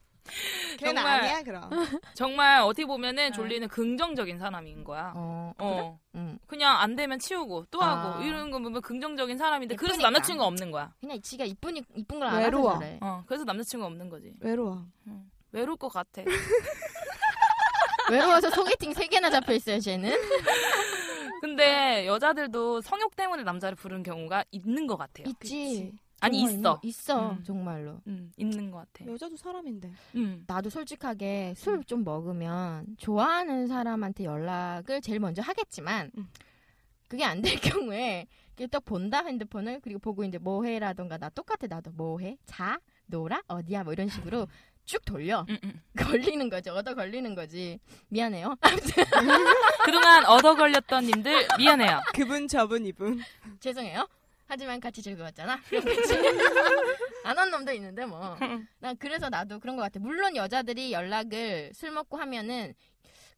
정말. 1.04 1.20
아니야 1.20 1.44
그럼. 1.44 1.70
정말 2.16 2.62
어떻게 2.62 2.86
보면은 2.86 3.32
졸리는 3.34 3.68
긍정적인 3.68 4.40
사람인 4.40 4.84
거야. 4.84 5.14
어. 5.16 5.54
어. 5.58 6.00
응. 6.16 6.40
그냥 6.48 6.80
안 6.80 6.96
되면 6.96 7.20
치우고 7.20 7.66
또 7.72 7.82
아. 7.82 8.14
하고 8.14 8.24
이런 8.24 8.52
거 8.52 8.60
보면 8.60 8.82
긍정적인 8.82 9.38
사람인데 9.38 9.76
그래서 9.76 9.96
예쁘니까. 9.96 10.10
남자친구가 10.12 10.48
없는 10.48 10.72
거야. 10.72 10.94
그냥 11.00 11.22
지가 11.22 11.46
이쁘니 11.46 11.84
이쁜 11.96 12.20
걸 12.20 12.28
알아서 12.28 12.44
외로워. 12.44 12.74
저래. 12.76 12.98
어, 13.02 13.24
그래서 13.26 13.44
남자친구가 13.44 13.88
없는 13.88 14.10
거지. 14.10 14.34
외로워. 14.40 14.86
외로울 15.52 15.78
것 15.78 15.90
같아. 15.90 16.24
외로워서 18.12 18.50
소개팅 18.50 18.94
세 18.94 19.08
개나 19.08 19.30
잡혀 19.30 19.54
있어요, 19.54 19.80
쟤는. 19.80 20.12
근데 21.42 22.06
여자들도 22.08 22.82
성욕 22.82 23.16
때문에 23.16 23.44
남자를 23.44 23.76
부르는 23.76 24.04
경우가 24.04 24.44
있는 24.52 24.88
것 24.88 24.98
같아요. 24.98 25.26
있지. 25.28 25.92
아니 26.24 26.42
있어. 26.44 26.62
거- 26.76 26.80
있어. 26.84 27.32
음. 27.32 27.44
정말로. 27.44 28.02
음, 28.08 28.32
있는 28.38 28.72
것 28.72 28.78
같아. 28.94 29.10
여자도 29.12 29.36
사람인데. 29.38 29.92
음. 30.16 30.44
나도 30.48 30.70
솔직하게 30.70 31.54
술 31.56 31.84
좀 31.86 32.04
먹으면 32.04 32.96
좋아하는 32.98 33.68
사람한테 33.68 34.24
연락을 34.24 35.02
제일 35.02 35.20
먼저 35.20 35.42
하겠지만 35.42 36.12
음. 36.18 36.28
그게 37.08 37.24
안 37.24 37.42
될 37.42 37.56
경우에 37.84 38.28
이렇게 38.56 38.68
딱 38.68 38.84
본다 38.86 39.24
핸드폰을 39.24 39.80
그리고 39.82 40.00
보고 40.00 40.24
이제 40.24 40.38
뭐해라던가 40.38 41.18
나 41.18 41.30
똑같아 41.30 41.68
나도 41.68 41.92
뭐해 41.92 42.38
자 42.46 42.80
놀아 43.08 43.42
어디야 43.48 43.84
뭐 43.84 43.94
이런 43.94 44.08
식으로 44.08 44.48
쭉 44.86 45.04
돌려 45.06 45.46
음, 45.50 45.58
음. 45.64 45.82
걸리는 45.98 46.50
거지 46.50 46.70
얻어 46.70 46.94
걸리는 46.96 47.36
거지 47.36 47.80
미안해요 48.10 48.56
그동안 49.86 50.26
얻어 50.26 50.56
걸렸던 50.56 51.06
님들 51.06 51.48
미안해요. 51.58 52.02
그분 52.14 52.48
저분 52.48 52.86
이분. 52.86 53.20
죄송해요 53.60 54.08
하지만 54.54 54.80
같이 54.80 55.02
즐거웠잖아. 55.02 55.60
안 57.26 57.38
한 57.38 57.50
놈도 57.50 57.72
있는데 57.74 58.06
뭐. 58.06 58.36
난 58.80 58.96
그래서 58.98 59.30
나도 59.30 59.60
그런 59.60 59.76
것 59.76 59.82
같아. 59.82 60.00
물론 60.00 60.36
여자들이 60.36 60.92
연락을 60.92 61.72
술 61.74 61.92
먹고 61.92 62.18
하면은 62.18 62.74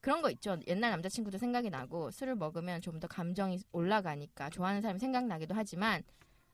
그런 0.01 0.21
거 0.21 0.29
있죠. 0.31 0.57
옛날 0.67 0.91
남자친구도 0.91 1.37
생각이 1.37 1.69
나고 1.69 2.11
술을 2.11 2.35
먹으면 2.35 2.81
좀 2.81 2.99
더 2.99 3.07
감정이 3.07 3.59
올라가니까 3.71 4.49
좋아하는 4.49 4.81
사람이 4.81 4.99
생각나기도 4.99 5.53
하지만 5.55 6.03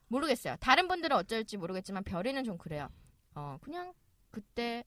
모르겠어요. 0.08 0.56
다른 0.60 0.88
분들은 0.88 1.16
어쩔지 1.18 1.58
모르겠지만 1.58 2.04
별이는 2.04 2.44
좀 2.44 2.58
그래요. 2.58 2.90
어 3.36 3.58
그냥 3.62 3.94
그때 4.30 4.84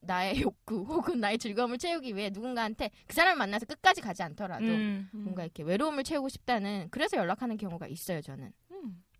나의 0.00 0.40
욕구 0.42 0.82
혹은 0.84 1.18
나의 1.20 1.38
즐거움을 1.38 1.78
채우기 1.78 2.14
위해 2.16 2.30
누군가한테 2.30 2.90
그 3.06 3.14
사람을 3.14 3.38
만나서 3.38 3.66
끝까지 3.66 4.00
가지 4.02 4.22
않더라도 4.22 4.64
음, 4.64 5.08
뭔가 5.12 5.42
이렇게 5.42 5.62
외로움을 5.62 6.04
채우고 6.04 6.28
싶다는 6.28 6.88
그래서 6.90 7.16
연락하는 7.16 7.56
경우가 7.56 7.86
있어요 7.88 8.20
저는. 8.20 8.44
음, 8.46 8.65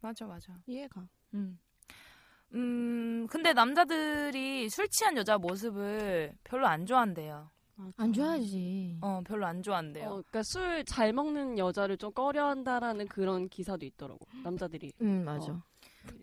맞아 0.06 0.24
맞아. 0.24 0.52
이해가. 0.66 1.08
음. 1.34 1.58
음, 2.54 3.26
근데 3.28 3.52
남자들이 3.52 4.68
술 4.68 4.88
취한 4.88 5.16
여자 5.16 5.36
모습을 5.36 6.32
별로 6.44 6.68
안 6.68 6.86
좋아한대요. 6.86 7.50
안 7.96 8.12
좋아하지 8.12 8.98
어, 9.02 9.20
별로 9.26 9.46
안 9.46 9.62
좋아한대요. 9.62 10.06
어, 10.06 10.10
그러니까 10.12 10.42
술 10.44 10.84
잘 10.84 11.12
먹는 11.12 11.58
여자를 11.58 11.98
좀 11.98 12.12
꺼려한다라는 12.12 13.08
그런 13.08 13.48
기사도 13.48 13.84
있더라고. 13.84 14.20
남자들이. 14.44 14.92
응 15.02 15.24
맞아 15.24 15.52
어. 15.52 15.62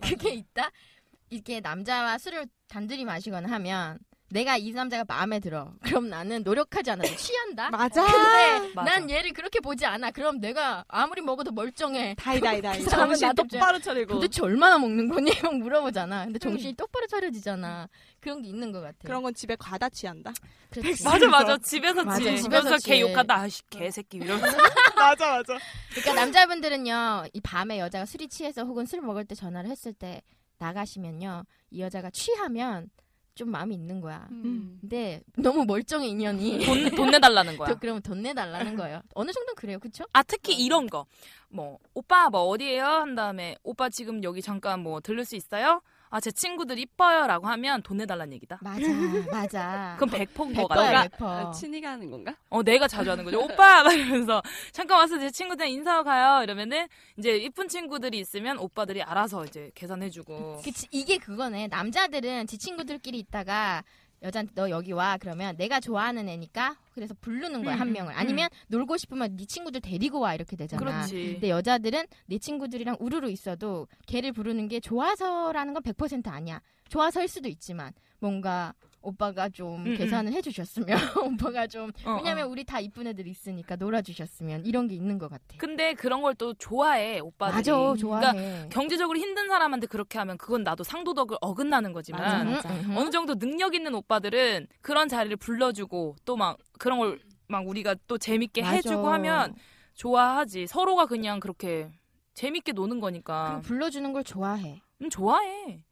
그게 0.01 0.33
있다 0.33 0.71
이렇게 1.29 1.59
남자와 1.59 2.17
술을 2.17 2.47
단둘이 2.69 3.03
마시거나 3.03 3.51
하면 3.51 3.99
내가 4.33 4.57
이 4.57 4.71
남자가 4.71 5.05
마음에 5.07 5.39
들어 5.39 5.71
그럼 5.83 6.09
나는 6.09 6.41
노력하지 6.41 6.89
않아도 6.89 7.07
취한다 7.15 7.69
맞아. 7.69 8.03
근데 8.03 8.73
맞아. 8.73 8.89
난 8.99 9.09
얘를 9.09 9.31
그렇게 9.31 9.59
보지 9.59 9.85
않아 9.85 10.09
그럼 10.09 10.39
내가 10.39 10.83
아무리 10.87 11.21
먹어도 11.21 11.51
멀쩡해 11.51 12.15
다이 12.17 12.39
다이 12.41 12.59
다이. 12.59 12.79
그 12.83 12.89
사람은 12.89 13.09
정신 13.15 13.27
나도 13.27 13.43
똑바로 13.47 13.79
차리고. 13.79 14.15
도대체 14.15 14.41
얼마나 14.41 14.79
먹는 14.79 15.07
거니? 15.07 15.31
막 15.43 15.55
물어보잖아. 15.57 16.25
근데 16.25 16.39
정신이 16.39 16.73
똑바로 16.73 17.05
차려지잖아. 17.05 17.87
그런 18.19 18.41
게 18.41 18.49
있는 18.49 18.71
것 18.71 18.81
같아. 18.81 18.97
그런 19.03 19.21
건 19.21 19.35
집에 19.35 19.55
과다 19.55 19.87
취한다. 19.89 20.33
그렇지. 20.71 21.03
맞아 21.03 21.27
맞아 21.27 21.57
집에서 21.59 22.03
맞아. 22.03 22.17
집에서 22.19 22.41
집에서 22.41 22.69
걔 22.71 22.77
취해. 22.79 23.01
욕하다 23.01 23.35
아씨 23.35 23.61
개새끼 23.69 24.17
이러면서 24.17 24.57
맞아 24.97 25.29
맞아. 25.29 25.59
그러니까 25.91 26.13
남자분들은요, 26.15 27.25
이 27.33 27.39
밤에 27.41 27.77
여자가 27.77 28.05
술이 28.07 28.29
취해서 28.29 28.63
혹은 28.63 28.87
술 28.87 29.01
먹을 29.01 29.25
때 29.25 29.35
전화를 29.35 29.69
했을 29.69 29.93
때 29.93 30.23
나가시면요, 30.57 31.43
이 31.69 31.81
여자가 31.81 32.09
취하면 32.09 32.89
좀 33.35 33.49
마음이 33.49 33.73
있는 33.73 33.99
거야. 33.99 34.27
음. 34.31 34.77
근데 34.81 35.21
너무 35.37 35.65
멀쩡해 35.65 36.07
인연이. 36.07 36.59
돈, 36.65 36.89
돈 36.95 37.11
내달라는 37.11 37.57
거야. 37.57 37.69
저 37.69 37.79
그러면 37.79 38.01
돈 38.01 38.21
내달라는 38.21 38.75
거예요. 38.75 39.01
어느 39.15 39.31
정도 39.31 39.53
그래요, 39.55 39.79
그쵸? 39.79 40.05
아 40.13 40.21
특히 40.23 40.53
이런 40.53 40.87
거. 40.87 41.05
뭐 41.49 41.79
오빠 41.93 42.29
뭐 42.29 42.41
어디에요? 42.41 42.85
한 42.85 43.15
다음에 43.15 43.55
오빠 43.63 43.89
지금 43.89 44.23
여기 44.23 44.41
잠깐 44.41 44.81
뭐 44.81 44.99
들를 44.99 45.25
수 45.25 45.35
있어요? 45.35 45.81
아 46.13 46.19
제 46.19 46.29
친구들 46.29 46.77
이뻐요라고 46.77 47.47
하면 47.47 47.81
돈 47.81 47.97
내달라는 47.97 48.33
얘기다. 48.33 48.59
맞아, 48.61 48.87
맞아. 49.31 49.95
그럼 49.99 50.11
100%인 50.11 50.53
거 50.53 50.67
같아. 50.67 51.01
백퍼. 51.09 51.27
아, 51.27 51.51
친이가 51.51 51.89
하는 51.89 52.11
건가? 52.11 52.35
어 52.49 52.61
내가 52.61 52.87
자주 52.87 53.09
하는 53.09 53.23
거죠. 53.23 53.41
오빠 53.41 53.81
막 53.81 53.91
이러면서 53.91 54.39
잠깐 54.71 54.99
와서 54.99 55.17
제 55.17 55.31
친구들 55.31 55.67
인사하고 55.67 56.03
가요. 56.03 56.43
이러면은 56.43 56.87
이제 57.17 57.35
이쁜 57.37 57.67
친구들이 57.67 58.19
있으면 58.19 58.59
오빠들이 58.59 59.01
알아서 59.01 59.43
이제 59.45 59.71
계산해주고. 59.73 60.61
그치, 60.63 60.87
이게 60.91 61.17
그거네. 61.17 61.67
남자들은 61.69 62.45
지 62.45 62.59
친구들끼리 62.59 63.17
있다가 63.17 63.83
여자한테 64.23 64.53
너 64.55 64.69
여기 64.69 64.91
와 64.93 65.17
그러면 65.17 65.55
내가 65.57 65.79
좋아하는 65.79 66.29
애니까 66.29 66.77
그래서 66.93 67.13
부르는 67.19 67.63
거야 67.63 67.75
음, 67.75 67.81
한 67.81 67.87
음, 67.89 67.93
명을 67.93 68.13
아니면 68.15 68.49
놀고 68.67 68.97
싶으면 68.97 69.35
네 69.35 69.45
친구들 69.45 69.81
데리고 69.81 70.19
와 70.21 70.33
이렇게 70.33 70.55
되잖아. 70.55 70.79
그렇지. 70.79 71.33
근데 71.33 71.49
여자들은 71.49 72.05
네 72.27 72.39
친구들이랑 72.39 72.97
우르르 72.99 73.29
있어도 73.29 73.87
걔를 74.07 74.31
부르는 74.31 74.69
게 74.69 74.79
좋아서라는 74.79 75.73
건 75.73 75.83
100% 75.83 76.27
아니야. 76.29 76.61
좋아서일 76.87 77.27
수도 77.27 77.49
있지만 77.49 77.91
뭔가 78.19 78.73
오빠가 79.03 79.49
좀 79.49 79.85
음, 79.85 79.91
음. 79.91 79.97
계산을 79.97 80.33
해주셨으면 80.33 80.87
오빠가 81.53 81.67
좀 81.67 81.91
어, 82.05 82.15
왜냐면 82.15 82.45
어. 82.45 82.47
우리 82.47 82.63
다 82.63 82.79
이쁜 82.79 83.05
애들 83.07 83.27
있으니까 83.27 83.75
놀아주셨으면 83.75 84.65
이런 84.65 84.87
게 84.87 84.95
있는 84.95 85.17
것 85.19 85.29
같아. 85.29 85.43
근데 85.57 85.93
그런 85.93 86.21
걸 86.21 86.33
또 86.35 86.53
좋아해 86.55 87.19
오빠들이. 87.19 87.57
맞아, 87.57 87.95
좋아해. 87.95 88.31
그러니까 88.31 88.69
경제적으로 88.69 89.19
힘든 89.19 89.47
사람한테 89.49 89.85
그렇게 89.85 90.17
하면 90.17 90.37
그건 90.39 90.63
나도 90.63 90.83
상도덕을 90.83 91.37
어긋나는 91.41 91.93
거지만 91.93 92.21
맞아, 92.21 92.41
음, 92.41 92.51
맞아. 92.53 92.69
음, 92.73 92.91
음. 92.91 92.97
어느 92.97 93.09
정도 93.11 93.35
능력 93.35 93.75
있는 93.75 93.93
오빠들은 93.93 94.67
그런 94.81 95.07
자리를 95.07 95.37
불러주고 95.37 96.15
또 96.25 96.35
막 96.35 96.57
그런 96.79 96.97
걸 96.97 97.19
막 97.47 97.67
우리가 97.67 97.93
또 98.07 98.17
재밌게 98.17 98.61
맞아. 98.63 98.73
해주고 98.75 99.07
하면 99.09 99.53
좋아하지. 99.95 100.65
서로가 100.65 101.05
그냥 101.05 101.39
그렇게 101.39 101.91
재밌게 102.33 102.71
노는 102.71 102.99
거니까. 102.99 103.61
불러주는 103.63 104.11
걸 104.11 104.23
좋아해. 104.23 104.81
음, 105.01 105.09
좋아해. 105.09 105.83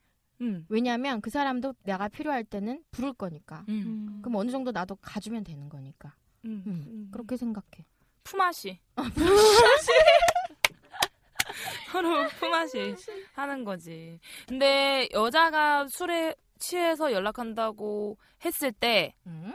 음. 0.41 0.65
왜냐면 0.69 1.21
그 1.21 1.29
사람도 1.29 1.73
내가 1.83 2.09
필요할 2.09 2.43
때는 2.43 2.83
부를 2.91 3.13
거니까. 3.13 3.63
음. 3.69 4.19
그럼 4.21 4.35
어느 4.35 4.51
정도 4.51 4.71
나도 4.71 4.95
가주면 4.95 5.43
되는 5.43 5.69
거니까. 5.69 6.13
음. 6.45 6.63
음, 6.65 6.85
음. 6.87 7.09
그렇게 7.11 7.37
생각해. 7.37 7.85
품앗이. 8.23 8.79
서로 11.91 12.27
품앗이 12.39 12.95
하는 13.33 13.63
거지. 13.63 14.19
근데 14.47 15.07
여자가 15.13 15.87
술에 15.87 16.35
취해서 16.57 17.11
연락한다고 17.11 18.17
했을 18.45 18.71
때그 18.71 19.13
응? 19.27 19.53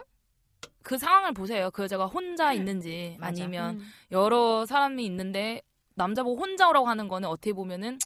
상황을 0.99 1.33
보세요. 1.33 1.71
그 1.71 1.85
여자가 1.85 2.07
혼자 2.07 2.53
있는지. 2.53 3.17
아니면 3.21 3.77
음. 3.77 3.87
여러 4.13 4.67
사람이 4.67 5.05
있는데 5.07 5.63
남자 5.95 6.23
보고 6.23 6.41
혼자 6.41 6.69
오라고 6.69 6.87
하는 6.87 7.09
거는 7.09 7.29
어떻게 7.29 7.53
보면은 7.53 7.99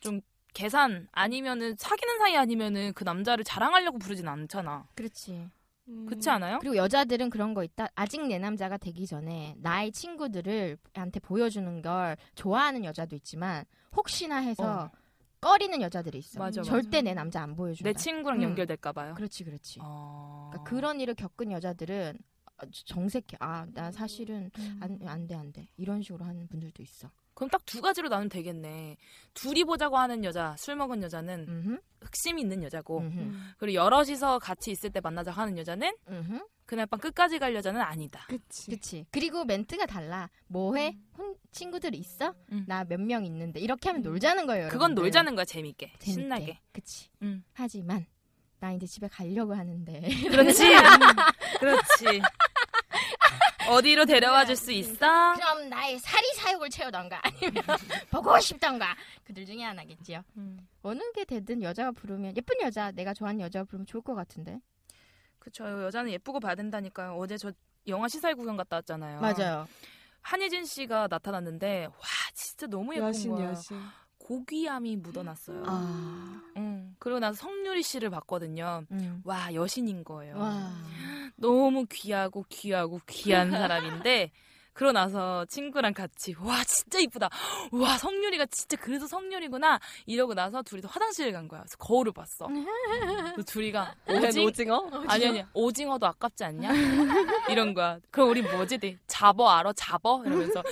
좀 0.00 0.20
계산 0.58 1.06
아니면은 1.12 1.76
사귀는 1.78 2.18
사이 2.18 2.36
아니면은 2.36 2.92
그 2.92 3.04
남자를 3.04 3.44
자랑하려고 3.44 4.00
부르진 4.00 4.26
않잖아. 4.26 4.88
그렇지. 4.96 5.48
그렇지 6.06 6.28
않아요? 6.30 6.58
그리고 6.58 6.74
여자들은 6.74 7.30
그런 7.30 7.54
거 7.54 7.62
있다. 7.62 7.86
아직 7.94 8.26
내 8.26 8.40
남자가 8.40 8.76
되기 8.76 9.06
전에 9.06 9.54
나의 9.58 9.92
친구들을 9.92 10.76
한테 10.94 11.20
보여주는 11.20 11.80
걸 11.80 12.16
좋아하는 12.34 12.84
여자도 12.84 13.14
있지만 13.14 13.66
혹시나 13.96 14.38
해서 14.38 14.90
꺼리는 15.40 15.80
여자들이 15.80 16.18
있어. 16.18 16.40
어. 16.40 16.46
맞아, 16.46 16.62
절대 16.62 17.02
내 17.02 17.14
남자 17.14 17.40
안 17.40 17.54
보여준다. 17.54 17.88
내 17.88 17.94
친구랑 17.94 18.40
음. 18.40 18.42
연결될까 18.42 18.92
봐요. 18.92 19.14
그렇지, 19.14 19.44
그렇지. 19.44 19.78
어... 19.80 20.50
그러니까 20.50 20.68
그런 20.68 21.00
일을 21.00 21.14
겪은 21.14 21.52
여자들은 21.52 22.18
정색해. 22.72 23.36
아, 23.38 23.64
나 23.72 23.92
사실은 23.92 24.50
안, 24.80 24.98
안 25.06 25.28
돼, 25.28 25.36
안 25.36 25.52
돼. 25.52 25.68
이런 25.76 26.02
식으로 26.02 26.24
하는 26.24 26.48
분들도 26.48 26.82
있어. 26.82 27.08
그럼 27.38 27.48
딱 27.50 27.62
두 27.66 27.80
가지로 27.80 28.08
나누면 28.08 28.30
되겠네. 28.30 28.96
둘이 29.34 29.62
보자고 29.62 29.96
하는 29.98 30.24
여자, 30.24 30.56
술 30.58 30.74
먹은 30.74 31.02
여자는 31.02 31.46
음흠, 31.48 31.78
흑심이 32.00 32.40
있는 32.42 32.62
여자고, 32.64 32.98
음흠, 32.98 33.36
그리고 33.58 33.74
여럿이서 33.76 34.38
같이 34.40 34.72
있을 34.72 34.90
때 34.90 35.00
만나자 35.00 35.30
하는 35.30 35.56
여자는 35.56 35.94
음흠. 36.08 36.40
그날 36.66 36.86
밤 36.86 36.98
끝까지 36.98 37.38
갈 37.38 37.54
여자는 37.54 37.80
아니다. 37.80 38.24
그치. 38.26 38.70
그치. 38.70 39.06
그리고 39.12 39.44
멘트가 39.44 39.86
달라. 39.86 40.28
뭐해? 40.48 40.96
혼, 41.16 41.36
친구들 41.52 41.94
있어? 41.94 42.34
음. 42.52 42.64
나몇 42.66 43.00
명 43.00 43.24
있는데. 43.24 43.60
이렇게 43.60 43.88
하면 43.90 44.02
놀자는 44.02 44.46
거예요. 44.46 44.66
그건 44.68 44.90
여러분들. 44.90 45.02
놀자는 45.04 45.34
거야 45.36 45.44
재밌게, 45.44 45.92
재밌게. 45.98 46.12
신나게. 46.12 46.58
그치. 46.72 47.08
음. 47.22 47.44
하지만 47.52 48.06
나 48.60 48.72
이제 48.72 48.86
집에 48.86 49.06
가려고 49.08 49.54
하는데. 49.54 50.00
그렇지, 50.28 50.64
그렇지. 51.60 52.20
어디로 53.68 54.04
데려와 54.06 54.44
줄 54.44 54.56
수 54.56 54.72
있어? 54.72 55.34
그럼 55.34 55.68
나의 55.68 55.98
사리 55.98 56.26
사욕을 56.34 56.68
채우던가 56.70 57.20
아니면 57.22 57.62
보고 58.10 58.38
싶던가 58.40 58.96
그들 59.24 59.46
중에 59.46 59.62
하나겠지요. 59.62 60.22
음. 60.36 60.66
어느 60.82 61.00
게 61.12 61.24
되든 61.24 61.62
여자가 61.62 61.92
부르면 61.92 62.36
예쁜 62.36 62.60
여자 62.62 62.90
내가 62.90 63.14
좋아하는 63.14 63.40
여자가 63.40 63.64
부르면 63.64 63.86
좋을 63.86 64.02
것 64.02 64.14
같은데. 64.14 64.60
그쵸. 65.38 65.64
여자는 65.84 66.10
예쁘고 66.12 66.40
봐야 66.40 66.54
된다니까요. 66.54 67.14
어제 67.16 67.36
저 67.38 67.52
영화 67.86 68.08
시사회 68.08 68.34
구경 68.34 68.56
갔다 68.56 68.76
왔잖아요. 68.76 69.20
맞아요. 69.20 69.68
한예진 70.20 70.64
씨가 70.64 71.06
나타났는데 71.08 71.86
와 71.86 71.92
진짜 72.34 72.66
너무 72.66 72.94
예쁜 72.94 73.08
여신 73.08 73.30
거야. 73.32 73.50
여신. 73.50 73.80
고귀함이 74.18 74.96
묻어났어요. 74.96 75.62
아. 75.66 76.42
응. 76.56 76.94
그리고 76.98 77.18
나서 77.18 77.34
성유리 77.42 77.82
씨를 77.82 78.10
봤거든요. 78.10 78.82
음. 78.90 79.22
와 79.24 79.54
여신인 79.54 80.04
거예요. 80.04 80.36
와. 80.36 80.70
너무 81.38 81.86
귀하고 81.88 82.44
귀하고 82.48 83.00
귀한 83.06 83.50
사람인데 83.50 84.30
그러고 84.72 84.92
나서 84.92 85.44
친구랑 85.46 85.92
같이 85.92 86.36
와 86.38 86.62
진짜 86.62 87.00
이쁘다. 87.00 87.28
와 87.72 87.98
성유리가 87.98 88.46
진짜 88.46 88.76
그래서 88.76 89.08
성유리구나 89.08 89.80
이러고 90.06 90.34
나서 90.34 90.62
둘이서 90.62 90.86
화장실을 90.86 91.32
간 91.32 91.48
거야. 91.48 91.62
그래서 91.62 91.76
거울을 91.78 92.12
봤어. 92.12 92.46
그래서 92.46 93.42
둘이가 93.44 93.92
오징 94.06 94.44
오징어? 94.44 94.88
아니 95.08 95.26
아니 95.26 95.44
오징어도 95.52 96.06
아깝지 96.06 96.44
않냐? 96.44 96.70
이런 97.50 97.74
거야. 97.74 97.98
그럼 98.12 98.28
우리 98.30 98.40
뭐지? 98.42 98.78
네, 98.78 98.96
잡어 99.08 99.48
알아? 99.48 99.72
잡어? 99.72 100.22
이러면서 100.24 100.62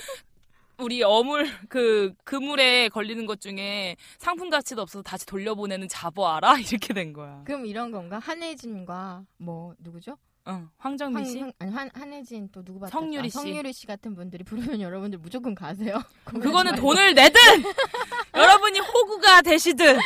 우리 0.77 1.03
어물 1.03 1.49
그 1.67 2.13
그물에 2.23 2.87
걸리는 2.87 3.25
것 3.25 3.41
중에 3.41 3.97
상품 4.19 4.49
가치도 4.49 4.81
없어서 4.83 5.01
다시 5.03 5.25
돌려보내는 5.25 5.89
잡어 5.89 6.27
알아? 6.29 6.59
이렇게 6.63 6.93
된 6.93 7.11
거야. 7.11 7.41
그럼 7.45 7.65
이런 7.65 7.91
건가? 7.91 8.19
한혜진과 8.19 9.23
뭐 9.37 9.73
누구죠? 9.79 10.17
응, 10.47 10.69
황정민 10.77 11.25
씨. 11.25 11.39
황, 11.41 11.51
아니 11.59 11.71
한, 11.71 11.89
한혜진 11.93 12.49
또 12.51 12.63
누구 12.63 12.79
봤다? 12.79 12.91
성유리 12.91 13.29
씨. 13.29 13.33
성유리 13.33 13.73
씨 13.73 13.85
같은 13.87 14.15
분들이 14.15 14.43
부르면 14.43 14.81
여러분들 14.81 15.19
무조건 15.19 15.53
가세요. 15.55 16.01
그거는 16.23 16.75
돈을 16.75 17.13
내든 17.13 17.39
여러분이 18.35 18.79
호구가 18.79 19.41
되시든 19.41 19.97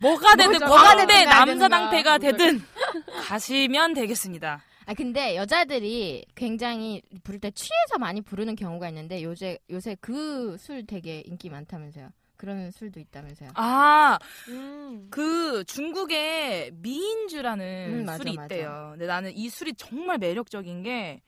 뭐가 0.00 0.36
되든? 0.36 0.58
뭐가 0.66 0.96
되든 0.96 1.24
남사당패가 1.24 2.18
되는가. 2.18 2.38
되든 2.38 2.62
가시면 3.22 3.94
되겠습니다. 3.94 4.62
아 4.84 4.94
근데 4.94 5.36
여자들이 5.36 6.24
굉장히 6.34 7.02
부를 7.22 7.38
때 7.38 7.50
취해서 7.52 7.98
많이 8.00 8.20
부르는 8.20 8.56
경우가 8.56 8.88
있는데 8.88 9.22
요새 9.22 9.58
요새 9.70 9.96
그 10.00 10.56
술 10.58 10.86
되게 10.86 11.22
인기 11.26 11.50
많다면서요. 11.50 12.08
그런 12.42 12.72
술도 12.72 12.98
있다면서요. 12.98 13.50
아, 13.54 14.18
음. 14.48 15.06
그 15.12 15.62
중국에 15.62 16.72
미인주라는 16.74 18.00
음, 18.00 18.04
맞아, 18.04 18.18
술이 18.18 18.34
맞아. 18.34 18.52
있대요. 18.56 18.88
근데 18.90 19.06
나는 19.06 19.30
이 19.32 19.48
술이 19.48 19.74
정말 19.74 20.18
매력적인 20.18 20.82
게 20.82 21.22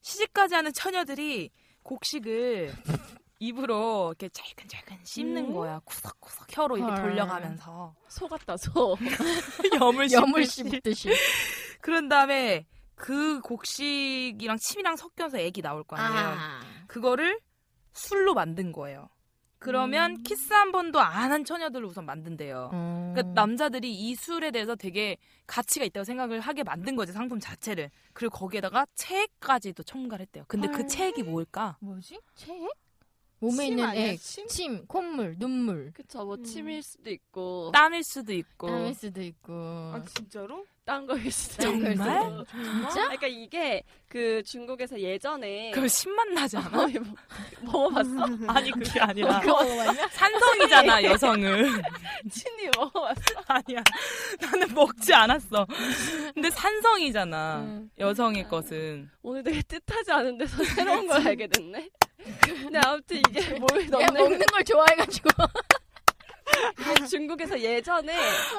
시집까지 0.00 0.56
하는 0.56 0.72
처녀들이 0.72 1.50
곡식을 1.84 2.72
입으로 3.38 4.08
이렇게 4.18 4.28
잘근잘근 4.30 4.98
씹는 5.04 5.44
음. 5.44 5.54
거야. 5.54 5.80
구석구석 5.84 6.48
혀로 6.50 6.76
이렇게 6.76 6.92
헐. 6.92 7.02
돌려가면서 7.10 7.94
소 8.08 8.26
같다 8.26 8.56
소. 8.56 8.96
염을 9.80 10.10
염을 10.10 10.44
씹듯이. 10.44 10.70
씹듯이. 11.04 11.10
그런 11.80 12.08
다음에 12.08 12.66
그 12.96 13.40
곡식이랑 13.42 14.56
침이랑 14.58 14.96
섞여서 14.96 15.38
애기 15.38 15.62
나올 15.62 15.84
거 15.84 15.94
아니에요. 15.94 16.26
아. 16.36 16.60
그거를 16.88 17.38
술로 17.92 18.34
만든 18.34 18.72
거예요. 18.72 19.08
그러면 19.58 20.12
음. 20.12 20.22
키스 20.22 20.52
한 20.52 20.70
번도 20.72 21.00
안 21.00 21.28
한 21.30 21.44
처녀들을 21.44 21.84
우선 21.86 22.06
만든대요. 22.06 22.70
음. 22.72 23.12
그러니까 23.14 23.34
남자들이 23.34 23.92
이 23.92 24.14
술에 24.14 24.50
대해서 24.50 24.74
되게 24.76 25.16
가치가 25.46 25.84
있다고 25.84 26.04
생각을 26.04 26.40
하게 26.40 26.62
만든 26.62 26.96
거지 26.96 27.12
상품 27.12 27.38
자체를. 27.40 27.90
그리고 28.12 28.36
거기에다가 28.38 28.86
체까지도 28.94 29.82
첨가를 29.82 30.22
했대요. 30.26 30.44
근데 30.48 30.68
그 30.68 30.78
헐. 30.82 30.88
체액이 30.88 31.22
뭘까? 31.24 31.76
뭐지? 31.80 32.18
체액? 32.34 32.70
몸에 33.40 33.54
침 33.56 33.64
있는 33.72 33.84
아니야, 33.84 34.06
액, 34.06 34.20
침? 34.20 34.46
침, 34.48 34.86
콧물, 34.88 35.38
눈물, 35.38 35.92
그쵸 35.92 36.24
뭐 36.24 36.42
침일 36.42 36.82
수도 36.82 37.08
있고 37.10 37.70
땀일 37.72 38.02
수도 38.02 38.32
있고. 38.32 38.66
땀일 38.66 38.94
수도 38.94 39.22
있고. 39.22 39.52
아 39.52 40.02
진짜로? 40.04 40.66
딴 40.88 41.06
거일 41.06 41.30
수도 41.30 41.64
정말? 41.64 41.94
진짜? 41.94 43.02
그러니까 43.02 43.26
이게 43.26 43.82
그 44.08 44.42
중국에서 44.42 44.98
예전에 44.98 45.70
그럼 45.72 45.86
신맛 45.86 46.28
나지 46.28 46.56
않아? 46.56 46.84
어이, 46.84 46.94
뭐, 47.60 47.90
먹어봤어? 47.90 48.10
아니 48.48 48.70
그게 48.70 48.98
아니라 48.98 49.38
그거? 49.40 49.62
산성이잖아 50.12 51.04
여성은. 51.04 51.82
친이 52.32 52.70
먹어봤어? 52.74 53.20
아니야. 53.48 53.84
나는 54.40 54.74
먹지 54.74 55.12
않았어. 55.12 55.66
근데 56.32 56.48
산성이잖아. 56.48 57.58
음. 57.58 57.90
여성의 57.98 58.48
것은. 58.48 59.10
오늘 59.20 59.42
되게 59.42 59.60
뜻하지 59.60 60.10
않은 60.10 60.38
데서 60.38 60.64
새로운 60.64 61.06
걸 61.06 61.28
알게 61.28 61.48
됐네. 61.48 61.86
근데 62.40 62.80
아무튼 62.82 63.18
이게 63.28 63.58
뭘 63.58 63.68
내가 63.90 64.06
넣는 64.06 64.14
먹는 64.22 64.38
걸 64.46 64.64
좋아해가지고. 64.64 65.28
중국에서 67.08 67.58
예전에 67.60 68.12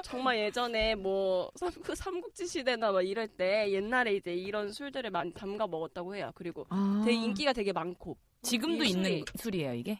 정말 0.03 0.37
예전에 0.39 0.95
뭐 0.95 1.51
삼국, 1.55 1.95
삼국지 1.95 2.47
시대나 2.47 2.91
막 2.91 3.01
이럴 3.01 3.27
때 3.27 3.71
옛날에 3.71 4.15
이제 4.15 4.33
이런 4.33 4.71
술들을 4.71 5.09
많이 5.11 5.31
담가 5.33 5.67
먹었다고 5.67 6.15
해요. 6.15 6.31
그리고 6.35 6.65
아. 6.69 7.01
되게 7.05 7.17
인기가 7.17 7.53
되게 7.53 7.71
많고 7.73 8.17
지금도 8.41 8.83
이 8.83 8.89
있는 8.89 9.09
술이- 9.23 9.39
술이에요 9.41 9.73
이게? 9.73 9.99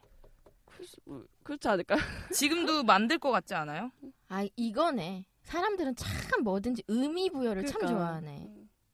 그렇지, 0.66 0.98
뭐, 1.06 1.24
그렇지 1.44 1.68
않을까요? 1.68 2.00
지금도 2.34 2.84
만들 2.86 3.20
것 3.20 3.32
같지 3.32 3.54
않아요? 3.54 3.92
아 4.30 4.46
이거네. 4.56 5.26
사람들은 5.44 5.96
참 5.96 6.44
뭐든지 6.44 6.84
의미 6.88 7.30
부여를 7.30 7.66
참 7.66 7.80
그러니까. 7.82 8.00
좋아하네. 8.00 8.50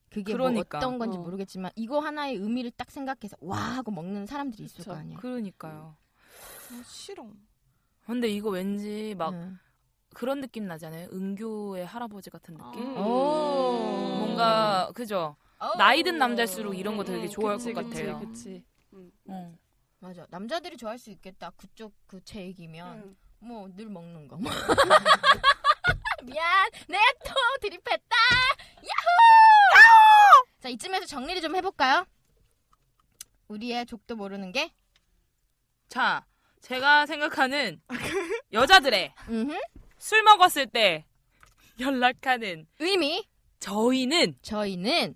그게 0.10 0.32
그러니까. 0.32 0.78
뭐 0.80 0.88
어떤 0.88 0.98
건지 0.98 1.18
어. 1.18 1.22
모르겠지만 1.22 1.72
이거 1.76 2.00
하나의 2.00 2.36
의미를 2.38 2.72
딱 2.72 2.90
생각해서 2.90 3.36
와 3.42 3.58
하고 3.58 3.92
먹는 3.92 4.26
사람들이 4.26 4.64
있을 4.64 4.78
그쵸. 4.78 4.92
거 4.92 4.96
아니야. 4.98 5.18
그러니까요. 5.18 5.96
아, 6.72 6.84
싫어. 6.86 7.28
근데 8.06 8.28
이거 8.28 8.50
왠지 8.50 9.16
막 9.18 9.34
응. 9.34 9.58
그런 10.14 10.40
느낌 10.40 10.66
나잖아요. 10.68 11.10
은교의 11.12 11.86
할아버지 11.86 12.30
같은 12.30 12.56
느낌. 12.56 12.82
음. 12.82 12.98
오. 12.98 14.18
뭔가 14.20 14.92
그죠. 14.94 15.36
나이 15.78 16.04
든 16.04 16.18
남자일수록 16.18 16.78
이런 16.78 16.96
거 16.98 17.04
되게 17.04 17.24
음, 17.24 17.30
좋아할 17.30 17.58
그치, 17.58 17.74
것 17.74 17.84
그치, 17.86 18.04
같아요. 18.06 18.20
그치. 18.20 18.64
음. 18.94 19.12
어. 19.28 19.58
맞아. 20.00 20.26
남자들이 20.30 20.78
좋아할 20.78 21.00
수 21.00 21.10
있겠다. 21.10 21.50
그쪽 21.52 21.94
그 22.06 22.24
체액이면 22.24 22.98
음. 22.98 23.18
뭐늘 23.40 23.90
먹는 23.90 24.28
거. 24.28 24.38
미안. 26.24 26.70
내가 26.88 27.04
또 27.26 27.34
드립했다. 27.62 28.16
야호! 28.84 30.46
자 30.60 30.70
이쯤에서 30.70 31.06
정리를 31.06 31.42
좀 31.42 31.56
해볼까요? 31.56 32.06
우리의 33.48 33.86
족도 33.86 34.16
모르는 34.16 34.52
게. 34.52 34.72
자, 35.88 36.26
제가 36.66 37.06
생각하는 37.06 37.80
여자들의 38.52 39.14
음흠. 39.30 39.56
술 40.00 40.24
먹었을 40.24 40.66
때 40.66 41.06
연락하는 41.80 42.66
의미. 42.80 43.24
저희는 43.60 44.34
저희는 44.42 45.16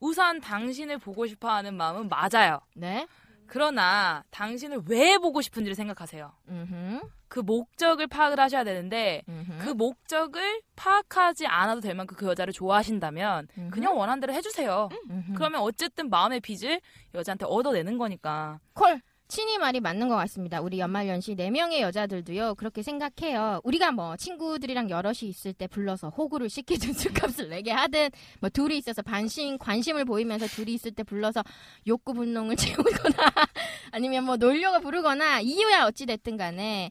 우선 0.00 0.40
당신을 0.40 0.98
보고 0.98 1.28
싶어 1.28 1.48
하는 1.48 1.76
마음은 1.76 2.08
맞아요. 2.08 2.60
네. 2.74 3.06
그러나 3.46 4.24
당신을 4.30 4.82
왜 4.88 5.16
보고 5.18 5.40
싶은지를 5.40 5.76
생각하세요. 5.76 6.32
음흠. 6.48 7.00
그 7.28 7.38
목적을 7.38 8.08
파악을 8.08 8.40
하셔야 8.40 8.64
되는데 8.64 9.22
음흠. 9.28 9.58
그 9.60 9.68
목적을 9.70 10.60
파악하지 10.74 11.46
않아도 11.46 11.80
될 11.80 11.94
만큼 11.94 12.16
그 12.16 12.26
여자를 12.26 12.52
좋아하신다면 12.52 13.46
음흠. 13.56 13.70
그냥 13.70 13.96
원하는 13.96 14.20
대로 14.20 14.32
해주세요. 14.32 14.88
음흠. 15.08 15.34
그러면 15.34 15.60
어쨌든 15.60 16.10
마음의 16.10 16.40
빚을 16.40 16.80
여자한테 17.14 17.44
얻어내는 17.46 17.96
거니까. 17.96 18.58
콜. 18.74 19.00
친이 19.30 19.58
말이 19.58 19.78
맞는 19.78 20.08
것 20.08 20.16
같습니다. 20.16 20.60
우리 20.60 20.80
연말연시 20.80 21.36
네명의 21.36 21.82
여자들도요, 21.82 22.56
그렇게 22.56 22.82
생각해요. 22.82 23.60
우리가 23.62 23.92
뭐, 23.92 24.16
친구들이랑 24.16 24.90
여럿이 24.90 25.20
있을 25.22 25.52
때 25.52 25.68
불러서 25.68 26.08
호구를 26.08 26.50
시키든 26.50 26.92
술값을 27.38 27.48
내게 27.48 27.70
하든, 27.70 28.10
뭐, 28.40 28.50
둘이 28.50 28.76
있어서 28.78 29.02
반신, 29.02 29.56
관심을 29.56 30.04
보이면서 30.04 30.48
둘이 30.48 30.74
있을 30.74 30.90
때 30.90 31.04
불러서 31.04 31.44
욕구 31.86 32.12
분농을 32.12 32.56
채우거나, 32.58 33.30
아니면 33.92 34.24
뭐, 34.24 34.36
놀려고 34.36 34.80
부르거나, 34.80 35.40
이유야 35.40 35.86
어찌됐든 35.86 36.36
간에, 36.36 36.90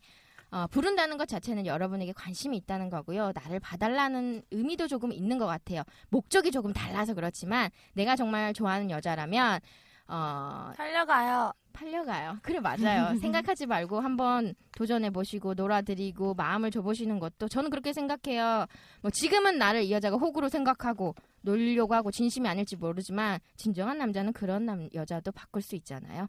어, 0.50 0.66
부른다는 0.68 1.18
것 1.18 1.28
자체는 1.28 1.66
여러분에게 1.66 2.14
관심이 2.14 2.56
있다는 2.58 2.90
거고요. 2.90 3.34
나를 3.36 3.60
봐달라는 3.60 4.44
의미도 4.50 4.88
조금 4.88 5.12
있는 5.12 5.38
것 5.38 5.46
같아요. 5.46 5.84
목적이 6.08 6.52
조금 6.52 6.72
달라서 6.72 7.16
그렇지만, 7.16 7.70
내가 7.94 8.16
정말 8.16 8.54
좋아하는 8.54 8.90
여자라면, 8.90 9.60
어, 10.08 10.72
살려가요. 10.76 11.54
팔려가요. 11.80 12.38
그래 12.44 12.60
맞아요. 12.60 13.18
생각하지 13.20 13.66
말고 13.66 14.00
한번 14.00 14.54
도전해 14.78 15.10
보시고 15.10 15.54
놀아드리고 15.54 16.34
마음을 16.34 16.72
줘보시는 16.72 17.20
것도 17.20 17.48
저는 17.48 17.70
그렇게 17.70 17.94
생각해요. 17.94 18.66
뭐 19.02 19.10
지금은 19.12 19.58
나를 19.58 19.84
이 19.84 19.92
여자가 19.92 20.18
호구로 20.18 20.50
생각하고 20.50 21.16
놀려고 21.42 21.94
하고 21.96 22.12
진심이 22.12 22.48
아닐지 22.48 22.76
모르지만 22.76 23.40
진정한 23.56 23.98
남자는 23.98 24.34
그런 24.34 24.66
남 24.66 24.90
여자도 24.94 25.32
바꿀 25.32 25.62
수 25.62 25.76
있잖아요. 25.78 26.28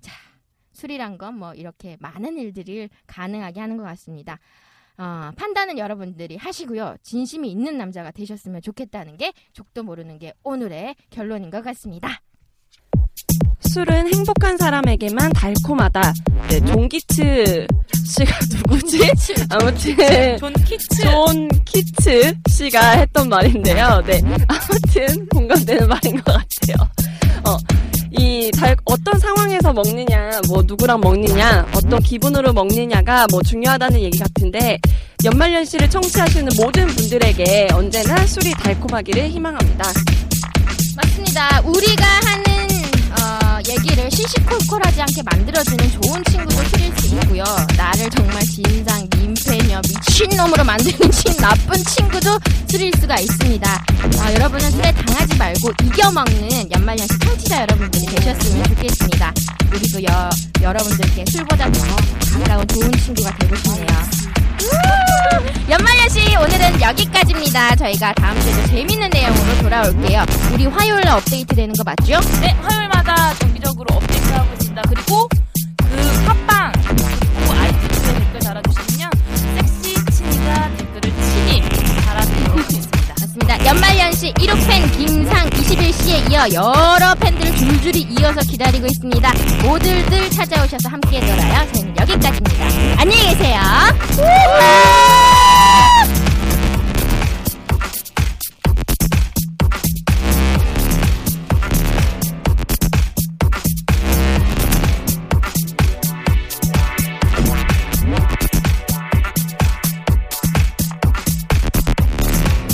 자 0.00 0.12
술이란 0.72 1.16
건 1.18 1.34
뭐 1.38 1.54
이렇게 1.54 1.96
많은 2.00 2.36
일들을 2.38 2.88
가능하게 3.06 3.60
하는 3.60 3.76
것 3.76 3.84
같습니다. 3.84 4.38
어, 4.96 5.30
판단은 5.36 5.78
여러분들이 5.78 6.36
하시고요. 6.36 6.96
진심이 7.02 7.48
있는 7.48 7.78
남자가 7.78 8.10
되셨으면 8.10 8.62
좋겠다는 8.62 9.16
게 9.16 9.32
좆도 9.52 9.84
모르는 9.84 10.18
게 10.18 10.34
오늘의 10.42 10.96
결론인 11.10 11.50
것 11.50 11.62
같습니다. 11.62 12.20
술은 13.78 14.12
행복한 14.12 14.58
사람에게만 14.58 15.32
달콤하다. 15.34 16.12
네, 16.48 16.60
존 16.64 16.88
키츠 16.88 17.64
씨가 18.04 18.38
누구지? 18.50 19.08
아무튼 19.50 20.36
존 20.38 20.52
키츠. 20.64 21.02
존 21.02 21.48
키츠 21.64 22.34
씨가 22.50 22.90
했던 22.98 23.28
말인데요. 23.28 24.02
네, 24.04 24.20
아무튼 24.48 25.28
공감되는 25.28 25.86
말인 25.86 26.16
것 26.24 26.24
같아요. 26.24 26.90
어, 27.44 27.56
이 28.18 28.50
달, 28.50 28.76
어떤 28.84 29.16
상황에서 29.16 29.72
먹느냐, 29.72 30.40
뭐 30.48 30.64
누구랑 30.66 31.00
먹느냐, 31.00 31.68
어떤 31.76 32.00
기분으로 32.02 32.52
먹느냐가 32.52 33.28
뭐 33.30 33.40
중요하다는 33.42 34.00
얘기 34.00 34.18
같은데 34.18 34.80
연말연시를 35.22 35.88
청취하시는 35.88 36.50
모든 36.56 36.88
분들에게 36.88 37.68
언제나 37.74 38.26
술이 38.26 38.54
달콤하기를 38.54 39.28
희망합니다. 39.28 39.84
맞습니다. 40.96 41.60
우리가 41.60 42.04
하는 42.24 42.48
어, 42.64 42.67
얘기를 43.68 44.10
시시콜콜하지 44.10 45.02
않게 45.02 45.22
만들어주는 45.24 45.90
좋은 45.90 46.24
친구도 46.24 46.62
틀릴 46.70 46.96
수 46.96 47.06
있고요. 47.06 47.44
나를 47.76 48.08
정말 48.10 48.42
진상, 48.44 49.06
민폐녀, 49.16 49.80
미친놈으로 49.82 50.64
만드는 50.64 51.10
친 51.10 51.36
나쁜 51.36 51.76
친구도 51.84 52.38
틀릴 52.66 52.90
수가 52.98 53.18
있습니다. 53.18 53.84
아, 54.20 54.32
여러분은 54.34 54.70
술에 54.70 54.92
당하지 54.92 55.36
말고 55.36 55.72
이겨먹는 55.84 56.70
연말연시 56.72 57.18
청취자 57.18 57.62
여러분들이 57.62 58.06
되셨으면 58.06 58.64
좋겠습니다. 58.64 59.34
우리도 59.74 60.02
여, 60.04 60.30
여러분들께 60.62 61.24
술보다 61.30 61.70
더 61.70 61.80
가까운 62.38 62.66
좋은 62.68 62.90
친구가 62.92 63.36
되고 63.36 63.54
싶네요. 63.56 64.27
연말연시 65.68 66.34
오늘은 66.36 66.80
여기까지입니다. 66.80 67.76
저희가 67.76 68.12
다음 68.14 68.40
주에도 68.40 68.66
재밌는 68.68 69.10
내용으로 69.10 69.58
돌아올게요. 69.62 70.24
우리 70.54 70.66
화요일날 70.66 71.16
업데이트 71.16 71.54
되는 71.54 71.74
거 71.74 71.84
맞죠? 71.84 72.18
네, 72.40 72.56
화요일마다 72.62 73.34
정기적으로 73.34 73.96
업데이트하고 73.96 74.52
있습니다. 74.54 74.82
그리고 74.88 75.28
그 75.76 76.24
팟빵 76.46 76.67
있습니다. 83.38 83.64
연말연시 83.66 84.32
1호 84.34 84.68
팬 84.68 84.90
김상 84.92 85.48
21씨에 85.50 86.32
이어 86.32 86.46
여러 86.52 87.14
팬들을 87.14 87.56
줄줄이 87.56 88.06
이어서 88.18 88.40
기다리고 88.40 88.86
있습니다. 88.86 89.32
모두들 89.62 90.30
찾아오셔서 90.30 90.88
함께 90.88 91.20
놀아요. 91.20 91.72
저희는 91.72 91.96
여기까지입니다. 91.98 93.00
안녕히 93.00 93.28
계세요. 93.28 93.60